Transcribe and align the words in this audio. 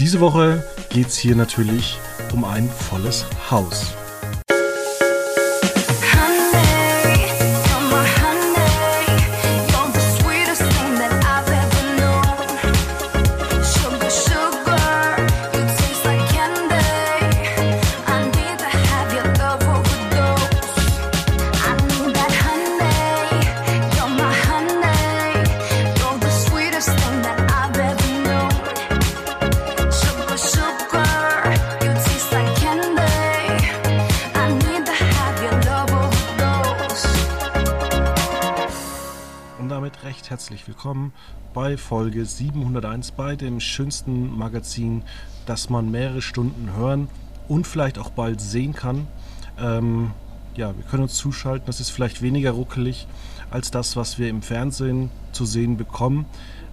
Diese 0.00 0.20
Woche 0.20 0.62
geht 0.90 1.08
es 1.08 1.16
hier 1.16 1.34
natürlich 1.34 1.98
um 2.32 2.44
ein 2.44 2.70
volles 2.70 3.26
Haus. 3.50 3.94
Folge 41.78 42.24
701 42.24 43.12
bei 43.12 43.36
dem 43.36 43.60
schönsten 43.60 44.36
Magazin, 44.36 45.02
das 45.46 45.70
man 45.70 45.90
mehrere 45.90 46.20
Stunden 46.20 46.72
hören 46.76 47.08
und 47.48 47.66
vielleicht 47.66 47.98
auch 47.98 48.10
bald 48.10 48.40
sehen 48.40 48.74
kann. 48.74 49.06
Ähm, 49.58 50.10
ja, 50.54 50.76
wir 50.76 50.84
können 50.84 51.04
uns 51.04 51.14
zuschalten, 51.14 51.66
das 51.66 51.80
ist 51.80 51.90
vielleicht 51.90 52.20
weniger 52.20 52.50
ruckelig 52.50 53.06
als 53.50 53.70
das, 53.70 53.96
was 53.96 54.18
wir 54.18 54.28
im 54.28 54.42
Fernsehen 54.42 55.10
zu 55.32 55.46
sehen 55.46 55.76
bekommen. 55.76 56.26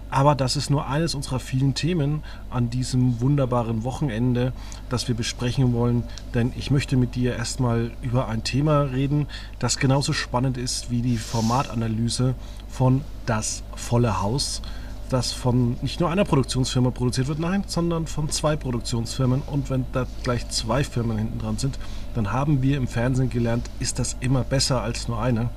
Aber 0.08 0.34
das 0.34 0.56
ist 0.56 0.70
nur 0.70 0.86
eines 0.86 1.14
unserer 1.14 1.40
vielen 1.40 1.74
Themen 1.74 2.22
an 2.48 2.70
diesem 2.70 3.20
wunderbaren 3.20 3.82
Wochenende, 3.82 4.52
das 4.88 5.08
wir 5.08 5.16
besprechen 5.16 5.72
wollen. 5.72 6.04
Denn 6.32 6.52
ich 6.56 6.70
möchte 6.70 6.96
mit 6.96 7.16
dir 7.16 7.34
erstmal 7.34 7.90
über 8.02 8.28
ein 8.28 8.44
Thema 8.44 8.82
reden, 8.82 9.26
das 9.58 9.78
genauso 9.78 10.12
spannend 10.12 10.58
ist 10.58 10.90
wie 10.90 11.02
die 11.02 11.16
Formatanalyse 11.16 12.34
von 12.68 13.02
Das 13.26 13.64
volle 13.74 14.22
Haus, 14.22 14.62
das 15.08 15.32
von 15.32 15.76
nicht 15.82 16.00
nur 16.00 16.10
einer 16.10 16.24
Produktionsfirma 16.24 16.90
produziert 16.90 17.28
wird, 17.28 17.38
nein, 17.38 17.64
sondern 17.66 18.06
von 18.06 18.30
zwei 18.30 18.56
Produktionsfirmen. 18.56 19.42
Und 19.42 19.70
wenn 19.70 19.86
da 19.92 20.06
gleich 20.22 20.48
zwei 20.48 20.84
Firmen 20.84 21.18
hinten 21.18 21.38
dran 21.38 21.58
sind, 21.58 21.78
dann 22.14 22.32
haben 22.32 22.62
wir 22.62 22.76
im 22.76 22.88
Fernsehen 22.88 23.30
gelernt, 23.30 23.68
ist 23.78 23.98
das 23.98 24.16
immer 24.20 24.42
besser 24.44 24.82
als 24.82 25.08
nur 25.08 25.20
eine. 25.20 25.50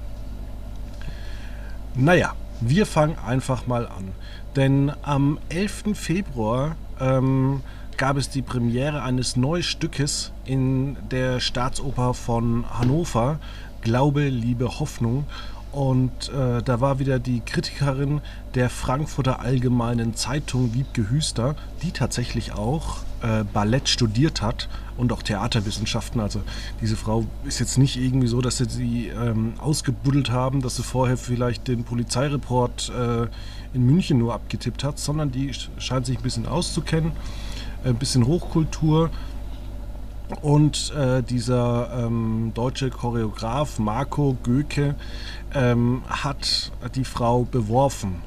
Naja, 1.95 2.33
wir 2.61 2.85
fangen 2.85 3.17
einfach 3.17 3.67
mal 3.67 3.87
an. 3.87 4.11
Denn 4.55 4.91
am 5.01 5.39
11. 5.49 5.83
Februar 5.93 6.75
ähm, 6.99 7.61
gab 7.97 8.17
es 8.17 8.29
die 8.29 8.41
Premiere 8.41 9.03
eines 9.03 9.35
neuen 9.35 9.63
Stückes 9.63 10.31
in 10.45 10.97
der 11.11 11.39
Staatsoper 11.39 12.13
von 12.13 12.65
Hannover, 12.79 13.39
Glaube, 13.81 14.27
Liebe, 14.27 14.79
Hoffnung. 14.79 15.25
Und 15.71 16.29
äh, 16.29 16.63
da 16.63 16.81
war 16.81 16.97
wieder 16.97 17.19
die 17.19 17.41
Kritikerin 17.41 18.21
der 18.55 18.69
Frankfurter 18.69 19.39
Allgemeinen 19.39 20.15
Zeitung, 20.15 20.73
Wiebke 20.73 21.09
Hüster, 21.09 21.55
die 21.83 21.91
tatsächlich 21.91 22.53
auch 22.53 22.97
äh, 23.21 23.43
Ballett 23.43 23.87
studiert 23.87 24.41
hat 24.41 24.67
und 24.97 25.13
auch 25.13 25.21
Theaterwissenschaften. 25.21 26.21
Also 26.21 26.41
diese 26.81 26.95
Frau 26.95 27.25
ist 27.43 27.59
jetzt 27.59 27.77
nicht 27.77 27.97
irgendwie 27.97 28.27
so, 28.27 28.41
dass 28.41 28.57
sie 28.57 28.65
sie 28.65 29.07
ähm, 29.09 29.53
ausgebuddelt 29.59 30.31
haben, 30.31 30.61
dass 30.61 30.75
sie 30.75 30.83
vorher 30.83 31.17
vielleicht 31.17 31.67
den 31.67 31.83
Polizeireport 31.83 32.89
äh, 32.89 33.27
in 33.73 33.85
München 33.85 34.17
nur 34.17 34.33
abgetippt 34.33 34.83
hat, 34.83 34.97
sondern 34.97 35.31
die 35.31 35.51
scheint 35.77 36.07
sich 36.07 36.17
ein 36.17 36.23
bisschen 36.23 36.47
auszukennen, 36.47 37.11
ein 37.83 37.95
bisschen 37.95 38.25
Hochkultur 38.25 39.11
und 40.41 40.93
äh, 40.95 41.23
dieser 41.23 42.05
ähm, 42.05 42.51
deutsche 42.53 42.89
Choreograf 42.89 43.79
Marco 43.79 44.37
Göke 44.43 44.95
ähm, 45.53 46.03
hat 46.07 46.71
die 46.95 47.05
Frau 47.05 47.43
beworfen 47.43 48.21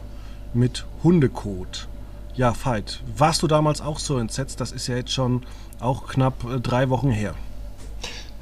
mit 0.54 0.86
Hundekot. 1.02 1.88
Ja, 2.34 2.54
Veit, 2.64 3.02
warst 3.16 3.42
du 3.42 3.46
damals 3.46 3.80
auch 3.80 3.98
so 3.98 4.18
entsetzt? 4.18 4.60
Das 4.60 4.72
ist 4.72 4.86
ja 4.86 4.96
jetzt 4.96 5.12
schon 5.12 5.42
auch 5.80 6.08
knapp 6.08 6.44
äh, 6.44 6.60
drei 6.60 6.88
Wochen 6.88 7.10
her. 7.10 7.34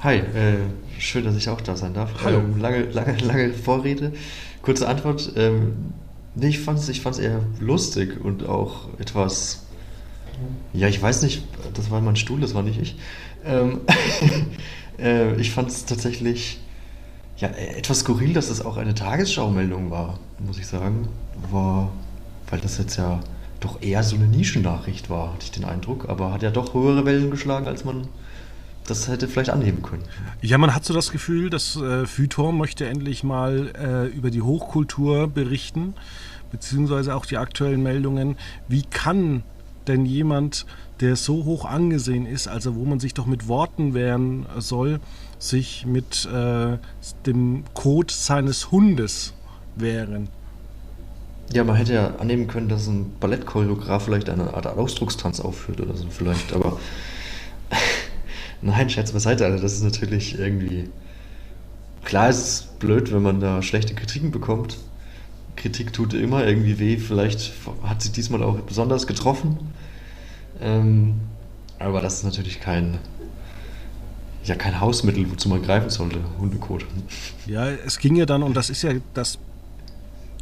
Hi, 0.03 0.17
äh, 0.17 0.57
schön, 0.99 1.25
dass 1.25 1.37
ich 1.37 1.49
auch 1.49 1.61
da 1.61 1.77
sein 1.77 1.93
darf. 1.93 2.11
Hallo. 2.25 2.39
Ähm, 2.39 2.59
lange, 2.59 2.85
lange, 2.85 3.19
lange 3.19 3.53
Vorrede. 3.53 4.13
Kurze 4.63 4.89
Antwort. 4.89 5.33
Ähm, 5.37 5.93
nee, 6.35 6.49
ich 6.49 6.61
fand 6.61 6.79
es 6.79 6.89
ich 6.89 7.05
eher 7.05 7.41
lustig 7.59 8.19
und 8.23 8.49
auch 8.49 8.89
etwas. 8.99 9.67
Ja, 10.73 10.89
ich 10.89 11.03
weiß 11.03 11.23
nicht, 11.23 11.43
das 11.75 11.91
war 11.91 12.01
mein 12.01 12.17
Stuhl, 12.17 12.41
das 12.41 12.55
war 12.55 12.63
nicht 12.63 12.81
ich. 12.81 12.97
Ähm, 13.45 13.81
äh, 14.99 15.35
ich 15.39 15.51
fand 15.51 15.69
es 15.69 15.85
tatsächlich 15.85 16.61
ja, 17.41 17.49
etwas 17.49 18.01
skurril, 18.01 18.35
dass 18.35 18.51
es 18.51 18.65
auch 18.65 18.77
eine 18.77 18.95
Tagesschau-Meldung 18.95 19.91
war, 19.91 20.19
muss 20.39 20.59
ich 20.59 20.67
sagen. 20.67 21.09
War, 21.51 21.91
weil 22.51 22.61
das 22.61 22.77
jetzt 22.77 22.97
ja 22.97 23.21
doch 23.61 23.81
eher 23.83 24.03
so 24.03 24.17
eine 24.17 24.27
Nischennachricht 24.27 25.09
war, 25.09 25.33
hatte 25.33 25.45
ich 25.45 25.51
den 25.51 25.65
Eindruck. 25.65 26.09
Aber 26.09 26.33
hat 26.33 26.43
ja 26.43 26.51
doch 26.51 26.75
höhere 26.75 27.05
Wellen 27.07 27.31
geschlagen, 27.31 27.67
als 27.67 27.85
man 27.85 28.09
das 28.87 29.09
hätte 29.09 29.27
vielleicht 29.27 29.51
annehmen 29.51 29.83
können. 29.83 30.03
Ja, 30.43 30.59
man 30.59 30.75
hat 30.75 30.85
so 30.85 30.93
das 30.93 31.13
Gefühl, 31.13 31.49
dass 31.49 31.77
äh, 31.77 32.07
Feuilleton 32.07 32.59
möchte 32.59 32.87
endlich 32.87 33.25
mal 33.25 33.73
äh, 33.75 34.07
über 34.15 34.31
die 34.31 34.43
Hochkultur 34.43 35.29
berichten, 35.29 35.95
beziehungsweise 36.51 37.15
auch 37.15 37.25
die 37.25 37.39
aktuellen 37.39 37.83
Meldungen. 37.83 38.37
Wie 38.69 38.83
kann 38.83 39.45
denn 39.87 40.05
jemand, 40.05 40.67
der 41.01 41.17
so 41.17 41.45
hoch 41.45 41.65
angesehen 41.65 42.27
ist, 42.27 42.49
also 42.49 42.75
wo 42.75 42.85
man 42.85 43.01
sich 43.01 43.15
doch 43.15 43.27
mit 43.27 43.49
Worten 43.49 43.95
wehren 43.95 44.45
soll, 44.59 45.01
sich 45.41 45.87
mit 45.87 46.29
äh, 46.33 46.79
dem 47.27 47.65
Code 47.75 48.13
seines 48.15 48.71
Hundes 48.71 49.35
wehren? 49.75 50.29
Ja, 51.53 51.65
man 51.65 51.75
hätte 51.75 51.95
ja 51.95 52.15
annehmen 52.19 52.47
können, 52.47 52.69
dass 52.69 52.87
ein 52.87 53.13
Ballettchoreograf 53.19 54.05
vielleicht 54.05 54.31
eine 54.31 54.55
Art 54.55 54.67
Ausdruckstanz 54.69 55.41
aufführt 55.41 55.81
oder 55.81 55.97
so 55.97 56.07
vielleicht, 56.09 56.53
aber 56.53 56.79
nein, 58.63 58.89
Scherz 58.89 59.11
beiseite, 59.11 59.45
also 59.47 59.61
das 59.61 59.73
ist 59.73 59.83
natürlich 59.83 60.39
irgendwie 60.39 60.89
klar, 62.05 62.29
es 62.29 62.39
ist 62.39 62.79
blöd, 62.79 63.13
wenn 63.13 63.23
man 63.23 63.41
da 63.41 63.63
schlechte 63.63 63.95
Kritiken 63.95 64.31
bekommt. 64.31 64.77
Kritik 65.57 65.93
tut 65.93 66.15
immer 66.15 66.47
irgendwie 66.47 66.79
weh, 66.79 66.97
vielleicht 66.99 67.53
hat 67.83 68.01
sie 68.01 68.13
diesmal 68.13 68.43
auch 68.45 68.59
besonders 68.61 69.07
getroffen. 69.09 69.59
Ähm, 70.61 71.15
aber 71.79 72.01
das 72.01 72.19
ist 72.19 72.25
natürlich 72.25 72.61
kein, 72.61 72.99
ja, 74.45 74.55
kein 74.55 74.81
Hausmittel, 74.81 75.31
wozu 75.31 75.49
man 75.49 75.63
greifen 75.63 75.91
sollte, 75.91 76.19
Hundekot. 76.39 76.87
Ja, 77.47 77.69
es 77.69 77.99
ging 77.99 78.17
ja 78.17 78.27
dann, 78.27 78.43
und 78.43 78.57
das 78.57 78.71
ist 78.71 78.83
ja 78.83 78.93
das 79.15 79.39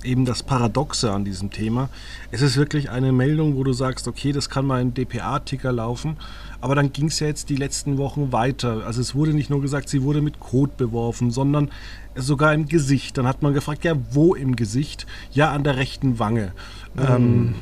eben 0.05 0.25
das 0.25 0.43
Paradoxe 0.43 1.11
an 1.13 1.25
diesem 1.25 1.51
Thema. 1.51 1.89
Es 2.31 2.41
ist 2.41 2.57
wirklich 2.57 2.91
eine 2.91 3.13
Meldung, 3.13 3.57
wo 3.57 3.65
du 3.65 3.73
sagst, 3.73 4.07
okay, 4.07 4.33
das 4.33 4.49
kann 4.49 4.65
mal 4.65 4.81
im 4.81 4.95
DPA-Ticker 4.95 5.73
laufen, 5.73 6.17
aber 6.61 6.75
dann 6.75 6.93
ging 6.93 7.07
es 7.07 7.21
ja 7.21 7.27
jetzt 7.27 7.49
die 7.49 7.57
letzten 7.57 7.99
Wochen 7.99 8.33
weiter. 8.33 8.85
Also 8.87 9.01
es 9.01 9.15
wurde 9.15 9.35
nicht 9.35 9.51
nur 9.51 9.61
gesagt, 9.61 9.89
sie 9.89 10.03
wurde 10.03 10.21
mit 10.21 10.41
Kot 10.41 10.77
beworfen, 10.77 11.31
sondern 11.31 11.71
sogar 12.15 12.55
im 12.55 12.67
Gesicht. 12.67 13.19
Dann 13.19 13.27
hat 13.27 13.43
man 13.43 13.55
gefragt, 13.55 13.85
ja, 13.85 13.95
wo 14.13 14.35
im 14.35 14.57
Gesicht? 14.57 15.07
Ja, 15.33 15.51
an 15.53 15.65
der 15.65 15.77
rechten 15.77 16.19
Wange. 16.19 16.53
Mhm. 16.95 17.03
Ähm, 17.09 17.55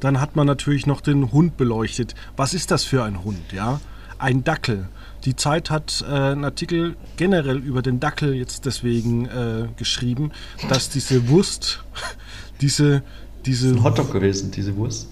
dann 0.00 0.20
hat 0.20 0.36
man 0.36 0.46
natürlich 0.46 0.86
noch 0.86 1.02
den 1.02 1.30
Hund 1.30 1.56
beleuchtet. 1.56 2.14
Was 2.36 2.54
ist 2.54 2.70
das 2.70 2.84
für 2.84 3.04
ein 3.04 3.22
Hund? 3.22 3.52
Ja, 3.52 3.80
ein 4.18 4.44
Dackel. 4.44 4.88
Die 5.24 5.36
Zeit 5.36 5.70
hat 5.70 6.04
äh, 6.08 6.12
einen 6.12 6.44
Artikel 6.44 6.96
generell 7.16 7.58
über 7.58 7.82
den 7.82 8.00
Dackel 8.00 8.34
jetzt 8.34 8.64
deswegen 8.64 9.26
äh, 9.26 9.68
geschrieben, 9.76 10.32
dass 10.68 10.88
diese 10.88 11.28
Wurst, 11.28 11.84
diese, 12.60 13.02
diese. 13.44 13.68
Das 13.68 13.76
ist 13.76 13.80
ein 13.80 13.84
Hotdog 13.84 14.12
gewesen, 14.12 14.50
diese 14.50 14.76
Wurst. 14.76 15.08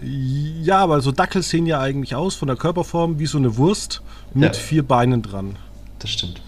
Ja, 0.00 0.78
aber 0.78 1.00
so 1.00 1.12
Dackel 1.12 1.42
sehen 1.42 1.66
ja 1.66 1.80
eigentlich 1.80 2.14
aus 2.14 2.34
von 2.34 2.48
der 2.48 2.56
Körperform 2.56 3.18
wie 3.18 3.26
so 3.26 3.38
eine 3.38 3.56
Wurst 3.56 4.02
mit 4.32 4.54
ja. 4.54 4.60
vier 4.60 4.82
Beinen 4.82 5.22
dran. 5.22 5.56
Das 5.98 6.10
stimmt. 6.10 6.40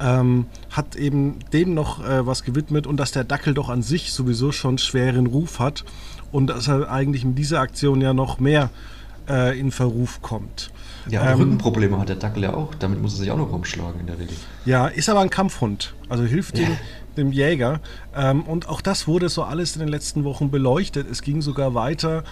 Ähm, 0.00 0.46
hat 0.70 0.96
eben 0.96 1.38
dem 1.52 1.74
noch 1.74 2.04
äh, 2.04 2.26
was 2.26 2.42
gewidmet 2.42 2.86
und 2.86 2.96
dass 2.96 3.12
der 3.12 3.24
Dackel 3.24 3.54
doch 3.54 3.68
an 3.68 3.82
sich 3.82 4.12
sowieso 4.12 4.50
schon 4.50 4.78
schweren 4.78 5.26
Ruf 5.26 5.58
hat 5.58 5.84
und 6.32 6.48
dass 6.48 6.68
er 6.68 6.90
eigentlich 6.90 7.24
mit 7.24 7.38
dieser 7.38 7.60
Aktion 7.60 8.00
ja 8.00 8.12
noch 8.12 8.40
mehr 8.40 8.70
äh, 9.28 9.58
in 9.58 9.70
Verruf 9.70 10.22
kommt. 10.22 10.70
Ja, 11.08 11.32
ähm, 11.32 11.38
Rückenprobleme 11.38 11.98
hat 11.98 12.08
der 12.08 12.16
Dackel 12.16 12.42
ja 12.42 12.54
auch. 12.54 12.74
Damit 12.74 13.00
muss 13.00 13.14
er 13.14 13.18
sich 13.20 13.30
auch 13.30 13.36
noch 13.36 13.52
rumschlagen 13.52 14.00
in 14.00 14.06
der 14.06 14.18
Regel. 14.18 14.34
Ja, 14.64 14.86
ist 14.86 15.08
aber 15.08 15.20
ein 15.20 15.30
Kampfhund. 15.30 15.94
Also 16.08 16.24
hilft 16.24 16.58
ja. 16.58 16.66
dem, 16.66 16.76
dem 17.16 17.32
Jäger. 17.32 17.80
Ähm, 18.14 18.42
und 18.42 18.68
auch 18.68 18.80
das 18.80 19.06
wurde 19.06 19.28
so 19.28 19.42
alles 19.42 19.74
in 19.74 19.80
den 19.80 19.88
letzten 19.88 20.24
Wochen 20.24 20.50
beleuchtet. 20.50 21.10
Es 21.10 21.22
ging 21.22 21.42
sogar 21.42 21.74
weiter. 21.74 22.24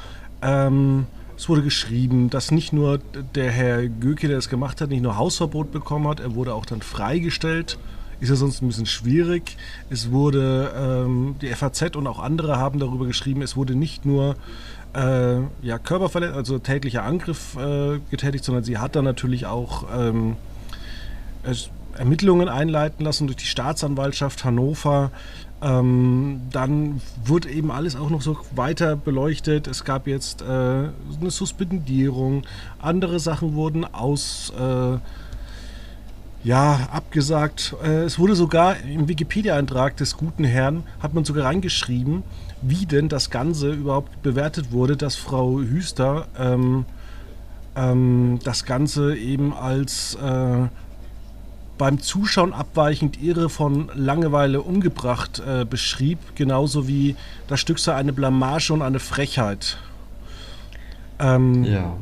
Ähm, 0.42 1.06
es 1.36 1.48
wurde 1.48 1.62
geschrieben, 1.62 2.30
dass 2.30 2.50
nicht 2.50 2.72
nur 2.72 2.98
der 3.34 3.50
Herr 3.52 3.86
Göke, 3.86 4.26
der 4.26 4.38
es 4.38 4.48
gemacht 4.48 4.80
hat, 4.80 4.90
nicht 4.90 5.02
nur 5.02 5.16
Hausverbot 5.16 5.70
bekommen 5.70 6.08
hat, 6.08 6.18
er 6.18 6.34
wurde 6.34 6.52
auch 6.52 6.66
dann 6.66 6.82
freigestellt. 6.82 7.78
Ist 8.20 8.30
ja 8.30 8.36
sonst 8.36 8.62
ein 8.62 8.68
bisschen 8.68 8.86
schwierig. 8.86 9.56
Es 9.90 10.10
wurde, 10.10 10.72
ähm, 10.76 11.36
die 11.40 11.48
FAZ 11.48 11.94
und 11.94 12.06
auch 12.06 12.18
andere 12.18 12.56
haben 12.56 12.80
darüber 12.80 13.06
geschrieben, 13.06 13.42
es 13.42 13.56
wurde 13.56 13.76
nicht 13.76 14.04
nur 14.04 14.36
äh, 14.94 15.36
ja, 15.62 15.78
Körperverletzung, 15.78 16.36
also 16.36 16.58
täglicher 16.58 17.04
Angriff 17.04 17.56
äh, 17.56 18.00
getätigt, 18.10 18.44
sondern 18.44 18.64
sie 18.64 18.78
hat 18.78 18.96
dann 18.96 19.04
natürlich 19.04 19.46
auch 19.46 19.84
ähm, 19.96 20.36
Ermittlungen 21.96 22.48
einleiten 22.48 23.04
lassen 23.04 23.26
durch 23.26 23.36
die 23.36 23.46
Staatsanwaltschaft 23.46 24.44
Hannover. 24.44 25.10
Ähm, 25.60 26.42
dann 26.52 27.00
wurde 27.24 27.50
eben 27.50 27.70
alles 27.70 27.96
auch 27.96 28.10
noch 28.10 28.22
so 28.22 28.36
weiter 28.54 28.96
beleuchtet. 28.96 29.66
Es 29.66 29.84
gab 29.84 30.06
jetzt 30.06 30.42
äh, 30.42 30.44
eine 30.44 31.30
Suspendierung, 31.30 32.44
andere 32.80 33.18
Sachen 33.18 33.54
wurden 33.54 33.84
aus 33.84 34.52
äh, 34.58 34.98
ja, 36.44 36.88
abgesagt. 36.92 37.74
Äh, 37.82 38.04
es 38.04 38.18
wurde 38.18 38.34
sogar 38.34 38.76
im 38.80 39.08
Wikipedia-Eintrag 39.08 39.96
des 39.96 40.16
guten 40.16 40.44
Herrn, 40.44 40.84
hat 41.00 41.14
man 41.14 41.24
sogar 41.24 41.46
reingeschrieben, 41.46 42.22
wie 42.62 42.86
denn 42.86 43.08
das 43.08 43.30
Ganze 43.30 43.72
überhaupt 43.72 44.22
bewertet 44.22 44.72
wurde, 44.72 44.96
dass 44.96 45.16
Frau 45.16 45.58
Hüster 45.60 46.26
ähm, 46.38 46.84
ähm, 47.76 48.38
das 48.44 48.64
Ganze 48.64 49.16
eben 49.16 49.52
als 49.52 50.16
äh, 50.16 50.66
beim 51.76 52.00
Zuschauen 52.00 52.52
abweichend 52.52 53.22
irre 53.22 53.48
von 53.48 53.90
Langeweile 53.94 54.62
umgebracht 54.62 55.40
äh, 55.46 55.64
beschrieb, 55.64 56.18
genauso 56.34 56.88
wie 56.88 57.14
das 57.46 57.60
Stück 57.60 57.78
sei 57.78 57.94
eine 57.94 58.12
Blamage 58.12 58.72
und 58.72 58.82
eine 58.82 58.98
Frechheit. 58.98 59.78
Ähm, 61.20 61.64
ja. 61.64 61.96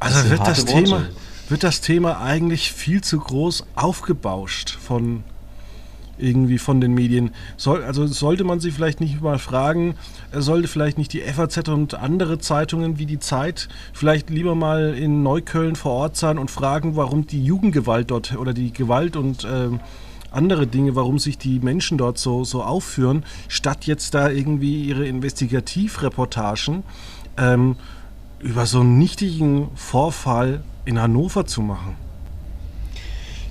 Also 0.00 0.30
wird 0.30 0.46
das 0.46 0.64
Thema 0.64 1.02
wird 1.50 1.64
das 1.64 1.80
Thema 1.80 2.20
eigentlich 2.20 2.72
viel 2.72 3.02
zu 3.02 3.18
groß 3.18 3.64
aufgebauscht 3.74 4.78
von 4.80 5.24
irgendwie 6.20 6.58
von 6.58 6.80
den 6.80 6.92
Medien. 6.92 7.30
Soll, 7.56 7.82
also 7.82 8.06
sollte 8.06 8.44
man 8.44 8.60
sie 8.60 8.70
vielleicht 8.70 9.00
nicht 9.00 9.20
mal 9.20 9.38
fragen, 9.38 9.94
sollte 10.32 10.68
vielleicht 10.68 10.98
nicht 10.98 11.12
die 11.12 11.20
FAZ 11.20 11.68
und 11.68 11.94
andere 11.94 12.38
Zeitungen 12.38 12.98
wie 12.98 13.06
die 13.06 13.18
Zeit 13.18 13.68
vielleicht 13.92 14.30
lieber 14.30 14.54
mal 14.54 14.94
in 14.94 15.22
Neukölln 15.22 15.76
vor 15.76 15.92
Ort 15.92 16.16
sein 16.16 16.38
und 16.38 16.50
fragen, 16.50 16.96
warum 16.96 17.26
die 17.26 17.42
Jugendgewalt 17.42 18.10
dort 18.10 18.36
oder 18.36 18.52
die 18.52 18.72
Gewalt 18.72 19.16
und 19.16 19.44
äh, 19.44 19.70
andere 20.30 20.66
Dinge, 20.66 20.94
warum 20.94 21.18
sich 21.18 21.38
die 21.38 21.58
Menschen 21.58 21.98
dort 21.98 22.18
so, 22.18 22.44
so 22.44 22.62
aufführen, 22.62 23.24
statt 23.48 23.86
jetzt 23.86 24.14
da 24.14 24.28
irgendwie 24.28 24.84
ihre 24.84 25.06
Investigativreportagen 25.06 26.84
ähm, 27.36 27.76
über 28.40 28.66
so 28.66 28.80
einen 28.80 28.98
nichtigen 28.98 29.68
Vorfall 29.74 30.62
in 30.84 31.00
Hannover 31.00 31.46
zu 31.46 31.62
machen. 31.62 31.94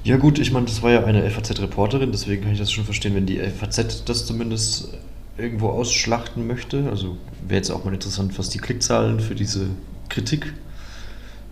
Ja 0.03 0.17
gut, 0.17 0.39
ich 0.39 0.51
meine, 0.51 0.65
das 0.65 0.81
war 0.81 0.91
ja 0.91 1.03
eine 1.03 1.29
FAZ-Reporterin, 1.29 2.11
deswegen 2.11 2.43
kann 2.43 2.53
ich 2.53 2.59
das 2.59 2.71
schon 2.71 2.85
verstehen, 2.85 3.15
wenn 3.15 3.25
die 3.25 3.39
FAZ 3.39 4.03
das 4.05 4.25
zumindest 4.25 4.89
irgendwo 5.37 5.69
ausschlachten 5.69 6.47
möchte. 6.47 6.89
Also 6.89 7.17
wäre 7.47 7.57
jetzt 7.57 7.69
auch 7.69 7.83
mal 7.85 7.93
interessant, 7.93 8.37
was 8.39 8.49
die 8.49 8.59
Klickzahlen 8.59 9.19
für 9.19 9.35
diese 9.35 9.67
Kritik 10.09 10.53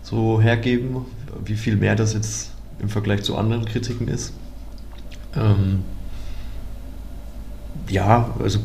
so 0.02 0.40
hergeben, 0.40 1.04
wie 1.44 1.56
viel 1.56 1.76
mehr 1.76 1.94
das 1.94 2.14
jetzt 2.14 2.50
im 2.80 2.88
Vergleich 2.88 3.22
zu 3.22 3.36
anderen 3.36 3.64
Kritiken 3.64 4.08
ist. 4.08 4.32
Ähm, 5.36 5.84
ja, 7.88 8.34
also 8.38 8.60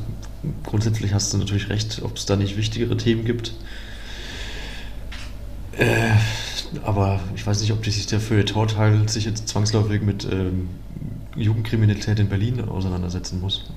grundsätzlich 0.63 1.13
hast 1.13 1.33
du 1.33 1.37
natürlich 1.37 1.69
recht, 1.69 2.01
ob 2.03 2.17
es 2.17 2.25
da 2.25 2.35
nicht 2.35 2.57
wichtigere 2.57 2.97
Themen 2.97 3.25
gibt. 3.25 3.53
Äh, 5.77 6.11
aber 6.83 7.19
ich 7.35 7.45
weiß 7.45 7.61
nicht, 7.61 7.71
ob 7.71 7.83
sich 7.83 8.05
der 8.07 8.19
Feuilleton-Teil 8.19 9.07
sich 9.09 9.25
jetzt 9.25 9.47
zwangsläufig 9.47 10.01
mit 10.01 10.27
ähm, 10.31 10.69
Jugendkriminalität 11.35 12.19
in 12.19 12.29
Berlin 12.29 12.61
auseinandersetzen 12.61 13.41
muss. 13.41 13.71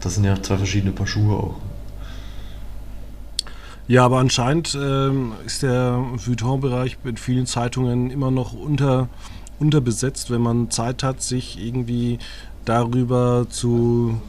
Das 0.00 0.14
sind 0.14 0.24
ja 0.24 0.40
zwei 0.42 0.56
verschiedene 0.58 0.92
Paar 0.92 1.06
Schuhe 1.06 1.36
auch. 1.36 1.56
Ja, 3.86 4.06
aber 4.06 4.18
anscheinend 4.18 4.78
ähm, 4.80 5.32
ist 5.44 5.62
der 5.62 6.02
Feuilleton-Bereich 6.16 6.96
in 7.04 7.18
vielen 7.18 7.46
Zeitungen 7.46 8.10
immer 8.10 8.30
noch 8.30 8.54
unter, 8.54 9.08
unterbesetzt, 9.58 10.30
wenn 10.30 10.40
man 10.40 10.70
Zeit 10.70 11.02
hat, 11.02 11.20
sich 11.22 11.62
irgendwie 11.62 12.18
darüber 12.64 13.46
zu, 13.50 14.20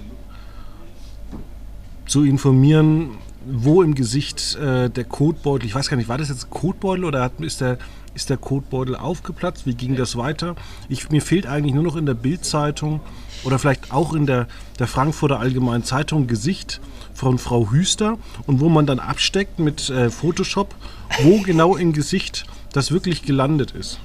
zu 2.05 2.23
informieren, 2.23 3.11
wo 3.45 3.81
im 3.81 3.95
Gesicht 3.95 4.56
äh, 4.56 4.89
der 4.89 5.03
Kotbeutel, 5.03 5.68
ich 5.68 5.75
weiß 5.75 5.89
gar 5.89 5.97
nicht, 5.97 6.09
war 6.09 6.18
das 6.18 6.30
jetzt 6.30 6.50
Kotbeutel 6.50 7.06
oder 7.06 7.21
hat, 7.21 7.39
ist, 7.39 7.62
der, 7.62 7.77
ist 8.13 8.30
der 8.30 8.38
Kotbeutel 8.38 8.95
aufgeplatzt? 8.95 9.65
Wie 9.65 9.75
ging 9.75 9.95
das 9.95 10.15
weiter? 10.15 10.56
Ich, 10.89 11.09
mir 11.09 11.21
fehlt 11.21 11.45
eigentlich 11.45 11.74
nur 11.74 11.83
noch 11.83 11.95
in 11.95 12.06
der 12.06 12.15
Bildzeitung 12.15 13.01
oder 13.44 13.59
vielleicht 13.59 13.92
auch 13.92 14.13
in 14.13 14.25
der, 14.25 14.47
der 14.80 14.88
Frankfurter 14.88 15.39
Allgemeinen 15.39 15.83
Zeitung 15.83 16.27
Gesicht 16.27 16.81
von 17.13 17.38
Frau 17.38 17.71
Hüster 17.71 18.18
und 18.47 18.59
wo 18.59 18.69
man 18.69 18.86
dann 18.86 19.00
absteckt 19.00 19.59
mit 19.59 19.89
äh, 19.89 20.09
Photoshop, 20.09 20.75
wo 21.21 21.39
genau 21.42 21.75
im 21.75 21.94
Gesicht 21.94 22.45
das 22.74 22.92
wirklich 22.92 23.24
gelandet 23.24 23.71
ist. 23.71 24.00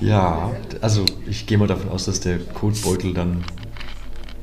Ja, 0.00 0.52
also 0.80 1.04
ich 1.28 1.46
gehe 1.46 1.58
mal 1.58 1.66
davon 1.66 1.90
aus, 1.90 2.06
dass 2.06 2.20
der 2.20 2.38
Kotbeutel 2.38 3.12
dann, 3.12 3.44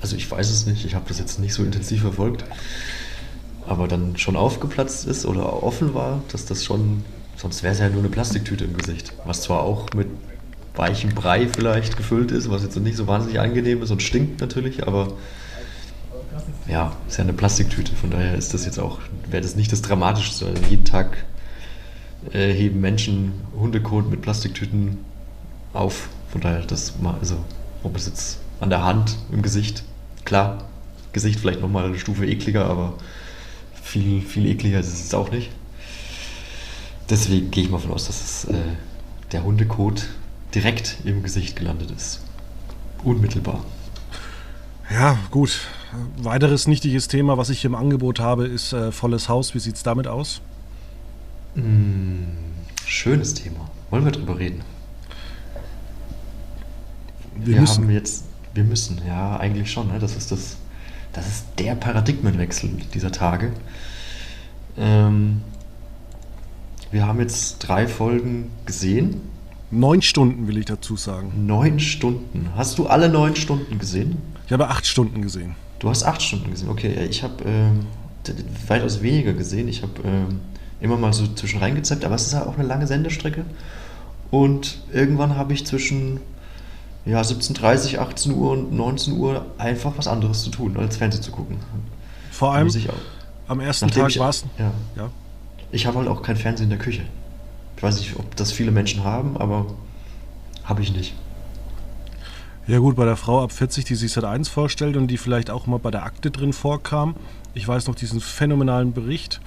also 0.02 0.16
ich 0.16 0.30
weiß 0.30 0.52
es 0.52 0.68
nicht, 0.68 0.86
ich 0.86 0.94
habe 0.94 1.06
das 1.08 1.18
jetzt 1.18 1.40
nicht 1.40 1.54
so 1.54 1.64
intensiv 1.64 2.02
verfolgt, 2.02 2.46
aber 3.68 3.88
dann 3.88 4.18
schon 4.18 4.36
aufgeplatzt 4.36 5.06
ist 5.08 5.26
oder 5.26 5.62
offen 5.64 5.94
war, 5.94 6.22
dass 6.32 6.46
das 6.46 6.64
schon, 6.64 7.04
sonst 7.36 7.64
wäre 7.64 7.74
es 7.74 7.80
ja 7.80 7.90
nur 7.90 8.00
eine 8.00 8.10
Plastiktüte 8.10 8.66
im 8.66 8.78
Gesicht. 8.78 9.14
Was 9.26 9.42
zwar 9.42 9.62
auch 9.62 9.88
mit 9.94 10.08
weichem 10.76 11.14
Brei 11.14 11.48
vielleicht 11.48 11.98
gefüllt 11.98 12.32
ist, 12.32 12.50
was 12.50 12.64
jetzt 12.64 12.78
nicht 12.78 12.98
so 12.98 13.08
wahnsinnig 13.08 13.40
angenehm 13.40 13.82
ist 13.82 13.92
und 13.92 14.02
stinkt 14.02 14.42
natürlich, 14.42 14.88
aber 14.88 15.14
ja, 16.68 16.96
ist 17.08 17.18
ja 17.18 17.24
eine 17.24 17.34
Plastiktüte, 17.34 17.94
von 17.96 18.12
daher 18.12 18.36
ist 18.36 18.54
das 18.54 18.66
jetzt 18.66 18.80
auch, 18.80 19.00
wäre 19.30 19.42
das 19.42 19.56
nicht 19.56 19.72
das 19.72 19.82
Dramatischste. 19.82 20.46
Also 20.46 20.62
jeden 20.70 20.86
Tag 20.86 21.26
äh, 22.32 22.52
heben 22.54 22.82
Menschen 22.82 23.34
Hundekot 23.58 24.10
mit 24.10 24.22
Plastiktüten 24.22 24.98
auf, 25.74 26.10
von 26.30 26.42
daher 26.42 26.62
das 26.62 27.00
mal, 27.00 27.16
also 27.20 27.38
ob 27.84 27.96
es 27.96 28.08
jetzt 28.08 28.40
an 28.60 28.70
der 28.70 28.84
Hand, 28.84 29.18
im 29.32 29.42
Gesicht, 29.42 29.84
klar, 30.26 30.66
Gesicht 31.14 31.40
vielleicht 31.40 31.62
nochmal 31.62 31.86
eine 31.86 32.00
Stufe 32.00 32.26
ekliger, 32.26 32.66
aber 32.66 32.94
viel, 33.88 34.22
viel 34.22 34.46
ekliger 34.46 34.80
ist 34.80 34.88
es 34.88 35.14
auch 35.14 35.32
nicht. 35.32 35.50
Deswegen 37.10 37.52
gehe 37.52 37.64
ich 37.64 37.70
mal 37.70 37.78
davon 37.78 37.94
aus, 37.94 38.08
dass 38.08 38.22
es, 38.22 38.46
äh, 38.46 38.56
der 39.32 39.44
Hundekot 39.44 40.06
direkt 40.54 40.98
im 41.06 41.24
Gesicht 41.24 41.56
gelandet 41.56 41.92
ist. 41.92 42.22
Unmittelbar. 43.04 43.64
Ja, 44.92 45.18
gut. 45.32 45.62
Weiteres 46.18 46.68
nichtiges 46.68 47.08
Thema, 47.08 47.38
was 47.38 47.50
ich 47.50 47.62
hier 47.62 47.70
im 47.70 47.76
Angebot 47.76 48.20
habe, 48.20 48.46
ist 48.46 48.74
äh, 48.74 48.92
volles 48.92 49.30
Haus. 49.30 49.56
Wie 49.56 49.60
sieht 49.60 49.76
es 49.76 49.84
damit 49.84 50.08
aus? 50.08 50.42
Mm, 51.56 52.24
schönes 52.86 53.34
Thema. 53.34 53.70
Wollen 53.90 54.04
wir 54.04 54.12
drüber 54.12 54.38
reden? 54.38 54.62
Wir, 57.36 57.56
wir 57.56 57.62
müssen. 57.62 57.84
haben 57.84 57.92
jetzt, 57.92 58.26
wir 58.54 58.64
müssen, 58.64 59.02
ja, 59.08 59.38
eigentlich 59.38 59.72
schon. 59.72 59.88
Ne? 59.88 60.00
Das 60.00 60.16
ist 60.16 60.32
das 60.32 60.58
das 61.18 61.28
ist 61.28 61.46
der 61.58 61.74
Paradigmenwechsel 61.74 62.70
dieser 62.94 63.12
Tage. 63.12 63.52
Ähm, 64.78 65.42
wir 66.92 67.08
haben 67.08 67.20
jetzt 67.20 67.58
drei 67.58 67.88
Folgen 67.88 68.52
gesehen. 68.68 69.22
Neun 69.72 70.04
Stunden 70.04 70.48
will 70.48 70.60
ich 70.60 70.66
dazu 70.66 70.96
sagen. 70.96 71.48
Neun 71.48 71.80
Stunden. 71.80 72.52
Hast 72.56 72.78
du 72.78 72.86
alle 72.86 73.10
neun 73.10 73.36
Stunden 73.36 73.80
gesehen? 73.80 74.18
Ich 74.46 74.52
habe 74.54 74.68
acht 74.68 74.86
Stunden 74.86 75.24
gesehen. 75.24 75.56
Du 75.80 75.90
hast 75.90 76.04
acht 76.04 76.22
Stunden 76.22 76.52
gesehen, 76.52 76.70
okay. 76.70 77.08
Ich 77.10 77.24
habe 77.24 77.44
ähm, 77.46 77.88
weitaus 78.68 79.02
weniger 79.02 79.34
gesehen. 79.34 79.68
Ich 79.68 79.82
habe 79.82 79.94
ähm, 80.06 80.40
immer 80.80 80.98
mal 80.98 81.14
so 81.14 81.26
zwischen 81.34 81.60
reingezappt, 81.60 82.06
aber 82.06 82.14
es 82.14 82.28
ist 82.28 82.36
halt 82.36 82.46
auch 82.46 82.60
eine 82.60 82.68
lange 82.68 82.86
Sendestrecke. 82.86 83.44
Und 84.30 84.82
irgendwann 84.94 85.36
habe 85.36 85.54
ich 85.54 85.66
zwischen 85.66 86.20
ja, 87.08 87.22
17.30, 87.22 87.98
18 88.00 88.34
Uhr 88.34 88.52
und 88.52 88.74
19 88.74 89.18
Uhr 89.18 89.46
einfach 89.58 89.94
was 89.98 90.08
anderes 90.08 90.44
zu 90.44 90.50
tun, 90.50 90.78
als 90.78 90.98
Fernsehen 90.98 91.24
zu 91.24 91.32
gucken. 91.32 91.58
Vor 92.32 92.54
allem 92.54 92.70
am 93.48 93.60
ersten 93.62 93.86
Nachdem 93.86 94.04
Tag 94.04 94.20
war 94.20 94.30
es. 94.30 94.46
Ja. 94.58 94.72
ja. 94.96 95.10
Ich 95.72 95.86
habe 95.86 95.98
halt 96.00 96.08
auch 96.08 96.22
kein 96.22 96.36
Fernsehen 96.36 96.66
in 96.66 96.70
der 96.72 96.80
Küche. 96.80 97.04
Ich 97.78 97.84
weiß 97.84 97.98
nicht, 98.00 98.16
ob 98.18 98.36
das 98.36 98.52
viele 98.52 98.72
Menschen 98.72 99.04
haben, 99.04 99.38
aber 99.38 99.68
habe 100.64 100.82
ich 100.82 100.92
nicht. 100.92 101.14
Ja 102.68 102.80
gut, 102.80 102.98
bei 102.98 103.06
der 103.06 103.16
Frau 103.16 103.42
ab 103.42 103.54
40, 103.54 103.86
die 103.86 103.96
sich 103.96 104.12
seit 104.12 104.26
1 104.26 104.50
vorstellt 104.50 104.98
und 104.98 105.08
die 105.08 105.18
vielleicht 105.18 105.50
auch 105.50 105.68
mal 105.68 105.80
bei 105.80 105.92
der 105.92 106.04
Akte 106.04 106.32
drin 106.32 106.52
vorkam. 106.52 107.16
Ich 107.54 107.66
weiß 107.66 107.88
noch 107.88 107.96
diesen 107.96 108.20
phänomenalen 108.20 108.92
Bericht, 108.92 109.40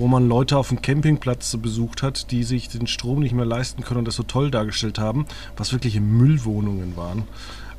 wo 0.00 0.08
man 0.08 0.28
Leute 0.28 0.56
auf 0.56 0.68
dem 0.68 0.80
Campingplatz 0.80 1.54
besucht 1.58 2.02
hat, 2.02 2.30
die 2.30 2.42
sich 2.42 2.70
den 2.70 2.86
Strom 2.86 3.20
nicht 3.20 3.34
mehr 3.34 3.44
leisten 3.44 3.84
können 3.84 3.98
und 3.98 4.08
das 4.08 4.16
so 4.16 4.22
toll 4.22 4.50
dargestellt 4.50 4.98
haben, 4.98 5.26
was 5.58 5.72
wirkliche 5.72 6.00
Müllwohnungen 6.00 6.96
waren. 6.96 7.24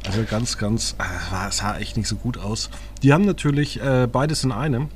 Also 0.06 0.24
ganz, 0.30 0.60
ganz, 0.60 0.96
äh, 1.00 1.48
es 1.50 1.58
sah 1.58 1.78
echt 1.78 1.98
nicht 1.98 2.08
so 2.08 2.16
gut 2.16 2.38
aus. 2.38 2.70
Die 3.02 3.12
haben 3.12 3.26
natürlich 3.26 3.82
äh, 3.82 4.08
beides 4.12 4.44
in 4.44 4.52
einem. 4.52 4.90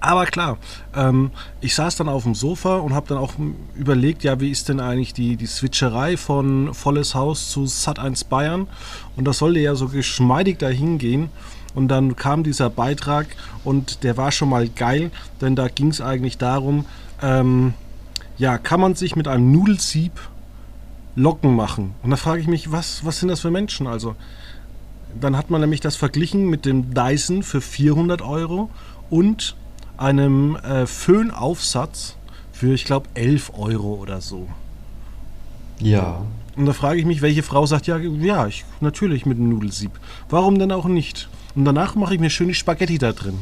Aber 0.00 0.24
klar, 0.24 0.56
ähm, 0.96 1.30
ich 1.60 1.74
saß 1.74 1.96
dann 1.96 2.08
auf 2.08 2.22
dem 2.22 2.34
Sofa 2.34 2.78
und 2.78 2.94
habe 2.94 3.06
dann 3.08 3.18
auch 3.18 3.34
überlegt, 3.76 4.24
ja, 4.24 4.40
wie 4.40 4.50
ist 4.50 4.70
denn 4.70 4.80
eigentlich 4.80 5.12
die, 5.12 5.36
die 5.36 5.46
Switcherei 5.46 6.16
von 6.16 6.72
Volles 6.74 7.14
Haus 7.14 7.50
zu 7.50 7.64
Sat1 7.64 8.28
Bayern? 8.28 8.66
Und 9.14 9.26
das 9.26 9.38
sollte 9.38 9.60
ja 9.60 9.74
so 9.74 9.88
geschmeidig 9.88 10.58
dahin 10.58 10.96
gehen. 10.96 11.28
Und 11.74 11.88
dann 11.88 12.16
kam 12.16 12.44
dieser 12.44 12.70
Beitrag 12.70 13.26
und 13.64 14.02
der 14.04 14.16
war 14.16 14.30
schon 14.30 14.48
mal 14.48 14.68
geil, 14.68 15.10
denn 15.40 15.56
da 15.56 15.68
ging 15.68 15.88
es 15.88 16.00
eigentlich 16.00 16.38
darum, 16.38 16.84
ähm, 17.22 17.74
ja, 18.38 18.58
kann 18.58 18.80
man 18.80 18.94
sich 18.94 19.16
mit 19.16 19.28
einem 19.28 19.52
Nudelsieb 19.52 20.12
Locken 21.14 21.54
machen? 21.54 21.94
Und 22.02 22.10
da 22.10 22.16
frage 22.16 22.40
ich 22.40 22.46
mich, 22.46 22.72
was, 22.72 23.04
was 23.04 23.20
sind 23.20 23.28
das 23.28 23.40
für 23.40 23.50
Menschen? 23.50 23.86
Also, 23.86 24.16
dann 25.20 25.36
hat 25.36 25.50
man 25.50 25.60
nämlich 25.60 25.80
das 25.80 25.96
verglichen 25.96 26.48
mit 26.48 26.64
dem 26.64 26.94
Dyson 26.94 27.42
für 27.42 27.60
400 27.60 28.22
Euro 28.22 28.70
und 29.10 29.56
einem 29.98 30.56
äh, 30.56 30.86
Föhnaufsatz 30.86 32.16
für, 32.52 32.72
ich 32.72 32.84
glaube, 32.84 33.08
11 33.14 33.52
Euro 33.54 33.94
oder 33.94 34.20
so. 34.20 34.48
Ja. 35.78 36.22
Und 36.56 36.66
da 36.66 36.72
frage 36.72 36.98
ich 36.98 37.06
mich, 37.06 37.22
welche 37.22 37.42
Frau 37.42 37.66
sagt, 37.66 37.86
ja, 37.86 37.98
ja, 37.98 38.46
ich, 38.46 38.64
natürlich 38.80 39.26
mit 39.26 39.38
einem 39.38 39.50
Nudelsieb. 39.50 39.92
Warum 40.28 40.58
denn 40.58 40.72
auch 40.72 40.86
nicht? 40.86 41.28
Und 41.54 41.64
danach 41.64 41.94
mache 41.94 42.14
ich 42.14 42.20
mir 42.20 42.30
schöne 42.30 42.54
Spaghetti 42.54 42.98
da 42.98 43.12
drin. 43.12 43.38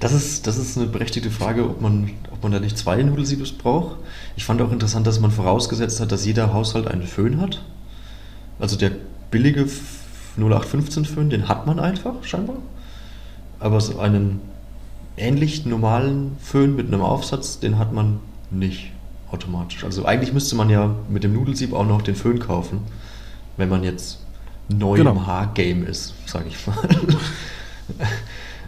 Das 0.00 0.12
ist, 0.12 0.48
das 0.48 0.58
ist 0.58 0.76
eine 0.76 0.88
berechtigte 0.88 1.30
Frage, 1.30 1.64
ob 1.64 1.80
man, 1.80 2.10
ob 2.32 2.42
man 2.42 2.50
da 2.50 2.58
nicht 2.58 2.76
zwei 2.76 3.00
Nudelsiebes 3.00 3.52
braucht. 3.52 3.98
Ich 4.34 4.44
fand 4.44 4.60
auch 4.60 4.72
interessant, 4.72 5.06
dass 5.06 5.20
man 5.20 5.30
vorausgesetzt 5.30 6.00
hat, 6.00 6.10
dass 6.10 6.26
jeder 6.26 6.52
Haushalt 6.52 6.88
einen 6.88 7.04
Föhn 7.04 7.40
hat. 7.40 7.62
Also 8.58 8.76
der 8.76 8.90
billige 9.30 9.68
0815 10.36 11.04
Föhn, 11.04 11.30
den 11.30 11.48
hat 11.48 11.66
man 11.66 11.78
einfach 11.78 12.14
scheinbar. 12.24 12.56
Aber 13.60 13.80
so 13.80 14.00
einen 14.00 14.40
ähnlich 15.16 15.66
normalen 15.66 16.36
Föhn 16.40 16.74
mit 16.74 16.88
einem 16.88 17.02
Aufsatz, 17.02 17.60
den 17.60 17.78
hat 17.78 17.92
man 17.92 18.18
nicht 18.50 18.90
automatisch. 19.30 19.84
Also 19.84 20.04
eigentlich 20.04 20.32
müsste 20.32 20.56
man 20.56 20.68
ja 20.68 20.96
mit 21.10 21.22
dem 21.22 21.32
Nudelsieb 21.32 21.72
auch 21.72 21.86
noch 21.86 22.02
den 22.02 22.16
Föhn 22.16 22.40
kaufen, 22.40 22.80
wenn 23.56 23.68
man 23.68 23.84
jetzt 23.84 24.21
neu 24.68 24.96
Genau. 24.96 25.26
Haargame 25.26 25.84
ist, 25.86 26.14
sage 26.26 26.46
ich 26.48 26.66
mal. 26.66 26.76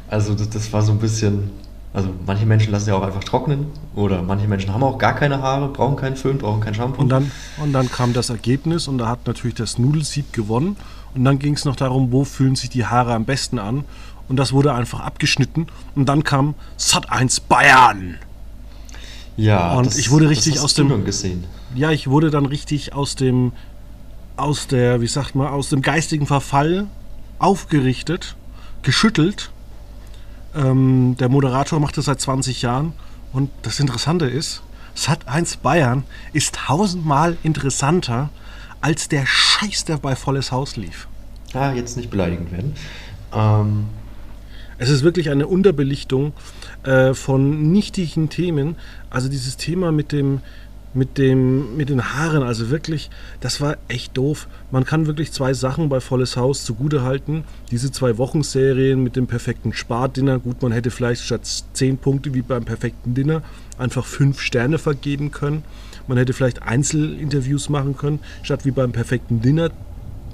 Also 0.08 0.34
das, 0.34 0.50
das 0.50 0.72
war 0.72 0.82
so 0.82 0.92
ein 0.92 0.98
bisschen, 0.98 1.50
also 1.92 2.10
manche 2.26 2.46
Menschen 2.46 2.70
lassen 2.72 2.90
ja 2.90 2.94
auch 2.94 3.02
einfach 3.02 3.24
trocknen 3.24 3.66
oder 3.94 4.22
manche 4.22 4.46
Menschen 4.46 4.72
haben 4.72 4.82
auch 4.82 4.98
gar 4.98 5.14
keine 5.14 5.40
Haare, 5.40 5.68
brauchen 5.68 5.96
keinen 5.96 6.16
Föhn, 6.16 6.38
brauchen 6.38 6.60
kein 6.60 6.74
Shampoo. 6.74 7.00
Und 7.00 7.08
dann, 7.08 7.30
und 7.62 7.72
dann 7.72 7.90
kam 7.90 8.12
das 8.12 8.30
Ergebnis 8.30 8.86
und 8.86 8.98
da 8.98 9.08
hat 9.08 9.26
natürlich 9.26 9.56
das 9.56 9.78
Nudelsieb 9.78 10.32
gewonnen. 10.32 10.76
Und 11.14 11.24
dann 11.24 11.38
ging 11.38 11.54
es 11.54 11.64
noch 11.64 11.76
darum, 11.76 12.12
wo 12.12 12.24
fühlen 12.24 12.54
sich 12.56 12.70
die 12.70 12.84
Haare 12.84 13.14
am 13.14 13.24
besten 13.24 13.58
an. 13.58 13.84
Und 14.28 14.36
das 14.36 14.52
wurde 14.52 14.74
einfach 14.74 15.00
abgeschnitten. 15.00 15.66
Und 15.94 16.08
dann 16.08 16.22
kam 16.24 16.54
Sat 16.76 17.10
1 17.10 17.40
Bayern. 17.40 18.16
ja, 19.36 19.74
und 19.74 19.96
ich 19.96 20.10
wurde 20.10 20.28
richtig 20.28 20.54
das 20.54 20.64
aus 20.64 20.74
dem- 20.74 21.04
gesehen. 21.04 21.44
Ja, 21.74 21.90
ich 21.90 22.08
wurde 22.08 22.30
dann 22.30 22.46
richtig 22.46 22.94
aus 22.94 23.16
dem, 23.16 23.52
aus 24.36 24.66
der, 24.66 25.00
wie 25.00 25.06
sagt 25.06 25.34
man, 25.34 25.48
aus 25.48 25.68
dem 25.68 25.82
geistigen 25.82 26.26
Verfall 26.26 26.86
aufgerichtet, 27.38 28.36
geschüttelt. 28.82 29.50
Ähm, 30.54 31.16
der 31.18 31.28
Moderator 31.28 31.80
macht 31.80 31.96
das 31.96 32.06
seit 32.06 32.20
20 32.20 32.62
Jahren. 32.62 32.92
Und 33.32 33.50
das 33.62 33.80
Interessante 33.80 34.26
ist, 34.26 34.62
Sat 34.94 35.26
1 35.26 35.56
Bayern 35.56 36.04
ist 36.32 36.54
tausendmal 36.54 37.36
interessanter 37.42 38.30
als 38.80 39.08
der 39.08 39.26
Scheiß, 39.26 39.84
der 39.86 39.96
bei 39.96 40.14
Volles 40.14 40.52
Haus 40.52 40.76
lief. 40.76 41.08
Ah, 41.52 41.72
jetzt 41.72 41.96
nicht 41.96 42.10
beleidigend 42.10 42.52
werden. 42.52 42.74
Ähm, 43.32 43.86
Es 44.78 44.90
ist 44.90 45.02
wirklich 45.02 45.30
eine 45.30 45.46
Unterbelichtung 45.46 46.32
äh, 46.82 47.14
von 47.14 47.72
nichtigen 47.72 48.28
Themen. 48.28 48.76
Also 49.08 49.28
dieses 49.28 49.56
Thema 49.56 49.92
mit 49.92 50.12
dem, 50.12 50.40
mit 50.94 51.18
dem, 51.18 51.76
mit 51.76 51.88
den 51.88 52.14
Haaren, 52.14 52.42
also 52.42 52.70
wirklich, 52.70 53.10
das 53.40 53.60
war 53.60 53.76
echt 53.88 54.16
doof. 54.16 54.46
Man 54.70 54.84
kann 54.84 55.06
wirklich 55.06 55.32
zwei 55.32 55.52
Sachen 55.52 55.88
bei 55.88 56.00
Volles 56.00 56.36
Haus 56.36 56.64
zugutehalten. 56.64 57.44
Diese 57.70 57.90
zwei 57.90 58.16
Wochenserien 58.16 59.02
mit 59.02 59.16
dem 59.16 59.26
perfekten 59.26 59.72
Spardinner. 59.72 60.38
Gut, 60.38 60.62
man 60.62 60.72
hätte 60.72 60.90
vielleicht 60.90 61.22
statt 61.22 61.42
zehn 61.72 61.98
Punkte 61.98 62.32
wie 62.32 62.42
beim 62.42 62.64
perfekten 62.64 63.14
Dinner 63.14 63.42
einfach 63.76 64.06
fünf 64.06 64.40
Sterne 64.40 64.78
vergeben 64.78 65.32
können. 65.32 65.64
Man 66.06 66.16
hätte 66.18 66.32
vielleicht 66.32 66.62
Einzelinterviews 66.62 67.68
machen 67.68 67.96
können, 67.96 68.20
statt 68.42 68.64
wie 68.64 68.70
beim 68.70 68.92
perfekten 68.92 69.40
Dinner 69.40 69.70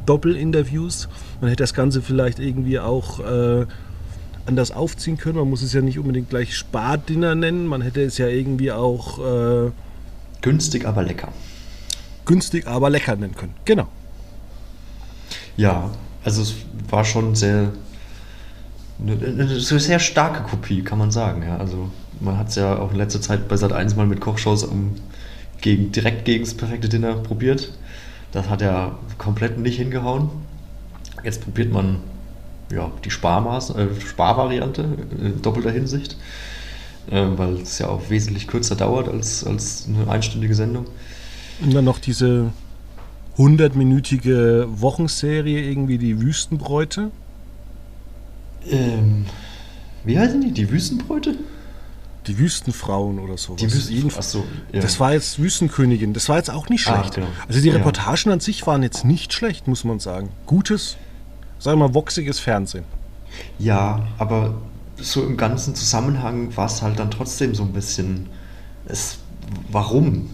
Doppelinterviews. 0.04 1.08
Man 1.40 1.48
hätte 1.48 1.62
das 1.62 1.74
Ganze 1.74 2.02
vielleicht 2.02 2.38
irgendwie 2.38 2.80
auch 2.80 3.20
äh, 3.20 3.66
anders 4.46 4.72
aufziehen 4.72 5.16
können. 5.16 5.38
Man 5.38 5.48
muss 5.48 5.62
es 5.62 5.72
ja 5.72 5.80
nicht 5.80 5.98
unbedingt 5.98 6.28
gleich 6.28 6.56
Spardinner 6.56 7.34
nennen. 7.34 7.66
Man 7.66 7.80
hätte 7.80 8.02
es 8.02 8.18
ja 8.18 8.26
irgendwie 8.26 8.72
auch 8.72 9.18
äh, 9.18 9.70
günstig, 10.42 10.86
aber 10.86 11.02
lecker. 11.02 11.28
günstig, 12.24 12.66
aber 12.66 12.90
lecker 12.90 13.16
nennen 13.16 13.34
können. 13.34 13.54
Genau. 13.64 13.88
Ja, 15.56 15.90
also 16.24 16.42
es 16.42 16.54
war 16.88 17.04
schon 17.04 17.34
sehr 17.34 17.72
eine, 19.00 19.12
eine 19.12 19.58
sehr 19.58 19.98
starke 19.98 20.42
Kopie, 20.42 20.82
kann 20.82 20.98
man 20.98 21.10
sagen. 21.10 21.42
Ja. 21.42 21.56
Also 21.56 21.90
man 22.20 22.38
hat 22.38 22.48
es 22.48 22.54
ja 22.56 22.78
auch 22.78 22.92
in 22.92 22.98
letzter 22.98 23.20
Zeit 23.20 23.48
bei 23.48 23.56
Sat 23.56 23.72
1 23.72 23.96
mal 23.96 24.06
mit 24.06 24.20
Kochshows 24.20 24.64
um, 24.64 24.96
gegen, 25.60 25.92
direkt 25.92 26.24
gegen 26.24 26.44
das 26.44 26.54
perfekte 26.54 26.88
Dinner 26.88 27.14
probiert. 27.14 27.72
Das 28.32 28.48
hat 28.48 28.60
ja 28.60 28.98
komplett 29.18 29.58
nicht 29.58 29.76
hingehauen. 29.76 30.30
Jetzt 31.24 31.42
probiert 31.42 31.72
man 31.72 31.98
ja, 32.72 32.90
die 33.04 33.10
Sparmaß, 33.10 33.70
äh, 33.70 33.88
Sparvariante 34.00 34.84
in 35.20 35.42
doppelter 35.42 35.70
Hinsicht, 35.70 36.16
weil 37.08 37.54
es 37.60 37.78
ja 37.78 37.88
auch 37.88 38.08
wesentlich 38.10 38.46
kürzer 38.46 38.76
dauert 38.76 39.08
als, 39.08 39.44
als 39.44 39.86
eine 39.88 40.10
einstündige 40.10 40.54
Sendung. 40.54 40.86
Und 41.62 41.74
dann 41.74 41.84
noch 41.84 41.98
diese 41.98 42.50
100-minütige 43.36 44.66
Wochenserie, 44.80 45.60
irgendwie 45.68 45.98
die 45.98 46.20
Wüstenbräute. 46.20 47.10
Ähm, 48.68 49.26
wie 50.04 50.18
heißen 50.18 50.40
die? 50.40 50.52
Die 50.52 50.70
Wüstenbräute? 50.70 51.34
Die 52.26 52.38
Wüstenfrauen 52.38 53.18
oder 53.18 53.38
sowas. 53.38 53.60
Die 53.62 53.72
Wüsten- 53.72 53.94
Jedenfalls- 53.96 54.26
Ach 54.28 54.30
so, 54.30 54.44
ja. 54.72 54.80
Das 54.80 55.00
war 55.00 55.14
jetzt 55.14 55.38
Wüstenkönigin. 55.38 56.12
Das 56.12 56.28
war 56.28 56.36
jetzt 56.36 56.50
auch 56.50 56.68
nicht 56.68 56.86
Ah, 56.86 56.98
schlecht. 56.98 57.14
genau. 57.14 57.28
Also 57.48 57.60
die 57.60 57.68
Ja. 57.68 57.74
Reportagen 57.74 58.30
an 58.30 58.40
sich 58.40 58.66
waren 58.66 58.82
jetzt 58.82 59.04
nicht 59.04 59.32
schlecht, 59.32 59.66
muss 59.66 59.84
man 59.84 60.00
sagen. 60.00 60.28
Gutes, 60.46 60.96
sagen 61.58 61.80
wir 61.80 61.88
mal, 61.88 61.94
woxiges 61.94 62.38
Fernsehen. 62.38 62.84
Ja, 63.58 64.06
aber 64.18 64.54
so 65.02 65.22
im 65.24 65.36
ganzen 65.36 65.74
Zusammenhang 65.74 66.56
war 66.56 66.66
es 66.66 66.82
halt 66.82 66.98
dann 66.98 67.10
trotzdem 67.10 67.54
so 67.54 67.62
ein 67.62 67.72
bisschen. 67.72 68.26
Es, 68.86 69.18
warum? 69.70 70.30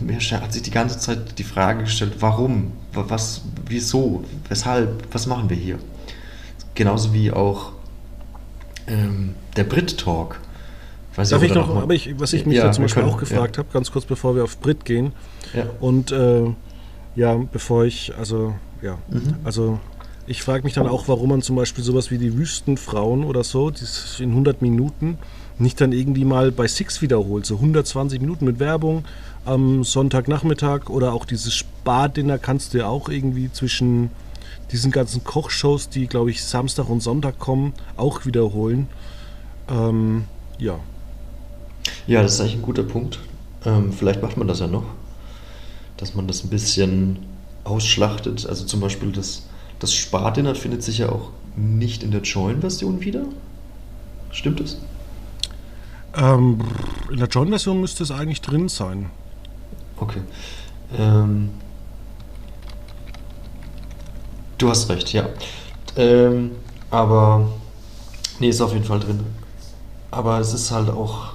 Mir 0.00 0.18
hat 0.20 0.52
sich 0.52 0.62
die 0.62 0.70
ganze 0.70 0.98
Zeit 0.98 1.38
die 1.38 1.44
Frage 1.44 1.80
gestellt, 1.84 2.14
warum? 2.20 2.72
Wa- 2.92 3.04
Was, 3.08 3.42
wieso? 3.66 4.24
Weshalb? 4.48 5.04
Was 5.12 5.26
machen 5.26 5.50
wir 5.50 5.56
hier? 5.56 5.78
Genauso 6.74 7.12
wie 7.12 7.30
auch 7.32 7.72
ähm, 8.86 9.34
der 9.56 9.64
Brit-Talk. 9.64 10.40
Weiß 11.16 11.30
Darf 11.30 11.42
ich 11.42 11.52
noch, 11.54 11.74
mal- 11.74 11.82
aber 11.82 11.94
ich, 11.94 12.18
was 12.20 12.32
ich 12.32 12.46
mich 12.46 12.58
Ja, 12.58 12.64
da 12.66 12.72
zum 12.72 12.84
Beispiel 12.84 13.02
können, 13.02 13.12
auch 13.14 13.18
gefragt 13.18 13.58
habe, 13.58 13.68
ganz 13.72 13.90
kurz 13.90 14.04
bevor 14.04 14.36
wir 14.36 14.44
auf 14.44 14.58
Brit 14.58 14.84
gehen, 14.84 15.12
Ja. 15.52 15.60
ja. 15.64 15.66
Und 15.80 16.12
äh, 16.12 16.44
ja, 17.16 17.34
bevor 17.50 17.84
ich, 17.84 18.12
also 18.16 18.54
ja, 18.80 18.98
Mhm. 19.10 19.34
also 19.42 19.80
ich 20.28 20.42
frage 20.42 20.64
mich 20.64 20.74
dann 20.74 20.86
auch, 20.86 21.08
warum 21.08 21.30
man 21.30 21.42
zum 21.42 21.56
Beispiel 21.56 21.82
sowas 21.82 22.10
wie 22.10 22.18
die 22.18 22.36
Wüstenfrauen 22.36 23.24
oder 23.24 23.44
so, 23.44 23.70
die 23.70 23.84
in 24.22 24.30
100 24.30 24.62
Minuten, 24.62 25.18
nicht 25.58 25.80
dann 25.80 25.92
irgendwie 25.92 26.24
mal 26.24 26.52
bei 26.52 26.68
Six 26.68 27.02
wiederholt, 27.02 27.46
so 27.46 27.56
120 27.56 28.20
Minuten 28.20 28.44
mit 28.44 28.60
Werbung 28.60 29.04
am 29.44 29.82
Sonntagnachmittag 29.82 30.88
oder 30.88 31.12
auch 31.12 31.24
dieses 31.24 31.54
Spardinner 31.54 32.38
kannst 32.38 32.74
du 32.74 32.78
ja 32.78 32.86
auch 32.86 33.08
irgendwie 33.08 33.50
zwischen 33.50 34.10
diesen 34.70 34.90
ganzen 34.90 35.24
Kochshows, 35.24 35.88
die 35.88 36.06
glaube 36.06 36.30
ich 36.30 36.44
Samstag 36.44 36.88
und 36.88 37.02
Sonntag 37.02 37.38
kommen, 37.38 37.72
auch 37.96 38.26
wiederholen. 38.26 38.88
Ähm, 39.68 40.24
ja, 40.58 40.78
Ja, 42.06 42.22
das 42.22 42.34
ist 42.34 42.40
eigentlich 42.40 42.56
ein 42.56 42.62
guter 42.62 42.82
Punkt. 42.82 43.18
Ähm, 43.64 43.92
vielleicht 43.92 44.22
macht 44.22 44.36
man 44.36 44.46
das 44.48 44.60
ja 44.60 44.66
noch, 44.66 44.84
dass 45.96 46.14
man 46.14 46.26
das 46.26 46.44
ein 46.44 46.50
bisschen 46.50 47.18
ausschlachtet. 47.64 48.46
Also 48.46 48.64
zum 48.64 48.80
Beispiel 48.80 49.12
das, 49.12 49.46
das 49.78 49.94
Spardinner 49.94 50.54
findet 50.54 50.82
sich 50.82 50.98
ja 50.98 51.08
auch 51.10 51.30
nicht 51.56 52.02
in 52.02 52.10
der 52.10 52.22
Join-Version 52.22 53.00
wieder. 53.00 53.24
Stimmt 54.30 54.60
das? 54.60 54.78
ähm, 56.18 56.58
in 57.10 57.18
der 57.18 57.28
Join-Version 57.28 57.80
müsste 57.80 58.02
es 58.02 58.10
eigentlich 58.10 58.40
drin 58.40 58.68
sein. 58.68 59.10
Okay. 59.98 60.20
Ähm, 60.96 61.50
du 64.58 64.68
hast 64.68 64.88
recht, 64.88 65.12
ja. 65.12 65.28
Ähm, 65.96 66.52
aber, 66.90 67.48
nee, 68.38 68.48
ist 68.48 68.60
auf 68.60 68.72
jeden 68.72 68.84
Fall 68.84 69.00
drin. 69.00 69.20
Aber 70.10 70.38
es 70.38 70.52
ist 70.54 70.70
halt 70.70 70.88
auch, 70.88 71.32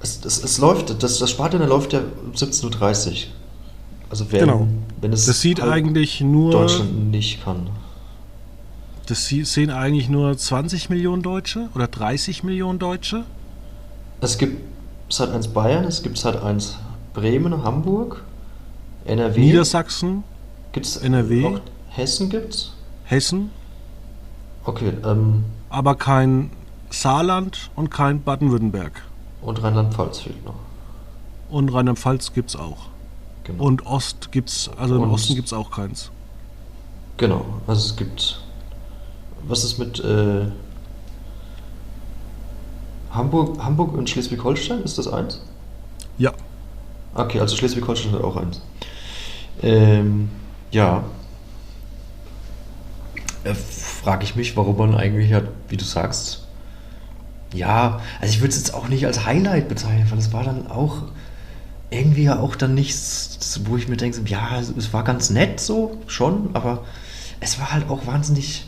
es, 0.00 0.24
es, 0.24 0.42
es 0.42 0.58
läuft, 0.58 1.02
das, 1.02 1.18
das 1.18 1.30
Spardinner 1.30 1.66
läuft 1.66 1.92
ja 1.92 2.00
um 2.00 2.32
17.30 2.32 3.08
Uhr. 3.10 3.16
Also 4.10 4.30
wenn, 4.32 4.40
Genau. 4.40 4.68
Wenn 5.00 5.12
es 5.12 5.26
Das 5.26 5.40
sieht 5.40 5.60
halt 5.60 5.72
eigentlich 5.72 6.20
nur. 6.20 6.50
Deutschland 6.52 7.10
nicht 7.10 7.44
kann. 7.44 7.68
Das 9.06 9.26
sehen 9.26 9.70
eigentlich 9.70 10.08
nur 10.08 10.36
20 10.36 10.88
Millionen 10.88 11.22
Deutsche 11.22 11.68
oder 11.74 11.86
30 11.86 12.42
Millionen 12.42 12.78
Deutsche. 12.78 13.24
Es 14.20 14.38
gibt 14.38 14.62
Sat 15.10 15.30
1 15.30 15.48
Bayern, 15.48 15.84
es 15.84 16.02
gibt 16.02 16.16
Sat 16.16 16.42
1 16.42 16.78
Bremen, 17.12 17.62
Hamburg, 17.62 18.24
NRW. 19.04 19.38
Niedersachsen, 19.38 20.24
gibt's 20.72 20.96
NRW. 20.96 21.44
Auch 21.44 21.60
Hessen 21.90 22.30
gibt's. 22.30 22.72
Hessen. 23.04 23.50
Okay, 24.64 24.92
ähm, 25.04 25.44
Aber 25.68 25.94
kein 25.96 26.50
Saarland 26.88 27.70
und 27.76 27.90
kein 27.90 28.22
Baden-Württemberg. 28.22 29.02
und 29.42 29.62
Rheinland-Pfalz 29.62 30.20
fehlt 30.20 30.42
noch. 30.46 30.54
Und 31.50 31.68
Rheinland-Pfalz 31.68 32.32
gibt 32.32 32.48
es 32.48 32.56
auch. 32.56 32.88
Genau. 33.44 33.64
Und 33.64 33.86
Ost 33.86 34.32
gibt's, 34.32 34.70
also 34.76 34.96
im 34.96 35.02
Und- 35.02 35.10
Osten 35.10 35.34
gibt 35.34 35.46
es 35.48 35.52
auch 35.52 35.70
keins. 35.70 36.10
Genau, 37.16 37.44
also 37.66 37.86
es 37.86 37.94
gibt. 37.96 38.40
Was 39.46 39.62
ist 39.62 39.78
mit 39.78 40.00
äh, 40.00 40.46
Hamburg, 43.10 43.62
Hamburg 43.62 43.94
und 43.94 44.08
Schleswig-Holstein? 44.10 44.82
Ist 44.82 44.98
das 44.98 45.06
eins? 45.06 45.40
Ja. 46.18 46.32
Okay, 47.14 47.38
also 47.40 47.56
Schleswig-Holstein 47.56 48.12
hat 48.12 48.24
auch 48.24 48.36
eins. 48.36 48.60
Ähm, 49.62 50.30
ja. 50.72 51.04
Äh, 53.44 53.54
Frage 53.54 54.24
ich 54.24 54.34
mich, 54.34 54.56
warum 54.56 54.76
man 54.76 54.94
eigentlich 54.96 55.32
hat, 55.32 55.44
wie 55.68 55.76
du 55.76 55.84
sagst. 55.84 56.46
Ja, 57.52 58.00
also 58.20 58.34
ich 58.34 58.40
würde 58.40 58.50
es 58.50 58.56
jetzt 58.56 58.74
auch 58.74 58.88
nicht 58.88 59.06
als 59.06 59.24
Highlight 59.24 59.68
bezeichnen, 59.68 60.10
weil 60.10 60.18
es 60.18 60.32
war 60.32 60.42
dann 60.42 60.66
auch 60.66 61.02
irgendwie 61.90 62.24
ja 62.24 62.40
auch 62.40 62.56
dann 62.56 62.74
nichts, 62.74 63.60
wo 63.66 63.76
ich 63.76 63.88
mir 63.88 63.96
denke, 63.96 64.20
ja, 64.26 64.58
es- 64.58 64.70
es 64.76 64.92
war 64.92 65.04
ganz 65.04 65.30
nett 65.30 65.60
so, 65.60 65.98
schon, 66.06 66.50
aber 66.54 66.84
es 67.40 67.58
war 67.58 67.72
halt 67.72 67.88
auch 67.88 68.06
wahnsinnig, 68.06 68.66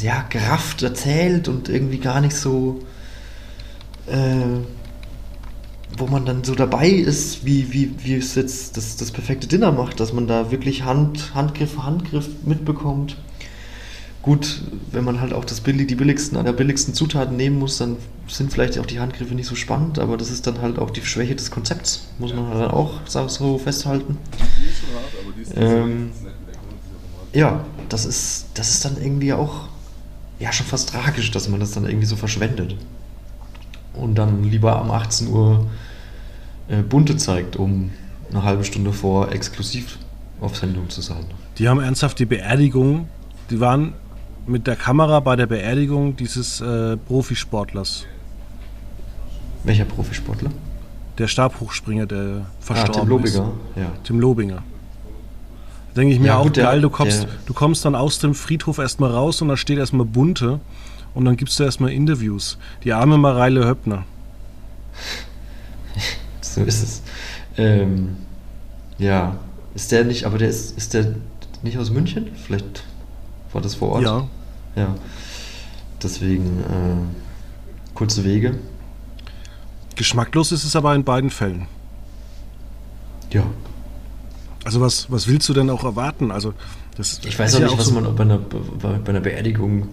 ja, 0.00 0.24
gerafft 0.28 0.82
erzählt 0.82 1.48
und 1.48 1.68
irgendwie 1.68 1.98
gar 1.98 2.20
nicht 2.20 2.36
so, 2.36 2.80
äh, 4.06 4.60
wo 5.98 6.06
man 6.06 6.24
dann 6.24 6.44
so 6.44 6.54
dabei 6.54 6.88
ist, 6.88 7.44
wie, 7.44 7.72
wie, 7.72 7.92
wie 8.04 8.14
es 8.14 8.34
jetzt 8.36 8.76
das, 8.76 8.96
das 8.96 9.10
perfekte 9.10 9.46
Dinner 9.48 9.72
macht, 9.72 9.98
dass 10.00 10.12
man 10.12 10.26
da 10.28 10.50
wirklich 10.50 10.84
Hand, 10.84 11.34
Handgriff 11.34 11.72
für 11.74 11.84
Handgriff 11.84 12.28
mitbekommt. 12.44 13.16
Gut, 14.22 14.60
wenn 14.92 15.04
man 15.04 15.20
halt 15.20 15.32
auch 15.32 15.46
das 15.46 15.60
billig, 15.62 15.86
die 15.88 15.94
billigsten, 15.94 16.36
einer 16.36 16.52
billigsten 16.52 16.92
Zutaten 16.92 17.36
nehmen 17.36 17.58
muss, 17.58 17.78
dann 17.78 17.96
sind 18.28 18.52
vielleicht 18.52 18.78
auch 18.78 18.84
die 18.84 19.00
Handgriffe 19.00 19.34
nicht 19.34 19.46
so 19.46 19.54
spannend, 19.54 19.98
aber 19.98 20.16
das 20.18 20.30
ist 20.30 20.46
dann 20.46 20.60
halt 20.60 20.78
auch 20.78 20.90
die 20.90 21.00
Schwäche 21.02 21.34
des 21.34 21.50
Konzepts, 21.50 22.08
muss 22.18 22.34
man 22.34 22.50
dann 22.50 22.70
auch 22.70 23.00
so- 23.06 23.28
so 23.28 23.56
festhalten. 23.58 24.18
Ähm, 25.56 26.10
ja, 27.32 27.64
das 27.88 28.04
ist, 28.04 28.46
das 28.54 28.68
ist 28.70 28.84
dann 28.84 28.96
irgendwie 29.02 29.32
auch 29.32 29.68
ja 30.38 30.52
schon 30.52 30.66
fast 30.66 30.90
tragisch, 30.90 31.30
dass 31.30 31.48
man 31.48 31.60
das 31.60 31.72
dann 31.72 31.84
irgendwie 31.86 32.06
so 32.06 32.16
verschwendet. 32.16 32.76
Und 33.94 34.16
dann 34.16 34.44
lieber 34.44 34.76
am 34.80 34.90
18 34.90 35.28
Uhr 35.28 35.66
äh, 36.68 36.82
Bunte 36.82 37.16
zeigt, 37.16 37.56
um 37.56 37.90
eine 38.30 38.42
halbe 38.42 38.64
Stunde 38.64 38.92
vor 38.92 39.32
exklusiv 39.32 39.98
auf 40.40 40.56
Sendung 40.56 40.88
zu 40.90 41.00
sein. 41.00 41.24
Die 41.58 41.68
haben 41.68 41.80
ernsthaft 41.80 42.18
die 42.18 42.26
Beerdigung, 42.26 43.08
die 43.50 43.60
waren 43.60 43.94
mit 44.46 44.66
der 44.66 44.76
Kamera 44.76 45.20
bei 45.20 45.36
der 45.36 45.46
Beerdigung 45.46 46.16
dieses 46.16 46.60
äh, 46.60 46.96
Profisportlers. 46.96 48.06
Welcher 49.64 49.84
Profisportler? 49.84 50.50
Der 51.18 51.28
Stabhochspringer, 51.28 52.06
der 52.06 52.46
Ah, 52.46 52.46
verstorben 52.60 53.00
Tim 53.02 53.08
Lobiger, 53.08 53.52
ist. 53.76 53.80
ja. 53.82 53.92
Tim 54.04 54.20
Lobinger. 54.20 54.62
Da 55.94 56.00
denke 56.00 56.14
ich 56.14 56.20
mir 56.20 56.28
Ja, 56.28 56.38
auch 56.38 56.44
gut, 56.44 56.54
geil, 56.54 56.80
du 56.80 56.88
kommst, 56.88 57.26
du 57.46 57.52
kommst 57.52 57.84
dann 57.84 57.94
aus 57.94 58.18
dem 58.20 58.34
Friedhof 58.34 58.78
erstmal 58.78 59.10
raus 59.10 59.42
und 59.42 59.48
da 59.48 59.56
steht 59.56 59.76
erstmal 59.78 60.06
Bunte 60.06 60.60
und 61.14 61.24
dann 61.24 61.36
gibst 61.36 61.58
du 61.58 61.64
erstmal 61.64 61.90
Interviews. 61.92 62.58
Die 62.84 62.92
arme 62.92 63.18
Mareile 63.18 63.66
Höppner. 63.66 64.04
So 66.42 66.62
ist 66.62 66.82
es. 66.82 67.02
Ähm, 67.56 68.16
ja, 68.98 69.36
ist 69.74 69.92
der 69.92 70.04
nicht, 70.04 70.24
aber 70.24 70.38
der 70.38 70.48
ist, 70.48 70.76
ist 70.76 70.94
der 70.94 71.14
nicht 71.62 71.78
aus 71.78 71.90
München? 71.90 72.28
Vielleicht 72.44 72.82
war 73.52 73.60
das 73.62 73.74
vor 73.74 73.90
Ort? 73.90 74.02
Ja. 74.02 74.26
Ja. 74.76 74.94
Deswegen 76.02 76.60
äh, 76.60 77.94
kurze 77.94 78.24
Wege. 78.24 78.58
Geschmacklos 79.96 80.52
ist 80.52 80.64
es 80.64 80.76
aber 80.76 80.94
in 80.94 81.04
beiden 81.04 81.30
Fällen. 81.30 81.66
Ja. 83.30 83.44
Also 84.64 84.80
was, 84.80 85.10
was 85.10 85.26
willst 85.28 85.48
du 85.48 85.54
denn 85.54 85.70
auch 85.70 85.84
erwarten? 85.84 86.30
Also 86.30 86.54
das 86.96 87.20
Ich 87.24 87.38
weiß 87.38 87.54
auch 87.56 87.60
ja 87.60 87.66
nicht, 87.66 87.78
was 87.78 87.86
so- 87.86 87.94
man 88.00 88.14
bei 88.14 88.22
einer, 88.24 88.38
bei 88.38 89.08
einer 89.10 89.20
Beerdigung 89.20 89.88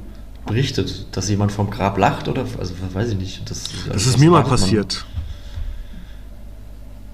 berichtet. 0.46 1.08
Dass 1.12 1.30
jemand 1.30 1.52
vom 1.52 1.70
Grab 1.70 1.98
lacht 1.98 2.28
oder, 2.28 2.46
also 2.58 2.74
weiß 2.94 3.10
ich 3.12 3.18
nicht. 3.18 3.50
Das, 3.50 3.64
Das 3.64 3.94
also, 3.94 4.10
ist 4.12 4.18
mir 4.20 4.30
mal 4.32 4.44
erwartet 4.44 4.72
man? 4.74 5.17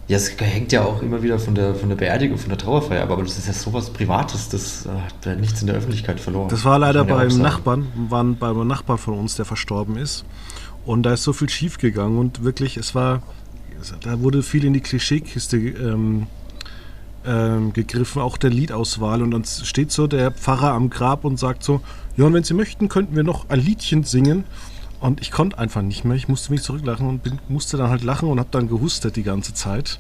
Ja, 0.08 0.18
es 0.18 0.38
hängt 0.38 0.74
ja 0.74 0.84
auch 0.84 1.02
immer 1.02 1.24
wieder 1.24 1.40
von 1.40 1.56
der, 1.56 1.76
von 1.76 1.88
der 1.88 1.96
Beerdigung, 1.96 2.38
von 2.38 2.50
der 2.50 2.58
Trauerfeier, 2.58 3.04
ab, 3.04 3.12
aber 3.12 3.24
das 3.24 3.38
ist 3.38 3.48
ja 3.48 3.54
sowas 3.54 3.90
Privates, 3.90 4.50
das 4.50 4.86
äh, 4.86 4.90
hat 4.90 5.26
ja 5.26 5.36
nichts 5.36 5.62
in 5.62 5.68
der 5.68 5.78
Öffentlichkeit 5.78 6.20
verloren. 6.20 6.50
Das 6.50 6.66
war 6.66 6.78
leider 6.78 7.06
beim 7.06 7.30
sagen. 7.30 7.42
Nachbarn, 7.42 7.88
waren 8.10 8.36
beim 8.36 8.68
Nachbarn 8.68 8.98
von 8.98 9.18
uns, 9.18 9.36
der 9.36 9.46
verstorben 9.46 9.98
ist. 9.98 10.26
Und 10.86 11.04
da 11.04 11.14
ist 11.14 11.24
so 11.24 11.32
viel 11.32 11.50
schief 11.50 11.78
gegangen 11.78 12.18
und 12.18 12.44
wirklich, 12.44 12.76
es 12.76 12.94
war, 12.94 13.24
da 14.02 14.20
wurde 14.20 14.44
viel 14.44 14.66
in 14.66 14.74
die 14.74 14.82
Klischeekiste 14.82 15.56
ähm, 15.58 16.28
ähm, 17.26 17.72
gegriffen, 17.72 18.22
auch 18.22 18.36
der 18.36 18.50
Liedauswahl. 18.50 19.22
Und 19.22 19.32
dann 19.32 19.46
steht 19.46 19.94
so 19.94 20.08
der 20.08 20.32
Pfarrer 20.32 20.74
am 20.74 20.90
Grab 20.90 21.24
und 21.24 21.40
sagt 21.40 21.64
so, 21.64 21.80
ja, 22.18 22.26
und 22.26 22.34
wenn 22.34 22.44
Sie 22.44 22.54
möchten, 22.54 22.90
könnten 22.90 23.16
wir 23.16 23.24
noch 23.24 23.50
ein 23.50 23.60
Liedchen 23.60 24.04
singen. 24.04 24.44
Und 25.04 25.20
ich 25.22 25.32
konnte 25.32 25.58
einfach 25.58 25.82
nicht 25.82 26.06
mehr. 26.06 26.16
Ich 26.16 26.30
musste 26.30 26.50
mich 26.50 26.62
zurücklachen 26.62 27.06
und 27.10 27.24
bin, 27.24 27.40
musste 27.50 27.76
dann 27.76 27.90
halt 27.90 28.04
lachen 28.04 28.30
und 28.30 28.40
habe 28.40 28.48
dann 28.52 28.70
gehustet 28.70 29.18
die 29.18 29.24
ganze 29.24 29.54
Zeit. 29.54 30.00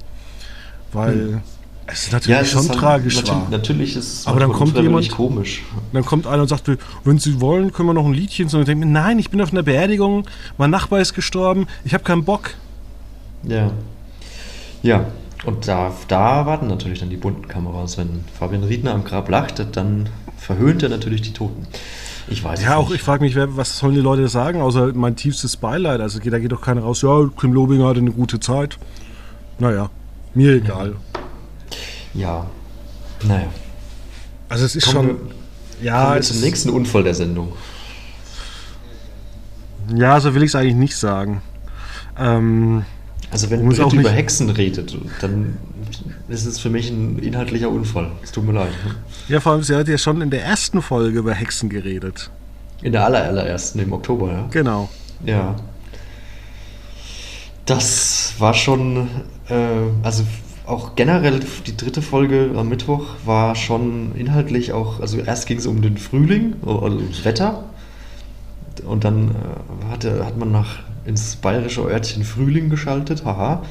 Weil 0.93 1.41
es 1.87 2.09
natürlich 2.09 2.27
Hm. 2.27 2.33
Ja, 2.35 2.39
es 2.41 2.51
schon 2.51 2.61
ist 2.61 2.69
halt- 2.69 2.79
tragisch 2.79 3.15
natürlich, 3.17 3.41
war. 3.41 3.49
Natürlich 3.49 3.95
ist 3.97 4.19
es 4.19 4.27
Aber 4.27 4.39
dann 4.39 4.53
kommt 4.53 4.77
jemand- 4.77 5.11
komisch. 5.11 5.61
Dann 5.91 6.05
kommt 6.05 6.25
einer 6.25 6.43
und 6.43 6.47
sagt, 6.47 6.71
wenn 7.03 7.19
Sie 7.19 7.41
wollen, 7.41 7.73
können 7.73 7.89
wir 7.89 7.93
noch 7.93 8.05
ein 8.05 8.13
Liedchen 8.13 8.47
singen. 8.47 8.61
Und 8.61 8.69
ich 8.69 8.73
denke 8.73 8.85
mir, 8.85 8.91
nein, 8.93 9.19
ich 9.19 9.29
bin 9.29 9.41
auf 9.41 9.51
einer 9.51 9.63
Beerdigung, 9.63 10.25
mein 10.57 10.69
Nachbar 10.69 11.01
ist 11.01 11.13
gestorben, 11.13 11.67
ich 11.83 11.93
habe 11.93 12.05
keinen 12.05 12.23
Bock. 12.23 12.51
Ja. 13.45 13.71
Ja, 14.83 15.05
und 15.45 15.67
da, 15.67 15.91
da 16.07 16.45
warten 16.45 16.67
natürlich 16.67 16.99
dann 17.01 17.09
die 17.09 17.17
bunten 17.17 17.49
Kameras. 17.49 17.97
Wenn 17.97 18.23
Fabian 18.39 18.63
Riedner 18.63 18.93
am 18.93 19.03
Grab 19.03 19.27
lacht, 19.29 19.65
dann 19.75 20.07
verhöhnt 20.37 20.81
er 20.81 20.87
natürlich 20.89 21.21
die 21.21 21.33
Toten. 21.33 21.67
Ich 22.27 22.43
weiß 22.43 22.59
es 22.59 22.65
Ja, 22.65 22.77
auch 22.77 22.87
nicht. 22.89 22.95
ich 22.97 23.01
frage 23.03 23.23
mich, 23.23 23.35
wer, 23.35 23.55
was 23.57 23.77
sollen 23.77 23.95
die 23.95 23.99
Leute 24.01 24.27
sagen, 24.27 24.61
außer 24.61 24.93
mein 24.93 25.15
tiefstes 25.15 25.57
Beileid. 25.57 25.99
Also 26.01 26.19
da 26.19 26.39
geht 26.39 26.51
doch 26.51 26.61
keiner 26.61 26.81
raus, 26.81 27.01
ja, 27.01 27.29
Tim 27.39 27.53
Lobinger 27.53 27.87
hatte 27.87 27.99
eine 27.99 28.11
gute 28.11 28.39
Zeit. 28.39 28.77
Naja, 29.59 29.89
mir 30.33 30.53
egal. 30.55 30.95
Ja. 32.13 32.45
Naja. 33.23 33.47
Also 34.49 34.65
es 34.65 34.75
ist 34.75 34.91
Kommen 34.93 35.09
schon. 35.09 35.17
wir, 35.79 35.85
Ja, 35.85 36.03
kommen 36.03 36.15
wir 36.15 36.21
zum 36.21 36.41
nächsten 36.41 36.69
Unfall 36.69 37.03
der 37.03 37.13
Sendung. 37.15 37.53
ja, 39.95 40.19
so 40.19 40.33
will 40.33 40.43
ich 40.43 40.51
es 40.51 40.55
eigentlich 40.55 40.75
nicht 40.75 40.95
sagen. 40.97 41.41
Ähm, 42.17 42.85
Also 43.31 43.49
wenn 43.49 43.67
Britt 43.67 43.93
über 43.93 44.09
Hexen 44.11 44.49
redet, 44.49 44.95
dann 45.21 45.57
ist 46.27 46.45
es 46.45 46.59
für 46.59 46.69
mich 46.69 46.89
ein 46.89 47.19
inhaltlicher 47.19 47.69
Unfall. 47.69 48.11
Es 48.23 48.31
tut 48.31 48.45
mir 48.45 48.53
leid. 48.53 48.71
ja, 49.27 49.39
vor 49.39 49.53
allem, 49.53 49.63
sie 49.63 49.75
hat 49.75 49.87
ja 49.87 49.97
schon 49.97 50.21
in 50.21 50.29
der 50.29 50.43
ersten 50.43 50.81
Folge 50.81 51.19
über 51.19 51.33
Hexen 51.33 51.69
geredet. 51.69 52.29
In 52.81 52.91
der 52.91 53.05
aller, 53.05 53.23
allerersten, 53.23 53.79
im 53.79 53.93
Oktober, 53.93 54.31
ja. 54.31 54.47
Genau. 54.51 54.89
Ja. 55.25 55.55
Das 57.65 58.33
war 58.39 58.53
schon, 58.53 59.07
äh, 59.49 59.55
also 60.03 60.25
auch 60.65 60.95
generell 60.95 61.41
die 61.65 61.75
dritte 61.75 62.01
Folge 62.01 62.51
am 62.55 62.69
Mittwoch 62.69 63.07
war 63.25 63.55
schon 63.55 64.15
inhaltlich 64.15 64.71
auch, 64.73 64.99
also 64.99 65.17
erst 65.19 65.47
ging 65.47 65.57
es 65.57 65.65
um 65.65 65.81
den 65.81 65.97
Frühling, 65.97 66.55
also 66.65 66.97
ums 66.97 67.25
Wetter. 67.25 67.65
Und 68.85 69.03
dann 69.03 69.29
äh, 69.29 69.91
hatte, 69.91 70.25
hat 70.25 70.37
man 70.37 70.51
nach 70.51 70.79
ins 71.05 71.35
bayerische 71.35 71.81
Örtchen 71.81 72.23
Frühling 72.23 72.69
geschaltet, 72.69 73.25
haha. 73.25 73.63